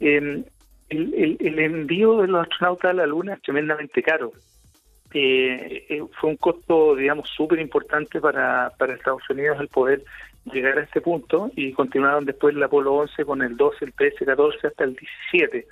Eh, 0.00 0.44
el, 0.88 1.58
envío 1.58 2.20
de 2.20 2.28
los 2.28 2.42
astronautas 2.42 2.90
a 2.92 2.94
la 2.94 3.06
Luna 3.06 3.34
es 3.34 3.42
tremendamente 3.42 4.02
caro. 4.02 4.32
Eh, 5.12 5.86
eh, 5.88 6.02
fue 6.20 6.30
un 6.30 6.36
costo, 6.36 6.94
digamos, 6.94 7.28
súper 7.30 7.58
importante 7.60 8.20
para, 8.20 8.70
para 8.78 8.94
Estados 8.94 9.28
Unidos 9.30 9.58
el 9.60 9.68
poder 9.68 10.04
llegar 10.52 10.78
a 10.78 10.82
este 10.82 11.00
punto 11.00 11.50
y 11.56 11.72
continuaron 11.72 12.24
después 12.24 12.54
el 12.54 12.62
Apolo 12.62 12.94
11 12.94 13.24
con 13.24 13.42
el 13.42 13.56
12, 13.56 13.84
el 13.86 13.92
13, 13.92 14.16
el 14.20 14.26
14 14.26 14.66
hasta 14.66 14.84
el 14.84 14.96
17. 15.30 15.66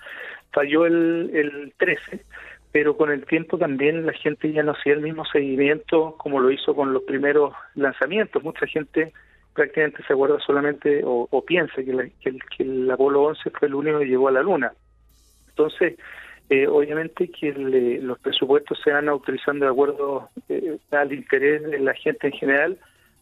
Falló 0.53 0.87
el, 0.87 1.31
el 1.35 1.72
13 1.79 2.22
pero 2.77 2.95
con 2.95 3.11
el 3.11 3.24
tiempo 3.24 3.57
también 3.57 4.05
la 4.05 4.12
gente 4.12 4.53
ya 4.53 4.62
no 4.62 4.72
hacía 4.72 4.93
el 4.93 5.01
mismo 5.01 5.24
seguimiento 5.24 6.14
como 6.18 6.41
lo 6.41 6.51
hizo 6.51 6.74
con 6.74 6.93
los 6.93 7.05
primeros 7.05 7.55
lanzamientos. 7.74 8.45
Mucha 8.45 8.66
gente 8.66 9.14
prácticamente 9.55 10.03
se 10.07 10.12
acuerda 10.12 10.39
solamente 10.41 11.01
o, 11.03 11.43
piensa 11.47 11.77
que, 11.77 11.91
el, 11.91 12.12
que, 12.20 12.62
el, 12.62 12.91
Apolo 12.91 13.22
11 13.22 13.49
fue 13.49 13.68
el 13.68 13.77
único 13.77 14.01
que 14.01 14.05
llegó 14.05 14.29
a 14.29 14.33
la 14.33 14.43
Luna. 14.43 14.74
Entonces, 15.49 15.97
eh, 16.51 16.66
obviamente 16.66 17.31
que 17.31 17.51
los 18.03 18.18
presupuestos 18.18 18.79
se 18.85 18.93
van 18.93 19.09
autorizando 19.09 19.64
de 19.64 19.70
acuerdo 19.70 20.29
eh, 20.51 20.77
al 20.91 21.14
interés 21.14 21.62
de 21.62 21.79
la 21.79 21.95
gente 21.95 22.27
en 22.27 22.35
general 22.35 22.79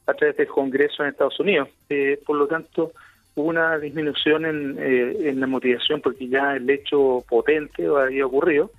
a 0.09 0.15
través 0.15 0.37
del 0.37 0.49
Congreso 0.49 1.05
en 1.05 1.11
Estados 1.11 1.39
Unidos. 1.39 1.69
Eh, 1.91 2.19
por 2.27 2.37
lo 2.39 2.49
tanto, 2.49 2.91
hubo 3.37 3.51
una 3.51 3.79
disminución 3.79 4.47
en, 4.47 4.79
en 4.81 5.39
la 5.39 5.47
motivación 5.47 6.01
porque 6.01 6.27
ya 6.27 6.57
el 6.57 6.69
hecho 6.69 7.25
potente 7.29 7.87
había 7.87 8.27
ocurrido 8.27 8.73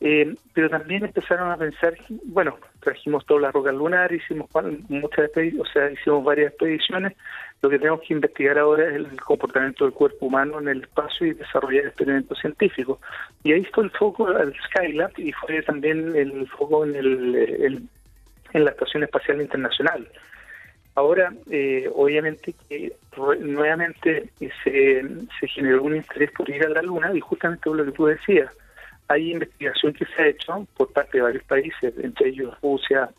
eh, 0.00 0.34
pero 0.52 0.68
también 0.68 1.04
empezaron 1.04 1.50
a 1.50 1.56
pensar, 1.56 1.94
bueno, 2.24 2.58
trajimos 2.80 3.24
todas 3.24 3.42
las 3.42 3.52
rocas 3.52 3.74
lunares, 3.74 4.22
hicimos 4.22 4.50
muchas 4.88 5.30
o 5.58 5.66
sea, 5.66 5.90
hicimos 5.90 6.24
varias 6.24 6.50
expediciones. 6.50 7.14
Lo 7.62 7.70
que 7.70 7.78
tenemos 7.78 8.00
que 8.06 8.12
investigar 8.12 8.58
ahora 8.58 8.88
es 8.88 8.96
el 8.96 9.20
comportamiento 9.22 9.84
del 9.84 9.94
cuerpo 9.94 10.26
humano 10.26 10.60
en 10.60 10.68
el 10.68 10.82
espacio 10.82 11.26
y 11.26 11.32
desarrollar 11.32 11.86
experimentos 11.86 12.38
científicos. 12.38 12.98
Y 13.42 13.52
ahí 13.52 13.64
fue 13.72 13.84
el 13.84 13.90
foco 13.90 14.26
al 14.26 14.54
Skylab 14.66 15.12
y 15.18 15.32
fue 15.32 15.62
también 15.62 16.14
el 16.14 16.46
foco 16.48 16.84
en, 16.84 16.94
el, 16.96 17.88
en 18.52 18.64
la 18.64 18.70
Estación 18.70 19.04
Espacial 19.04 19.40
Internacional. 19.40 20.06
Ahora, 20.96 21.32
eh, 21.50 21.90
obviamente 21.92 22.54
que 22.68 22.92
nuevamente 23.40 24.30
se, 24.38 25.02
se 25.40 25.48
generó 25.48 25.82
un 25.82 25.96
interés 25.96 26.30
por 26.32 26.48
ir 26.50 26.64
a 26.64 26.68
la 26.68 26.82
Luna 26.82 27.10
y 27.14 27.20
justamente 27.20 27.70
lo 27.70 27.84
que 27.84 27.92
tú 27.92 28.06
decías, 28.06 28.50
hay 29.08 29.32
investigación 29.32 29.92
que 29.92 30.06
se 30.06 30.22
ha 30.22 30.26
hecho 30.28 30.66
por 30.76 30.92
parte 30.92 31.18
de 31.18 31.22
varios 31.24 31.44
países, 31.44 31.94
entre 31.98 32.30
ellos 32.30 32.56
Rusia, 32.62 33.10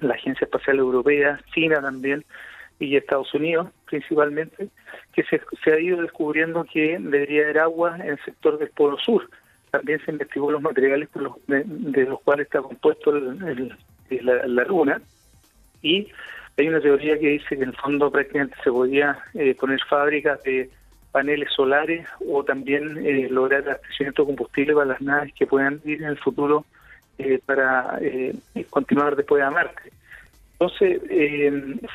la 0.00 0.14
Agencia 0.14 0.44
Espacial 0.44 0.78
Europea, 0.78 1.40
China 1.52 1.80
también, 1.80 2.24
y 2.80 2.96
Estados 2.96 3.32
Unidos 3.34 3.68
principalmente, 3.86 4.68
que 5.12 5.24
se, 5.24 5.72
ha 5.72 5.80
ido 5.80 6.02
descubriendo 6.02 6.64
que 6.64 6.98
debería 6.98 7.42
haber 7.44 7.58
agua 7.58 7.96
en 7.96 8.10
el 8.10 8.18
sector 8.24 8.58
del 8.58 8.70
Polo 8.70 8.98
Sur. 8.98 9.28
También 9.70 10.00
se 10.04 10.12
investigó 10.12 10.50
los 10.52 10.62
materiales 10.62 11.08
de, 11.46 12.04
los 12.04 12.20
cuales 12.20 12.46
está 12.46 12.62
compuesto 12.62 13.12
la, 13.12 14.64
luna 14.64 15.00
y 15.82 16.08
hay 16.56 16.68
una 16.68 16.80
teoría 16.80 17.18
que 17.18 17.28
dice 17.28 17.56
que 17.56 17.62
en 17.62 17.70
el 17.70 17.76
fondo 17.76 18.10
prácticamente 18.10 18.56
se 18.62 18.70
podía 18.70 19.18
eh, 19.34 19.54
poner 19.54 19.80
fábricas 19.88 20.42
de 20.42 20.70
paneles 21.18 21.48
solares 21.52 22.06
o 22.24 22.44
también 22.44 23.04
eh, 23.04 23.26
lograr 23.28 23.62
abastecimiento 23.62 24.22
de 24.22 24.26
combustible 24.26 24.72
para 24.72 24.86
las 24.86 25.00
naves 25.00 25.32
que 25.34 25.48
puedan 25.48 25.80
ir 25.84 26.00
en 26.00 26.10
el 26.10 26.16
futuro 26.16 26.64
eh, 27.18 27.40
para 27.44 27.98
eh, 28.00 28.36
continuar 28.70 29.16
después 29.16 29.42
a 29.42 29.50
Marte. 29.50 29.90
Entonces 30.52 31.00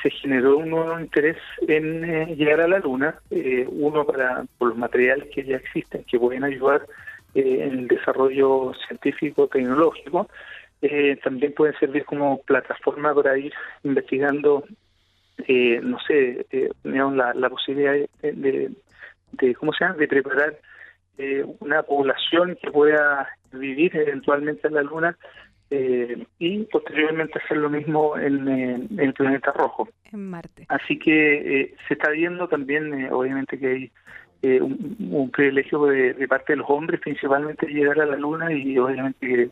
se 0.02 0.10
generó 0.10 0.58
un 0.58 0.68
nuevo 0.68 1.00
interés 1.00 1.38
en 1.66 2.36
llegar 2.36 2.60
a 2.60 2.68
la 2.68 2.80
Luna, 2.80 3.14
uno 3.68 4.04
para 4.04 4.44
por 4.58 4.68
los 4.68 4.78
materiales 4.78 5.28
que 5.34 5.44
ya 5.44 5.56
existen 5.56 6.04
que 6.04 6.18
pueden 6.18 6.44
ayudar 6.44 6.86
en 7.34 7.78
el 7.78 7.88
desarrollo 7.88 8.72
científico 8.86 9.48
tecnológico, 9.48 10.28
también 11.22 11.52
pueden 11.52 11.78
servir 11.78 12.06
como 12.06 12.40
plataforma 12.40 13.14
para 13.14 13.36
ir 13.36 13.52
investigando 13.82 14.64
no 15.82 15.98
sé, 16.06 16.46
digamos, 16.84 17.16
la, 17.16 17.34
la 17.34 17.50
posibilidad 17.50 17.96
de 18.22 18.70
¿cómo 19.58 19.72
se 19.72 19.84
llama? 19.84 19.96
de 19.96 20.08
preparar 20.08 20.58
eh, 21.16 21.44
una 21.60 21.82
población 21.82 22.56
que 22.60 22.70
pueda 22.70 23.28
vivir 23.52 23.96
eventualmente 23.96 24.66
en 24.66 24.74
la 24.74 24.82
Luna 24.82 25.16
eh, 25.70 26.26
y 26.40 26.64
posteriormente 26.64 27.38
hacer 27.38 27.58
lo 27.58 27.70
mismo 27.70 28.18
en, 28.18 28.88
el 28.98 29.12
planeta 29.14 29.52
rojo. 29.52 29.88
En 30.12 30.30
Marte. 30.30 30.66
Así 30.68 30.98
que 30.98 31.60
eh, 31.60 31.74
se 31.86 31.94
está 31.94 32.10
viendo 32.10 32.48
también, 32.48 33.12
obviamente, 33.12 33.58
que 33.58 33.66
hay 33.66 33.92
un, 34.60 35.30
privilegio 35.32 35.86
de, 35.86 36.28
parte 36.28 36.52
de 36.52 36.58
los 36.58 36.68
hombres, 36.68 37.00
principalmente 37.00 37.66
llegar 37.66 38.00
a 38.00 38.06
la 38.06 38.16
Luna 38.16 38.52
y 38.52 38.76
obviamente 38.78 39.26
que 39.26 39.50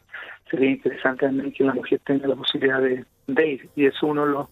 sería 0.51 0.71
interesante 0.71 1.27
también 1.27 1.53
que 1.53 1.65
la 1.65 1.73
mujer 1.73 2.01
tenga 2.05 2.27
la 2.27 2.37
posibilidad 2.37 2.81
de, 2.81 3.05
de 3.29 3.49
ir. 3.49 3.69
Y 3.75 3.87
eso 3.87 4.07
uno 4.07 4.27
lo 4.27 4.51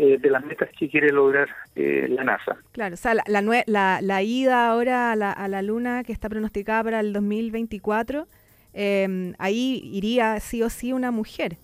eh, 0.00 0.16
de 0.16 0.30
las 0.30 0.44
metas 0.44 0.70
que 0.78 0.88
quiere 0.88 1.10
lograr 1.10 1.48
eh, 1.74 2.06
la 2.08 2.22
NASA. 2.22 2.56
Claro, 2.70 2.94
o 2.94 2.96
sea, 2.96 3.14
la, 3.14 3.24
la, 3.66 3.98
la, 4.00 4.22
ida 4.22 4.68
ahora 4.68 5.10
a 5.10 5.16
la, 5.16 5.32
a 5.32 5.48
la, 5.48 5.60
Luna 5.60 6.04
que 6.04 6.12
está 6.12 6.28
pronosticada 6.28 6.84
para 6.84 7.00
el 7.00 7.12
2024, 7.12 8.28
em, 8.74 9.34
ahí 9.40 9.80
iría 9.92 10.38
sí 10.38 10.62
o 10.62 10.70
sí 10.70 10.92
una 10.92 11.10
mujer. 11.10 11.56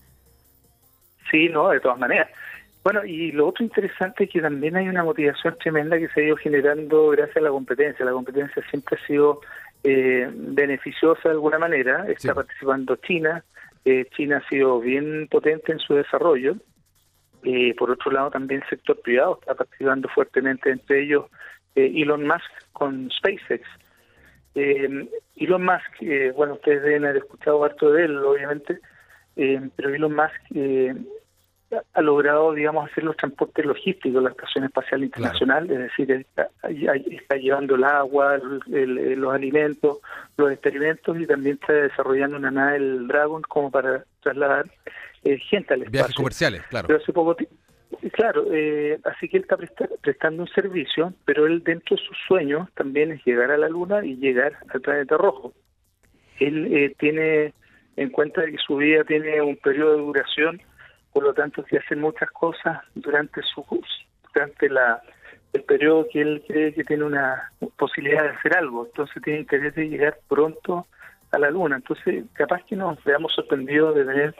Sí, 1.31 1.49
no, 1.49 1.69
de 1.69 1.79
todas 1.79 1.97
maneras. 1.97 2.29
Bueno, 2.83 3.05
y 3.05 3.31
lo 3.31 3.47
otro 3.47 3.65
interesante 3.65 4.25
es 4.25 4.31
que 4.31 4.41
también 4.41 4.75
hay 4.75 4.89
una 4.89 5.05
motivación 5.05 5.57
tremenda 5.61 5.97
que 5.97 6.09
se 6.09 6.21
ha 6.21 6.25
ido 6.25 6.37
generando 6.37 7.11
gracias 7.11 7.37
a 7.37 7.43
la 7.43 7.51
competencia. 7.51 8.05
La 8.05 8.11
competencia 8.11 8.65
siempre 8.69 8.99
ha 9.01 9.07
sido 9.07 9.43
eh, 9.85 10.29
beneficiosa 10.29 11.21
de 11.23 11.35
alguna 11.35 11.61
manera. 11.61 12.05
Está 12.09 12.35
participando 12.35 12.97
China. 12.97 13.45
China 14.17 14.43
ha 14.45 14.49
sido 14.49 14.81
bien 14.81 15.29
potente 15.31 15.71
en 15.71 15.79
su 15.79 15.95
desarrollo 15.95 16.57
eh, 17.45 17.75
por 17.77 17.91
otro 17.91 18.11
lado, 18.11 18.31
también 18.31 18.63
el 18.63 18.69
sector 18.69 19.01
privado 19.01 19.39
está 19.41 19.55
participando 19.55 20.09
fuertemente, 20.09 20.71
entre 20.71 21.03
ellos 21.03 21.27
eh, 21.75 21.93
Elon 21.95 22.27
Musk 22.27 22.51
con 22.73 23.11
SpaceX. 23.11 23.67
Eh, 24.55 25.09
Elon 25.37 25.65
Musk, 25.65 26.35
bueno, 26.37 26.55
ustedes 26.55 26.83
deben 26.83 27.05
haber 27.05 27.19
escuchado 27.19 27.65
harto 27.65 27.93
de 27.93 28.05
él, 28.05 28.17
obviamente, 28.19 28.79
pero 29.35 29.93
Elon 29.93 30.15
Musk 30.15 30.41
ha 31.93 32.01
logrado, 32.03 32.53
digamos, 32.53 32.89
hacer 32.89 33.03
los 33.03 33.17
transportes 33.17 33.67
logísticos 33.67 34.15
de 34.15 34.21
la 34.21 34.31
Estación 34.31 34.65
Espacial 34.65 35.03
Internacional, 35.03 35.69
es 35.69 35.79
decir, 35.79 36.11
está, 36.13 36.49
está, 36.63 37.37
llevando 37.37 37.75
el 37.75 37.83
agua, 37.83 38.39
los 38.69 39.35
alimentos, 39.35 39.99
los 40.37 40.53
experimentos 40.53 41.19
y 41.19 41.27
también 41.27 41.59
está 41.61 41.73
desarrollando 41.73 42.37
una 42.37 42.53
nave, 42.53 42.77
el 42.77 43.09
Dragon, 43.09 43.43
como 43.43 43.73
para 43.73 44.05
trasladar 44.23 44.67
eh, 45.25 45.39
gente 45.39 45.75
al 45.75 45.81
espacio. 45.81 45.91
Viajes 45.93 46.15
comerciales, 46.15 46.63
claro. 46.69 46.87
Pero 46.87 47.01
hace 47.03 47.13
poco 47.13 47.37
Claro, 48.13 48.47
eh, 48.53 48.99
así 49.05 49.29
que 49.29 49.39
él 49.39 49.45
está 49.45 49.57
prestando 50.01 50.43
un 50.43 50.49
servicio, 50.49 51.13
pero 51.25 51.47
él 51.47 51.63
dentro 51.63 51.97
de 51.97 52.03
sus 52.03 52.17
sueños 52.27 52.69
también 52.75 53.13
es 53.13 53.25
llegar 53.25 53.51
a 53.51 53.57
la 53.57 53.69
Luna 53.69 54.05
y 54.05 54.17
llegar 54.17 54.57
al 54.69 54.81
planeta 54.81 55.17
rojo. 55.17 55.53
Él 56.41 56.75
eh, 56.75 56.95
tiene 56.99 57.55
en 57.97 58.11
cuenta 58.11 58.45
que 58.45 58.59
su 58.59 58.77
vida 58.77 59.05
tiene 59.05 59.41
un 59.41 59.57
periodo 59.57 59.97
de 59.97 60.03
duración, 60.03 60.61
por 61.13 61.23
lo 61.23 61.35
tanto 61.35 61.65
que 61.65 61.79
hace 61.79 61.95
muchas 61.95 62.31
cosas 62.31 62.81
durante 62.95 63.41
su 63.43 63.65
durante 64.33 64.69
la 64.69 65.01
el 65.53 65.63
periodo 65.63 66.09
que 66.11 66.21
él 66.21 66.43
cree 66.49 66.75
que 66.75 66.83
tiene 66.83 67.05
una 67.05 67.53
posibilidad 67.77 68.25
de 68.25 68.31
hacer 68.31 68.57
algo, 68.57 68.87
entonces 68.87 69.23
tiene 69.23 69.41
interés 69.41 69.73
de 69.77 69.89
llegar 69.89 70.19
pronto 70.29 70.89
a 71.31 71.39
la 71.39 71.49
Luna. 71.49 71.77
Entonces, 71.77 72.25
capaz 72.33 72.65
que 72.65 72.75
nos 72.75 73.03
veamos 73.05 73.33
sorprendidos 73.33 73.95
de 73.95 74.05
tener 74.05 74.35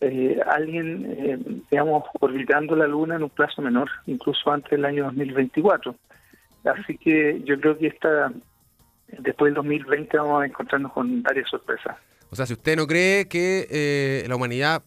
eh, 0.00 0.40
alguien, 0.46 1.06
eh, 1.18 1.38
digamos, 1.70 2.04
orbitando 2.20 2.74
la 2.74 2.86
Luna 2.86 3.16
en 3.16 3.22
un 3.24 3.30
plazo 3.30 3.60
menor, 3.60 3.90
incluso 4.06 4.50
antes 4.50 4.70
del 4.70 4.84
año 4.84 5.04
2024. 5.04 5.94
Así 6.64 6.96
que 6.96 7.42
yo 7.44 7.60
creo 7.60 7.76
que 7.76 7.88
esta, 7.88 8.32
después 9.18 9.48
del 9.50 9.54
2020 9.54 10.16
vamos 10.16 10.42
a 10.42 10.46
encontrarnos 10.46 10.92
con 10.92 11.22
varias 11.22 11.48
sorpresas. 11.50 11.96
O 12.30 12.36
sea, 12.36 12.46
si 12.46 12.54
usted 12.54 12.76
no 12.76 12.86
cree 12.86 13.28
que 13.28 13.66
eh, 13.70 14.24
la 14.28 14.36
humanidad 14.36 14.82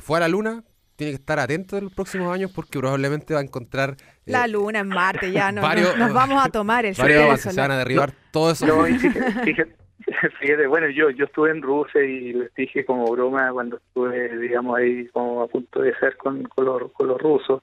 fue 0.00 0.18
a 0.18 0.20
la 0.20 0.28
Luna, 0.28 0.64
tiene 0.96 1.12
que 1.12 1.16
estar 1.16 1.38
atento 1.38 1.76
en 1.76 1.84
los 1.84 1.92
próximos 1.92 2.34
años 2.34 2.50
porque 2.52 2.78
probablemente 2.78 3.34
va 3.34 3.40
a 3.40 3.42
encontrar... 3.42 3.96
la 4.24 4.46
Luna 4.46 4.80
en 4.80 4.88
Marte, 4.88 5.30
ya 5.30 5.52
no, 5.52 5.62
nos, 5.62 6.12
vamos 6.12 6.44
a 6.44 6.48
tomar 6.48 6.84
el 6.86 6.94
Varios 6.94 7.40
se 7.40 7.52
van 7.52 7.70
a 7.70 7.78
derribar 7.78 8.12
todo 8.30 8.52
eso. 8.52 8.66
Fíjate, 9.44 9.81
bueno, 10.68 10.88
yo 10.88 11.10
yo 11.10 11.24
estuve 11.26 11.50
en 11.50 11.62
Rusia 11.62 12.02
y 12.02 12.32
les 12.32 12.54
dije 12.54 12.84
como 12.84 13.10
broma 13.10 13.52
cuando 13.52 13.76
estuve, 13.76 14.36
digamos, 14.38 14.78
ahí 14.78 15.06
como 15.08 15.42
a 15.42 15.48
punto 15.48 15.80
de 15.80 15.94
ser 15.96 16.16
con, 16.16 16.48
los, 16.56 16.92
con 16.92 17.08
los 17.08 17.20
rusos, 17.20 17.62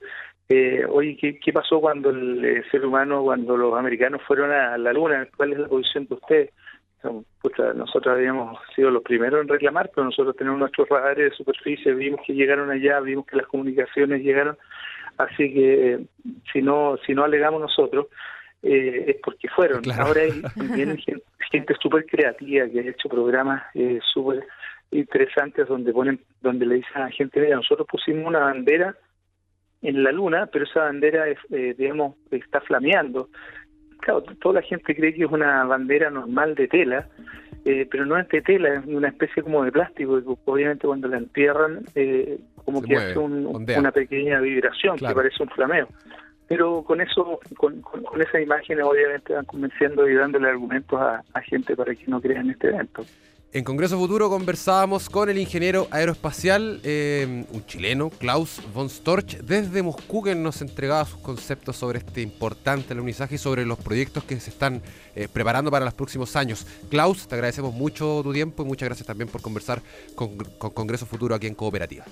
eh, 0.49 0.83
oye, 0.89 1.15
¿qué, 1.15 1.39
¿qué 1.39 1.53
pasó 1.53 1.79
cuando 1.79 2.09
el, 2.09 2.65
ser 2.71 2.83
humano, 2.83 3.23
cuando 3.23 3.55
los 3.55 3.77
americanos 3.77 4.21
fueron 4.25 4.51
a 4.51 4.77
la 4.79 4.93
Luna? 4.93 5.27
¿Cuál 5.37 5.53
es 5.53 5.59
la 5.59 5.67
posición 5.67 6.07
de 6.07 6.15
usted? 6.15 6.49
nosotros 7.75 8.13
habíamos 8.13 8.59
sido 8.75 8.91
los 8.91 9.03
primeros 9.03 9.41
en 9.41 9.47
reclamar, 9.47 9.89
pero 9.95 10.05
nosotros 10.05 10.35
tenemos 10.35 10.59
nuestros 10.59 10.89
radares 10.89 11.31
de 11.31 11.37
superficie, 11.37 11.93
vimos 11.93 12.19
que 12.25 12.33
llegaron 12.33 12.69
allá, 12.69 12.99
vimos 12.99 13.25
que 13.25 13.37
las 13.37 13.47
comunicaciones 13.47 14.21
llegaron, 14.21 14.57
así 15.17 15.53
que 15.53 15.93
eh, 15.93 15.99
si 16.51 16.61
no 16.61 16.97
si 17.05 17.13
no 17.13 17.23
alegamos 17.23 17.61
nosotros, 17.61 18.07
eh, 18.61 19.05
es 19.07 19.17
porque 19.23 19.47
fueron. 19.49 19.81
Ahora 19.91 20.21
hay 20.21 20.41
gente 21.51 21.73
súper 21.81 22.05
creativa 22.05 22.67
que 22.67 22.79
ha 22.79 22.83
hecho 22.83 23.09
programas 23.09 23.63
eh, 23.73 23.99
súper 24.13 24.45
interesantes 24.91 25.67
donde 25.67 25.93
ponen 25.93 26.19
donde 26.41 26.65
le 26.65 26.75
dicen 26.75 26.95
a 26.95 27.05
la 27.05 27.11
gente, 27.11 27.39
mira, 27.39 27.55
nosotros 27.55 27.87
pusimos 27.89 28.25
una 28.25 28.39
bandera 28.39 28.95
en 29.81 30.03
la 30.03 30.11
luna, 30.11 30.47
pero 30.47 30.65
esa 30.65 30.81
bandera, 30.81 31.27
es, 31.27 31.37
eh, 31.51 31.75
digamos, 31.77 32.15
está 32.31 32.59
flameando. 32.61 33.29
Claro, 33.99 34.23
toda 34.41 34.55
la 34.55 34.61
gente 34.61 34.95
cree 34.95 35.13
que 35.13 35.25
es 35.25 35.31
una 35.31 35.63
bandera 35.65 36.09
normal 36.09 36.55
de 36.55 36.67
tela, 36.67 37.07
eh, 37.65 37.87
pero 37.89 38.05
no 38.05 38.17
es 38.17 38.27
de 38.29 38.41
tela, 38.41 38.75
es 38.75 38.85
una 38.85 39.09
especie 39.09 39.43
como 39.43 39.63
de 39.63 39.71
plástico, 39.71 40.19
y 40.19 40.23
obviamente 40.45 40.87
cuando 40.87 41.07
la 41.07 41.17
entierran, 41.17 41.83
eh, 41.95 42.39
como 42.65 42.81
que 42.81 42.95
hace 42.95 43.17
una 43.19 43.91
pequeña 43.91 44.39
vibración 44.39 44.97
que 44.97 45.13
parece 45.13 45.43
un 45.43 45.49
flameo 45.49 45.87
pero 46.49 46.83
con 46.83 46.99
eso, 46.99 47.39
con, 47.57 47.79
con, 47.81 48.21
esas 48.21 48.41
imágenes 48.41 48.83
obviamente 48.83 49.33
van 49.33 49.45
convenciendo 49.45 50.09
y 50.09 50.15
dándole 50.15 50.49
argumentos 50.49 50.99
a, 50.99 51.23
gente 51.41 51.75
para 51.75 51.95
que 51.95 52.05
no 52.07 52.19
crean 52.19 52.49
este 52.49 52.67
evento. 52.67 53.05
En 53.53 53.63
Congreso 53.63 53.97
Futuro 53.97 54.29
conversábamos 54.29 55.09
con 55.09 55.29
el 55.29 55.37
ingeniero 55.37 55.87
aeroespacial, 55.91 56.81
eh, 56.83 57.45
un 57.51 57.65
chileno, 57.65 58.09
Klaus 58.09 58.61
von 58.73 58.89
Storch, 58.89 59.37
desde 59.37 59.81
Moscú, 59.81 60.23
que 60.23 60.35
nos 60.35 60.61
entregaba 60.61 61.05
sus 61.05 61.19
conceptos 61.19 61.75
sobre 61.75 61.99
este 61.99 62.21
importante 62.21 62.93
alunizaje 62.93 63.35
y 63.35 63.39
sobre 63.39 63.65
los 63.65 63.79
proyectos 63.79 64.23
que 64.23 64.39
se 64.39 64.49
están 64.49 64.81
eh, 65.15 65.27
preparando 65.31 65.71
para 65.71 65.85
los 65.85 65.93
próximos 65.93 66.35
años. 66.35 66.65
Klaus, 66.89 67.27
te 67.27 67.35
agradecemos 67.35 67.73
mucho 67.73 68.21
tu 68.23 68.33
tiempo 68.33 68.63
y 68.63 68.65
muchas 68.65 68.89
gracias 68.89 69.07
también 69.07 69.29
por 69.29 69.41
conversar 69.41 69.81
con, 70.15 70.37
con 70.37 70.71
Congreso 70.71 71.05
Futuro 71.05 71.33
aquí 71.35 71.47
en 71.47 71.55
Cooperativa. 71.55 72.05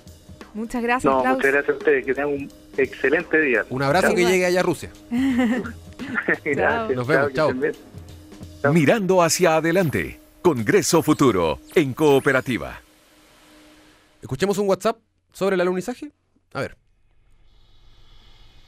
Muchas 0.57 0.81
gracias, 0.81 1.13
no, 1.13 1.19
Muchas 1.19 1.51
gracias 1.51 1.69
a 1.69 1.77
ustedes, 1.77 2.03
que 2.03 2.15
tengan 2.15 2.33
un 2.33 2.51
excelente 2.77 3.39
día. 3.39 3.63
Un 3.69 3.83
abrazo 3.83 4.15
que 4.15 4.25
llegue 4.25 4.43
allá 4.43 4.61
a 4.61 4.63
Rusia. 4.63 4.89
gracias. 6.43 6.95
Nos 6.95 7.05
vemos, 7.05 7.33
chao. 7.33 7.51
Mirando 8.73 9.21
hacia 9.21 9.57
adelante, 9.57 10.19
Congreso 10.41 11.03
Futuro, 11.03 11.59
en 11.75 11.93
Cooperativa. 11.93 12.81
Escuchemos 14.19 14.57
un 14.57 14.67
WhatsApp 14.67 14.97
sobre 15.31 15.53
el 15.53 15.61
alunizaje. 15.61 16.11
A 16.53 16.61
ver. 16.61 16.75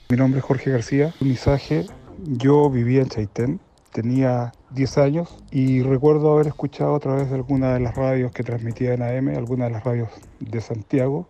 Mi 0.09 0.17
nombre 0.17 0.41
es 0.41 0.45
Jorge 0.45 0.69
García. 0.69 1.15
Alunizaje, 1.19 1.87
yo 2.19 2.69
vivía 2.69 3.01
en 3.01 3.09
Chaitén, 3.09 3.59
tenía 3.91 4.51
10 4.69 4.97
años 4.99 5.35
y 5.49 5.81
recuerdo 5.81 6.33
haber 6.33 6.45
escuchado 6.45 6.95
a 6.95 6.99
través 6.99 7.31
de 7.31 7.35
alguna 7.35 7.73
de 7.73 7.79
las 7.79 7.95
radios 7.95 8.31
que 8.31 8.43
transmitían 8.43 9.01
AM, 9.01 9.29
alguna 9.29 9.65
de 9.65 9.71
las 9.71 9.83
radios 9.83 10.09
de 10.39 10.61
Santiago, 10.61 11.27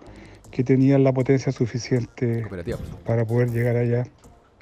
que 0.51 0.63
tenían 0.63 1.03
la 1.03 1.13
potencia 1.13 1.51
suficiente 1.51 2.45
para 3.05 3.25
poder 3.25 3.51
llegar 3.51 3.75
allá 3.75 4.05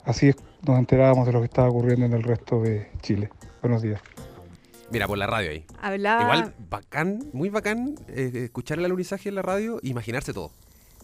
Así 0.07 0.33
nos 0.65 0.79
enterábamos 0.79 1.27
de 1.27 1.33
lo 1.33 1.39
que 1.39 1.47
estaba 1.47 1.67
ocurriendo 1.67 2.05
en 2.05 2.13
el 2.13 2.23
resto 2.23 2.61
de 2.61 2.89
Chile. 3.01 3.29
Buenos 3.61 3.81
días. 3.81 3.99
Mira, 4.89 5.05
por 5.05 5.17
la 5.17 5.27
radio 5.27 5.51
ahí. 5.51 5.65
Hablaba... 5.81 6.21
Igual, 6.21 6.53
bacán, 6.69 7.25
muy 7.33 7.49
bacán 7.49 7.95
eh, 8.07 8.31
escuchar 8.45 8.79
el 8.79 8.85
alunizaje 8.85 9.27
en 9.27 9.35
la 9.35 9.41
radio 9.41 9.81
e 9.83 9.89
imaginarse 9.89 10.31
todo. 10.31 10.53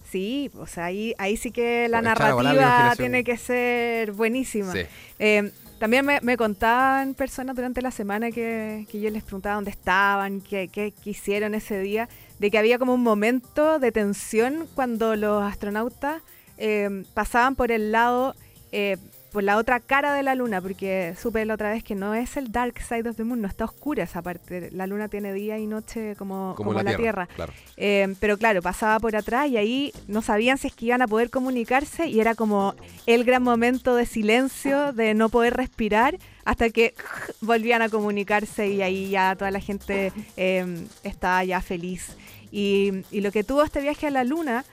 Sí, 0.09 0.49
o 0.57 0.67
sea, 0.67 0.85
ahí, 0.85 1.13
ahí 1.17 1.35
sí 1.35 1.51
que 1.51 1.89
la 1.89 2.01
narrativa 2.01 2.93
tiene 2.95 3.25
que 3.25 3.35
ser 3.35 4.13
buenísima. 4.13 4.71
Sí. 4.71 4.85
Eh, 5.19 5.51
también 5.79 6.05
me, 6.05 6.21
me 6.21 6.37
contaban 6.37 7.13
personas 7.13 7.57
durante 7.57 7.81
la 7.81 7.91
semana 7.91 8.31
que, 8.31 8.87
que 8.89 9.01
yo 9.01 9.09
les 9.09 9.23
preguntaba 9.23 9.55
dónde 9.55 9.71
estaban, 9.71 10.39
qué, 10.39 10.69
qué, 10.69 10.93
qué 11.03 11.09
hicieron 11.09 11.55
ese 11.55 11.77
día, 11.81 12.07
de 12.39 12.51
que 12.51 12.57
había 12.57 12.79
como 12.79 12.93
un 12.93 13.03
momento 13.03 13.79
de 13.79 13.91
tensión 13.91 14.67
cuando 14.75 15.15
los 15.15 15.43
astronautas 15.43 16.21
eh, 16.57 17.03
pasaban 17.13 17.55
por 17.55 17.71
el 17.71 17.91
lado, 17.91 18.35
eh, 18.71 18.97
por 19.33 19.43
la 19.43 19.57
otra 19.57 19.79
cara 19.79 20.13
de 20.13 20.21
la 20.21 20.35
luna, 20.35 20.61
porque 20.61 21.15
supe 21.19 21.43
la 21.43 21.55
otra 21.55 21.71
vez 21.71 21.83
que 21.83 21.95
no 21.95 22.13
es 22.13 22.37
el 22.37 22.51
dark 22.51 22.79
side 22.79 23.09
of 23.09 23.17
the 23.17 23.23
moon, 23.23 23.41
no 23.41 23.47
está 23.47 23.65
oscura 23.65 24.03
esa 24.03 24.21
parte. 24.21 24.69
La 24.71 24.85
luna 24.85 25.07
tiene 25.07 25.33
día 25.33 25.57
y 25.57 25.65
noche 25.65 26.15
como, 26.17 26.53
Como 26.55 26.69
como 26.69 26.73
la 26.73 26.83
la, 26.91 26.95
Tierra, 26.95 27.25
Tierra. 27.25 27.35
claro. 27.35 27.53
Eh, 27.75 28.13
pero 28.19 28.37
claro, 28.37 28.61
pasaba 28.61 28.99
por 28.99 29.15
atrás 29.15 29.49
y 29.49 29.57
ahí 29.57 29.91
no 30.07 30.21
sabían 30.21 30.59
si 30.59 30.67
es 30.67 30.75
que 30.75 30.85
iban 30.85 31.01
a 31.01 31.07
poder 31.07 31.31
comunicarse 31.31 32.07
y 32.07 32.19
era 32.19 32.35
como 32.35 32.75
el 33.07 33.23
gran 33.23 33.41
momento 33.41 33.95
de 33.95 34.05
silencio, 34.05 34.93
de 34.93 35.15
no 35.15 35.29
poder 35.29 35.55
respirar, 35.55 36.19
hasta 36.45 36.69
que 36.69 36.93
volvían 37.41 37.81
a 37.81 37.89
comunicarse 37.89 38.67
y 38.69 38.83
ahí 38.83 39.09
ya 39.09 39.35
toda 39.35 39.49
la 39.49 39.59
gente 39.59 40.13
eh, 40.37 40.85
estaba 41.03 41.43
ya 41.43 41.59
feliz. 41.59 42.15
Y, 42.51 43.01
y 43.09 43.21
lo 43.21 43.31
que 43.31 43.43
tuvo 43.43 43.63
este 43.63 43.81
viaje 43.81 44.05
a 44.05 44.11
la 44.11 44.23
luna 44.23 44.63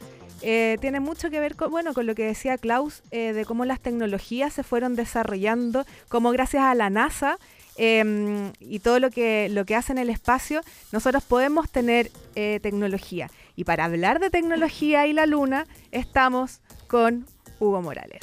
eh, 0.43 0.79
tiene 0.81 1.01
mucho 1.01 1.31
que 1.31 1.41
ver 1.41 1.57
con, 1.57 1.71
bueno, 1.71 1.93
con 1.95 2.07
lo 2.07 2.15
que 2.15 2.25
decía 2.25 2.59
Klaus, 2.59 3.03
eh, 3.11 3.33
de 3.33 3.45
cómo 3.45 3.65
las 3.65 3.81
tecnologías 3.81 4.53
se 4.53 4.63
fueron 4.63 4.97
desarrollando, 4.97 5.85
cómo 6.09 6.31
gracias 6.31 6.63
a 6.63 6.75
la 6.75 6.91
NASA 6.91 7.39
eh, 7.77 8.53
y 8.61 8.79
todo 8.81 8.99
lo 9.01 9.11
que, 9.11 9.49
lo 9.51 9.65
que 9.65 9.75
hace 9.77 9.93
en 9.93 9.99
el 9.99 10.11
espacio, 10.11 10.61
nosotros 10.93 11.23
podemos 11.25 11.71
tener 11.71 12.11
eh, 12.35 12.61
tecnología. 12.63 13.31
Y 13.57 13.65
para 13.65 13.85
hablar 13.87 14.21
de 14.21 14.31
tecnología 14.31 15.07
y 15.07 15.13
la 15.13 15.27
luna, 15.27 15.67
estamos 15.91 16.61
con 16.89 17.27
Hugo 17.59 17.81
Morales. 17.83 18.21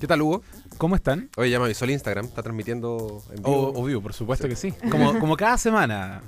¿Qué 0.00 0.06
tal, 0.06 0.22
Hugo? 0.22 0.42
¿Cómo 0.78 0.96
están? 0.96 1.28
Oye, 1.36 1.50
ya 1.50 1.58
me 1.60 1.66
avisó 1.66 1.84
el 1.84 1.92
Instagram, 1.92 2.24
está 2.24 2.42
transmitiendo 2.42 3.22
en 3.30 3.36
vivo. 3.36 3.68
O- 3.68 3.80
obvio, 3.82 4.00
por 4.02 4.12
supuesto 4.14 4.48
que 4.48 4.56
sí. 4.56 4.72
Como, 4.90 5.16
como 5.20 5.36
cada 5.36 5.56
semana. 5.58 6.22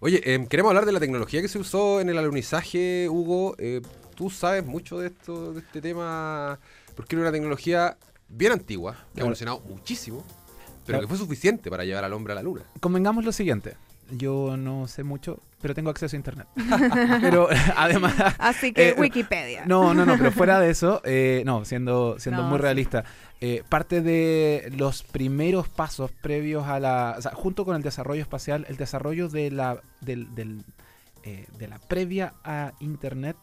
Oye, 0.00 0.20
em, 0.32 0.46
queremos 0.46 0.70
hablar 0.70 0.86
de 0.86 0.92
la 0.92 1.00
tecnología 1.00 1.42
que 1.42 1.48
se 1.48 1.58
usó 1.58 2.00
en 2.00 2.08
el 2.08 2.18
alunizaje, 2.18 3.08
Hugo. 3.08 3.56
Eh, 3.58 3.82
tú 4.14 4.30
sabes 4.30 4.64
mucho 4.64 4.98
de 4.98 5.08
esto, 5.08 5.52
de 5.52 5.60
este 5.60 5.80
tema, 5.80 6.58
porque 6.94 7.16
era 7.16 7.22
una 7.22 7.32
tecnología 7.32 7.96
bien 8.28 8.52
antigua, 8.52 8.96
que 9.14 9.20
ha 9.20 9.22
evolucionado 9.22 9.60
muchísimo, 9.60 10.22
pero 10.86 10.98
Claro. 10.98 11.00
que 11.02 11.08
fue 11.08 11.18
suficiente 11.18 11.68
para 11.70 11.84
llevar 11.84 12.04
al 12.04 12.12
hombre 12.12 12.32
a 12.32 12.36
la 12.36 12.42
luna. 12.42 12.62
Convengamos 12.80 13.24
lo 13.24 13.32
siguiente. 13.32 13.76
Yo 14.10 14.56
no 14.56 14.86
sé 14.86 15.02
mucho, 15.02 15.40
pero 15.60 15.74
tengo 15.74 15.90
acceso 15.90 16.14
a 16.14 16.18
internet. 16.18 16.46
pero 17.20 17.48
además. 17.76 18.14
Así 18.38 18.72
que 18.72 18.90
eh, 18.90 18.94
Wikipedia. 18.96 19.64
No, 19.66 19.94
no, 19.94 20.06
no, 20.06 20.16
pero 20.16 20.30
fuera 20.30 20.60
de 20.60 20.70
eso, 20.70 21.00
eh, 21.04 21.42
no, 21.44 21.64
siendo, 21.64 22.18
siendo 22.18 22.42
No, 22.42 22.48
muy 22.48 22.58
sí. 22.58 22.62
realista, 22.62 23.04
eh, 23.40 23.62
parte 23.68 24.00
de 24.00 24.72
los 24.76 25.02
primeros 25.02 25.68
pasos 25.68 26.10
previos 26.12 26.66
a 26.66 26.78
la. 26.80 27.14
O 27.18 27.22
sea, 27.22 27.32
junto 27.32 27.64
con 27.64 27.76
el 27.76 27.82
desarrollo 27.82 28.22
espacial, 28.22 28.66
el 28.68 28.76
desarrollo 28.76 29.28
de 29.28 29.50
la, 29.50 29.82
del, 30.00 30.34
del, 30.34 30.62
eh, 31.24 31.46
de 31.58 31.68
la 31.68 31.78
previa 31.78 32.34
a 32.44 32.72
Internet 32.80 33.36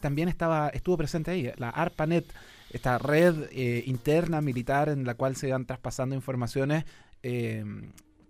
también 0.00 0.28
estaba 0.28 0.68
estuvo 0.68 0.96
presente 0.96 1.30
ahí. 1.30 1.52
La 1.56 1.70
ARPANET, 1.70 2.26
esta 2.70 2.98
red 2.98 3.50
interna 3.86 4.40
militar 4.40 4.88
en 4.88 5.04
la 5.04 5.14
cual 5.14 5.36
se 5.36 5.46
iban 5.46 5.64
traspasando 5.64 6.16
informaciones, 6.16 6.84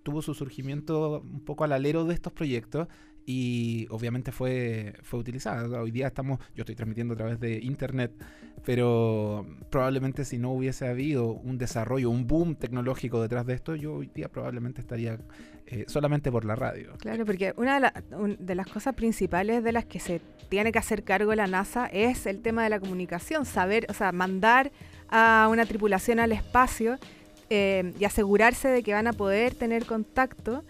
tuvo 0.03 0.21
su 0.21 0.35
surgimiento 0.35 1.21
un 1.21 1.41
poco 1.47 1.65
al 1.65 1.73
alero 1.73 2.05
de 2.05 2.13
estos 2.13 2.35
proyectos 2.35 2.89
y 3.27 3.87
obviamente 3.91 4.33
fue, 4.33 4.95
fue 5.03 5.21
utilizada. 5.21 5.81
Hoy 5.81 5.91
día 5.91 6.09
estamos, 6.09 6.39
yo 6.55 6.63
estoy 6.63 6.75
transmitiendo 6.75 7.15
a 7.15 7.17
través 7.17 7.39
de 7.41 7.59
internet, 7.61 8.13
pero 8.65 9.47
probablemente 9.71 10.25
si 10.25 10.39
no 10.39 10.53
hubiese 10.53 10.87
habido 10.89 11.33
un 11.33 11.59
desarrollo, 11.59 12.11
un 12.11 12.27
boom 12.27 12.55
tecnológico 12.57 13.21
detrás 13.23 13.47
de 13.47 13.55
esto, 13.55 13.75
yo 13.77 13.95
hoy 13.95 14.11
día 14.15 14.29
probablemente 14.29 14.81
estaría 14.81 15.19
eh, 15.67 15.85
solamente 15.89 16.31
por 16.31 16.45
la 16.45 16.55
radio. 16.57 16.93
Claro, 16.99 17.25
porque 17.25 17.53
una 17.57 17.75
de, 17.75 17.81
la- 17.81 17.95
de 18.39 18.55
las 18.55 18.67
cosas 18.67 18.95
principales 18.95 19.63
de 19.65 19.73
las 19.73 19.85
que 19.85 20.01
se 20.01 20.21
tiene 20.49 20.71
que 20.73 20.79
hacer 20.79 21.03
cargo 21.03 21.35
la 21.35 21.47
NASA 21.47 21.87
es 21.87 22.27
el 22.27 22.41
tema 22.43 22.63
de 22.65 22.71
la 22.71 22.79
comunicación, 22.81 23.47
saber, 23.47 23.87
o 23.89 23.95
sea, 23.95 24.13
mandar 24.13 24.71
a 25.09 25.49
una 25.51 25.65
tripulación 25.67 26.21
al 26.21 26.33
espacio 26.33 26.99
eh, 27.51 27.93
y 27.99 28.05
asegurarse 28.05 28.69
de 28.69 28.83
que 28.83 28.93
van 28.95 29.07
a 29.07 29.13
poder 29.13 29.55
tener 29.55 29.85
contacto. 29.87 30.65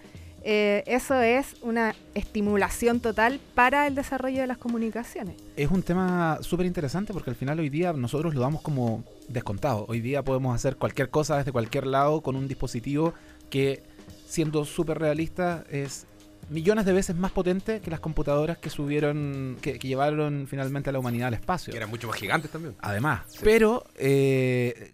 Eh, 0.44 0.82
eso 0.86 1.20
es 1.20 1.56
una 1.62 1.94
estimulación 2.14 3.00
total 3.00 3.40
para 3.54 3.86
el 3.86 3.94
desarrollo 3.94 4.40
de 4.40 4.46
las 4.46 4.58
comunicaciones. 4.58 5.36
Es 5.56 5.70
un 5.70 5.82
tema 5.82 6.38
súper 6.42 6.66
interesante 6.66 7.12
porque 7.12 7.30
al 7.30 7.36
final 7.36 7.60
hoy 7.60 7.68
día 7.68 7.92
nosotros 7.92 8.34
lo 8.34 8.40
damos 8.40 8.62
como 8.62 9.04
descontado. 9.28 9.86
Hoy 9.88 10.00
día 10.00 10.22
podemos 10.22 10.54
hacer 10.54 10.76
cualquier 10.76 11.10
cosa 11.10 11.38
desde 11.38 11.52
cualquier 11.52 11.86
lado 11.86 12.22
con 12.22 12.36
un 12.36 12.48
dispositivo 12.48 13.14
que, 13.50 13.82
siendo 14.26 14.64
súper 14.64 14.98
realista, 14.98 15.64
es 15.70 16.06
millones 16.50 16.84
de 16.84 16.92
veces 16.92 17.16
más 17.16 17.32
potente 17.32 17.80
que 17.80 17.90
las 17.90 18.00
computadoras 18.00 18.58
que 18.58 18.70
subieron, 18.70 19.56
que, 19.60 19.78
que 19.78 19.88
llevaron 19.88 20.46
finalmente 20.48 20.90
a 20.90 20.92
la 20.92 20.98
humanidad 20.98 21.28
al 21.28 21.34
espacio. 21.34 21.70
Que 21.70 21.76
eran 21.76 21.90
mucho 21.90 22.08
más 22.08 22.16
gigantes 22.16 22.50
también. 22.50 22.74
Además, 22.80 23.22
pero 23.42 23.84
eh, 23.96 24.92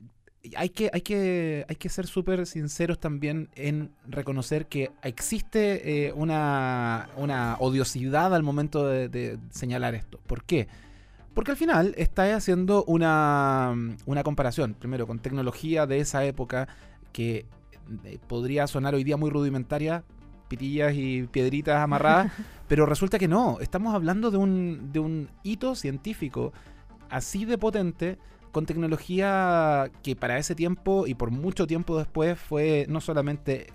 hay, 0.57 0.70
que, 0.70 0.90
hay, 0.92 1.01
que, 1.01 1.64
hay 1.68 1.76
que 1.76 1.88
ser 1.88 2.07
súper 2.07 2.46
sinceros 2.46 2.99
también 2.99 3.49
en 3.55 3.90
reconocer 4.07 4.66
que 4.66 4.90
existe 5.03 6.07
eh, 6.07 6.12
una, 6.12 7.09
una 7.16 7.57
odiosidad 7.59 8.34
al 8.34 8.42
momento 8.42 8.86
de, 8.86 9.09
de 9.09 9.38
señalar 9.51 9.94
esto. 9.94 10.18
¿Por 10.26 10.44
qué? 10.44 10.68
Porque 11.38 11.53
al 11.53 11.57
final 11.57 11.94
está 11.96 12.34
haciendo 12.34 12.82
una, 12.88 13.72
una 14.07 14.24
comparación, 14.24 14.74
primero, 14.74 15.07
con 15.07 15.20
tecnología 15.20 15.86
de 15.86 16.01
esa 16.01 16.24
época 16.24 16.66
que 17.12 17.46
eh, 18.05 18.18
podría 18.26 18.66
sonar 18.66 18.96
hoy 18.96 19.05
día 19.05 19.16
muy 19.16 19.30
rudimentaria, 19.30 20.03
pitillas 20.49 20.94
y 20.94 21.28
piedritas 21.30 21.80
amarradas, 21.80 22.32
pero 22.68 22.86
resulta 22.86 23.20
que 23.20 23.28
no, 23.28 23.59
estamos 23.61 23.94
hablando 23.94 24.32
de 24.32 24.36
un, 24.36 24.90
de 24.92 24.99
un 24.99 25.30
hito 25.44 25.76
científico 25.76 26.53
así 27.09 27.44
de 27.44 27.57
potente, 27.57 28.18
con 28.59 28.66
tecnología 28.66 29.88
que 30.02 30.16
para 30.16 30.36
ese 30.36 30.56
tiempo 30.56 31.06
y 31.06 31.14
por 31.14 31.30
mucho 31.30 31.68
tiempo 31.68 31.96
después 31.96 32.36
fue 32.36 32.86
no 32.88 33.00
solamente 33.00 33.68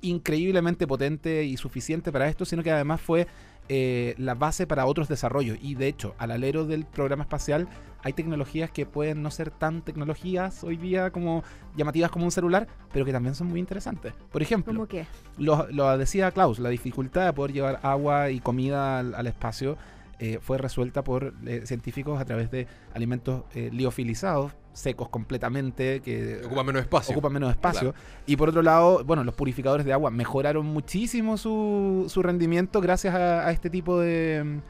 increíblemente 0.00 0.86
potente 0.86 1.44
y 1.44 1.58
suficiente 1.58 2.10
para 2.10 2.30
esto, 2.30 2.46
sino 2.46 2.62
que 2.62 2.70
además 2.70 3.02
fue 3.02 3.26
eh, 3.68 4.14
la 4.16 4.34
base 4.34 4.66
para 4.66 4.86
otros 4.86 5.06
desarrollos. 5.06 5.58
Y 5.60 5.74
de 5.74 5.86
hecho, 5.86 6.14
al 6.16 6.30
alero 6.30 6.64
del 6.64 6.86
programa 6.86 7.24
espacial 7.24 7.68
hay 8.02 8.14
tecnologías 8.14 8.70
que 8.70 8.86
pueden 8.86 9.22
no 9.22 9.30
ser 9.30 9.50
tan 9.50 9.82
tecnologías 9.82 10.64
hoy 10.64 10.78
día 10.78 11.10
como 11.10 11.44
llamativas 11.76 12.10
como 12.10 12.24
un 12.24 12.32
celular, 12.32 12.68
pero 12.90 13.04
que 13.04 13.12
también 13.12 13.34
son 13.34 13.48
muy 13.48 13.60
interesantes. 13.60 14.14
Por 14.32 14.40
ejemplo, 14.40 14.72
¿Cómo 14.72 14.86
qué? 14.86 15.04
lo, 15.36 15.66
lo 15.70 15.98
decía 15.98 16.30
Klaus, 16.30 16.58
la 16.58 16.70
dificultad 16.70 17.26
de 17.26 17.34
poder 17.34 17.52
llevar 17.52 17.80
agua 17.82 18.30
y 18.30 18.40
comida 18.40 19.00
al, 19.00 19.14
al 19.14 19.26
espacio 19.26 19.76
eh, 20.24 20.38
fue 20.40 20.56
resuelta 20.56 21.02
por 21.02 21.34
eh, 21.46 21.62
científicos 21.66 22.20
a 22.20 22.24
través 22.24 22.48
de 22.48 22.68
alimentos 22.94 23.42
eh, 23.56 23.70
liofilizados, 23.72 24.52
secos 24.72 25.08
completamente, 25.08 25.98
que 25.98 26.42
Ocupan 26.44 26.64
menos 26.64 26.82
espacio. 26.82 27.12
ocupan 27.12 27.32
menos 27.32 27.50
espacio. 27.50 27.92
Claro. 27.92 28.06
Y 28.24 28.36
por 28.36 28.48
otro 28.50 28.62
lado, 28.62 29.02
bueno, 29.04 29.24
los 29.24 29.34
purificadores 29.34 29.84
de 29.84 29.92
agua 29.92 30.12
mejoraron 30.12 30.64
muchísimo 30.64 31.36
su, 31.36 32.06
su 32.08 32.22
rendimiento 32.22 32.80
gracias 32.80 33.16
a, 33.16 33.48
a 33.48 33.50
este 33.50 33.68
tipo 33.68 33.98
de... 33.98 34.60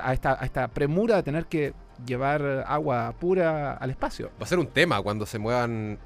a, 0.00 0.12
esta, 0.12 0.40
a 0.40 0.44
esta 0.44 0.68
premura 0.68 1.16
de 1.16 1.24
tener 1.24 1.46
que 1.46 1.74
llevar 2.06 2.64
agua 2.64 3.16
pura 3.18 3.72
al 3.72 3.90
espacio. 3.90 4.30
Va 4.40 4.44
a 4.44 4.46
ser 4.46 4.60
un 4.60 4.68
tema 4.68 5.02
cuando 5.02 5.26
se 5.26 5.40
muevan 5.40 5.98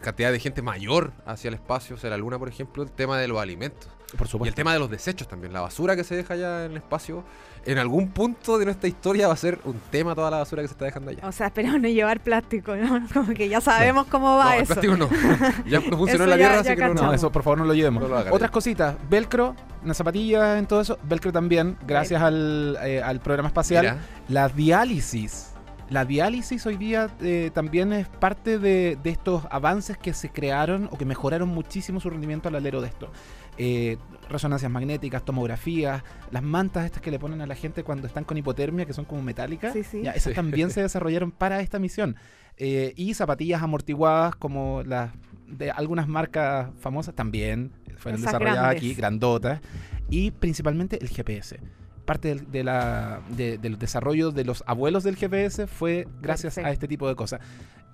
cantidad 0.00 0.30
de 0.30 0.38
gente 0.38 0.62
mayor 0.62 1.10
hacia 1.26 1.48
el 1.48 1.54
espacio, 1.54 1.96
hacia 1.96 2.10
la 2.10 2.16
luna, 2.16 2.38
por 2.38 2.48
ejemplo, 2.48 2.84
el 2.84 2.92
tema 2.92 3.18
de 3.18 3.26
los 3.26 3.40
alimentos. 3.40 3.88
Por 4.16 4.28
Y 4.44 4.48
el 4.48 4.54
tema 4.54 4.72
de 4.72 4.78
los 4.78 4.90
desechos 4.90 5.28
también, 5.28 5.52
la 5.52 5.60
basura 5.60 5.96
que 5.96 6.04
se 6.04 6.16
deja 6.16 6.34
allá 6.34 6.64
en 6.64 6.72
el 6.72 6.76
espacio. 6.78 7.24
En 7.66 7.78
algún 7.78 8.08
punto 8.08 8.58
de 8.58 8.66
nuestra 8.66 8.88
historia 8.88 9.26
va 9.26 9.32
a 9.32 9.36
ser 9.38 9.58
un 9.64 9.80
tema 9.90 10.14
toda 10.14 10.30
la 10.30 10.36
basura 10.38 10.60
que 10.60 10.68
se 10.68 10.72
está 10.74 10.84
dejando 10.84 11.10
allá. 11.10 11.26
O 11.26 11.32
sea, 11.32 11.46
esperamos 11.46 11.80
no 11.80 11.88
llevar 11.88 12.20
plástico, 12.20 12.76
¿no? 12.76 13.06
Como 13.14 13.32
que 13.32 13.48
ya 13.48 13.60
sabemos 13.60 14.06
cómo 14.06 14.36
va 14.36 14.44
no, 14.44 14.52
el 14.52 14.62
eso. 14.62 14.74
plástico 14.74 14.96
no. 14.96 15.08
Ya 15.66 15.80
no 15.80 15.96
funcionó 15.96 16.24
Eso 16.24 16.24
en 16.24 16.30
la 16.30 16.36
ya 16.36 16.60
así 16.60 16.68
que 16.74 16.76
no, 16.76 16.94
No, 16.94 17.12
eso 17.14 17.32
por 17.32 17.42
favor 17.42 17.58
no 17.58 17.64
lo 17.64 17.74
llevemos. 17.74 18.02
No 18.02 18.08
lo 18.08 18.18
hagan. 18.18 18.32
Otras 18.32 18.50
cositas, 18.50 18.96
velcro, 19.08 19.56
en 19.84 19.94
zapatillas, 19.94 20.58
en 20.58 20.66
todo 20.66 20.80
eso, 20.82 20.98
velcro 21.04 21.32
también, 21.32 21.76
gracias 21.86 22.20
al, 22.20 22.78
eh, 22.82 23.02
al 23.02 23.20
programa 23.20 23.48
espacial. 23.48 23.82
Mira. 23.82 23.98
La 24.28 24.48
diálisis 24.48 25.52
La 25.90 26.04
diálisis 26.04 26.66
hoy 26.66 26.76
día 26.76 27.10
eh, 27.20 27.50
también 27.54 27.92
es 27.92 28.08
parte 28.08 28.58
de, 28.58 28.98
de 29.02 29.10
estos 29.10 29.44
avances 29.50 29.96
que 29.96 30.12
se 30.12 30.30
crearon 30.30 30.88
o 30.92 30.98
que 30.98 31.04
mejoraron 31.04 31.48
muchísimo 31.48 32.00
su 32.00 32.10
rendimiento 32.10 32.48
al 32.48 32.56
alero 32.56 32.80
de 32.80 32.88
esto. 32.88 33.10
Eh, 33.58 33.96
resonancias 34.28 34.70
magnéticas, 34.72 35.24
tomografías, 35.24 36.02
las 36.30 36.42
mantas 36.42 36.86
estas 36.86 37.02
que 37.02 37.10
le 37.10 37.18
ponen 37.18 37.40
a 37.42 37.46
la 37.46 37.54
gente 37.54 37.84
cuando 37.84 38.06
están 38.06 38.24
con 38.24 38.36
hipotermia, 38.38 38.86
que 38.86 38.92
son 38.94 39.04
como 39.04 39.22
metálicas, 39.22 39.72
Sí, 39.74 39.82
sí. 39.84 40.02
ya, 40.02 40.12
esas 40.12 40.30
Sí. 40.30 40.34
también 40.34 40.70
se 40.70 40.80
desarrollaron 40.82 41.30
para 41.30 41.60
esta 41.60 41.78
misión. 41.78 42.16
Eh, 42.56 42.92
y 42.96 43.14
zapatillas 43.14 43.62
amortiguadas 43.62 44.34
como 44.36 44.82
las 44.84 45.10
de 45.46 45.70
algunas 45.70 46.08
marcas 46.08 46.70
famosas 46.80 47.14
también 47.14 47.72
fueron 47.96 48.20
Esas 48.20 48.32
desarrolladas 48.32 48.60
grandes. 48.62 48.78
aquí, 48.78 48.94
grandotas. 48.94 49.60
Y 50.08 50.30
principalmente 50.30 50.98
el 51.00 51.08
GPS. 51.08 51.60
Parte 52.06 52.28
del, 52.28 52.50
de 52.50 52.64
la, 52.64 53.20
de- 53.36 53.58
del 53.58 53.78
desarrollo 53.78 54.30
de 54.30 54.44
los 54.44 54.62
abuelos 54.66 55.04
del 55.04 55.16
GPS 55.16 55.66
fue 55.66 56.06
gracias 56.22 56.58
a 56.58 56.70
este 56.70 56.86
tipo 56.88 57.08
de 57.08 57.14
cosas. 57.14 57.40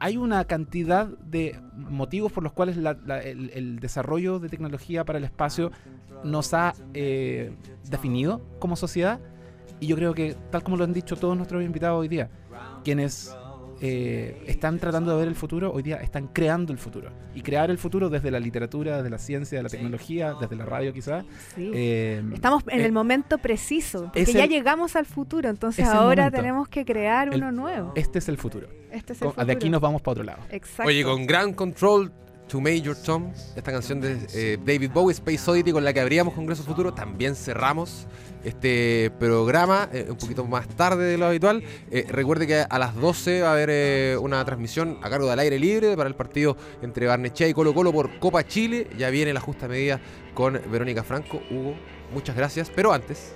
Hay 0.01 0.17
una 0.17 0.45
cantidad 0.47 1.07
de 1.07 1.61
motivos 1.77 2.33
por 2.33 2.43
los 2.43 2.53
cuales 2.53 2.77
la- 2.77 2.93
el 3.23 3.79
desarrollo 3.81 4.39
de 4.39 4.49
tecnología 4.49 5.05
para 5.05 5.19
el 5.19 5.25
espacio 5.25 5.71
nos 6.25 6.53
ha 6.55 6.75
eh, 6.95 7.53
definido 7.89 8.41
como 8.59 8.77
sociedad. 8.77 9.21
Y 9.79 9.87
yo 9.87 9.97
creo 9.97 10.13
que, 10.15 10.37
tal 10.51 10.63
como 10.63 10.77
lo 10.77 10.85
han 10.85 10.93
dicho 10.93 11.17
todos 11.17 11.37
nuestros 11.37 11.63
invitados 11.63 12.01
hoy 12.01 12.09
día, 12.09 12.29
quienes 12.85 13.35
eh, 13.81 14.43
están 14.47 14.79
tratando 14.79 15.13
de 15.13 15.19
ver 15.19 15.29
el 15.29 15.35
futuro, 15.35 15.73
hoy 15.73 15.83
día 15.83 15.97
están 15.97 16.29
creando 16.29 16.73
el 16.73 16.79
futuro. 16.79 17.11
Y 17.35 17.41
crear 17.43 17.71
el 17.71 17.79
futuro 17.79 18.09
desde 18.11 18.31
la 18.31 18.39
literatura, 18.41 18.97
desde 18.99 19.11
la 19.11 19.19
ciencia, 19.19 19.59
de 19.59 19.63
la 19.63 19.69
tecnología, 19.69 20.35
desde 20.41 20.55
la 20.57 20.67
radio 20.67 20.93
quizás. 20.93 21.25
Sí. 21.55 21.71
eh, 21.75 22.23
Estamos 22.35 22.63
en 22.69 22.81
eh, 22.81 22.85
el 22.85 22.93
momento 22.93 23.39
preciso, 23.39 24.05
porque 24.05 24.23
es 24.23 24.33
ya 24.33 24.45
el- 24.45 24.51
llegamos 24.51 24.97
al 24.97 25.07
futuro, 25.07 25.49
entonces 25.49 25.85
es 25.87 25.91
el 25.91 25.97
ahora 25.97 26.25
momento. 26.25 26.37
tenemos 26.39 26.69
que 26.69 26.85
crear 26.85 27.29
el- 27.29 27.37
uno 27.37 27.53
nuevo. 27.53 27.93
Este 27.97 28.19
es 28.19 28.29
el 28.29 28.37
futuro. 28.37 28.69
Este 28.91 29.13
es 29.15 29.23
el 29.23 29.29
Co- 29.33 29.45
De 29.45 29.53
aquí 29.53 29.55
futuro. 29.61 29.71
nos 29.73 29.81
vamos 29.81 30.03
para 30.03 30.13
otro 30.13 30.25
lado. 30.25 30.41
Exacto. 30.51 30.89
Oye, 30.89 31.03
con 31.05 31.27
Grand 31.27 31.55
Control 31.55 32.13
to 32.51 32.61
Major 32.61 32.97
Tom, 32.97 33.31
esta 33.55 33.71
canción 33.71 34.01
de 34.01 34.19
eh, 34.35 34.59
David 34.65 34.91
Bowie, 34.93 35.13
Space 35.13 35.49
Oddity, 35.49 35.71
con 35.71 35.85
la 35.85 35.93
que 35.93 36.01
abríamos 36.01 36.35
Congreso 36.35 36.65
Futuro, 36.65 36.93
también 36.93 37.37
cerramos 37.37 38.09
este 38.43 39.13
programa 39.21 39.89
eh, 39.93 40.07
un 40.11 40.17
poquito 40.17 40.45
más 40.45 40.67
tarde 40.69 41.05
de 41.05 41.17
lo 41.19 41.27
habitual. 41.27 41.63
Eh, 41.93 42.07
recuerde 42.09 42.49
que 42.49 42.65
a 42.69 42.79
las 42.79 42.97
12 42.97 43.43
va 43.43 43.51
a 43.51 43.53
haber 43.53 44.19
una 44.19 44.45
transmisión 44.45 44.99
a 45.03 45.09
cargo 45.09 45.29
del 45.29 45.39
aire 45.39 45.61
libre 45.61 45.97
para 45.97 46.09
el 46.09 46.17
partido 46.17 46.57
entre 46.83 47.07
Barnechea 47.07 47.47
y 47.47 47.55
Colo 47.55 47.73
Colo 47.73 47.93
por 47.93 48.19
Copa 48.19 48.45
Chile. 48.45 48.89
Ya 48.99 49.11
viene 49.11 49.33
la 49.33 49.41
justa 49.41 49.69
medida 49.69 50.01
con 50.35 50.61
Verónica 50.71 51.05
Franco. 51.05 51.41
Hugo, 51.51 51.77
muchas 52.13 52.35
gracias. 52.35 52.69
Pero 52.75 52.93
antes, 52.93 53.33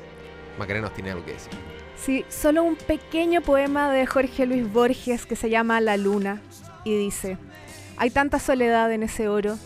Macarena 0.59 0.89
nos 0.89 0.95
tiene 0.95 1.13
algo 1.13 1.25
que 1.25 1.35
decir. 1.35 1.53
Sí, 1.97 2.25
solo 2.29 2.65
un 2.65 2.75
pequeño 2.75 3.43
poema 3.43 3.93
de 3.93 4.07
Jorge 4.07 4.47
Luis 4.47 4.71
Borges 4.73 5.25
que 5.25 5.37
se 5.37 5.51
llama 5.51 5.81
La 5.81 5.97
Luna 5.97 6.43
y 6.85 6.97
dice, 6.97 7.39
hay 7.97 8.11
tanta 8.11 8.39
soledad 8.39 8.93
en 8.93 9.03
ese 9.03 9.29
oro, 9.29 9.57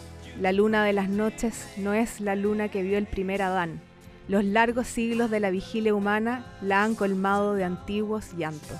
la 0.40 0.52
luna 0.52 0.84
de 0.84 0.92
las 0.92 1.08
noches 1.08 1.66
no 1.76 1.94
es 1.94 2.20
la 2.20 2.36
luna 2.36 2.68
que 2.68 2.82
vio 2.82 2.98
el 2.98 3.06
primer 3.06 3.42
Adán. 3.42 3.80
Los 4.28 4.44
largos 4.44 4.86
siglos 4.86 5.30
de 5.30 5.40
la 5.40 5.50
vigilia 5.50 5.94
humana 5.94 6.44
la 6.60 6.84
han 6.84 6.94
colmado 6.94 7.54
de 7.54 7.64
antiguos 7.64 8.26
llantos. 8.36 8.76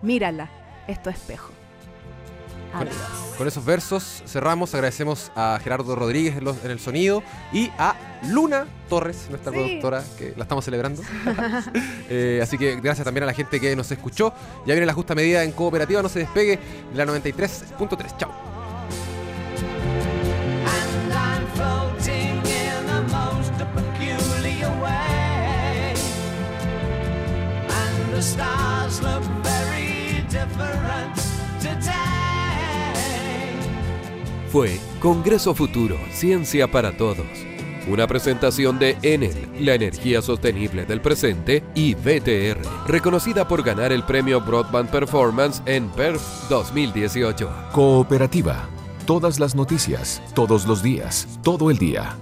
Mírala, 0.00 0.48
es 0.86 1.02
tu 1.02 1.10
espejo. 1.10 1.50
Con, 2.72 2.88
con 3.36 3.46
esos 3.48 3.64
versos 3.66 4.22
cerramos. 4.26 4.72
Agradecemos 4.74 5.30
a 5.36 5.58
Gerardo 5.62 5.94
Rodríguez 5.94 6.36
en, 6.38 6.44
los- 6.44 6.64
en 6.64 6.70
el 6.70 6.78
sonido 6.78 7.22
y 7.52 7.68
a 7.78 7.94
Luna 8.30 8.64
Torres, 8.88 9.26
nuestra 9.28 9.52
Sí. 9.52 9.58
productora, 9.58 10.02
que 10.16 10.32
la 10.36 10.44
estamos 10.44 10.64
celebrando. 10.64 11.02
Eh, 12.08 12.40
así 12.42 12.56
que 12.58 12.78
gracias 12.80 13.04
también 13.04 13.24
a 13.24 13.26
la 13.26 13.32
gente 13.34 13.58
que 13.60 13.74
nos 13.76 13.90
escuchó. 13.90 14.32
Ya 14.66 14.74
viene 14.74 14.86
la 14.86 14.92
justa 14.94 15.14
medida 15.14 15.42
en 15.44 15.52
cooperativa, 15.52 16.00
no 16.02 16.08
se 16.08 16.20
despegue, 16.20 16.58
la 16.94 17.04
93.3. 17.06 18.16
Chao. 18.18 18.30
The 28.22 28.28
stars 28.28 29.02
look 29.02 29.22
very 29.42 30.22
different 30.28 31.16
today. 31.60 31.90
Fue 34.50 34.78
Congreso 35.00 35.54
Futuro, 35.54 35.96
Ciencia 36.12 36.70
para 36.70 36.96
Todos. 36.96 37.26
Una 37.88 38.06
presentación 38.06 38.78
de 38.78 38.96
Enel, 39.02 39.48
la 39.58 39.74
energía 39.74 40.22
sostenible 40.22 40.86
del 40.86 41.00
presente, 41.00 41.64
y 41.74 41.94
BTR, 41.94 42.60
reconocida 42.86 43.48
por 43.48 43.64
ganar 43.64 43.90
el 43.90 44.04
premio 44.04 44.40
Broadband 44.40 44.90
Performance 44.90 45.60
en 45.66 45.88
PERF 45.88 46.22
2018. 46.48 47.50
Cooperativa. 47.72 48.68
Todas 49.04 49.40
las 49.40 49.56
noticias, 49.56 50.22
todos 50.32 50.64
los 50.66 50.80
días, 50.80 51.26
todo 51.42 51.72
el 51.72 51.78
día. 51.78 52.16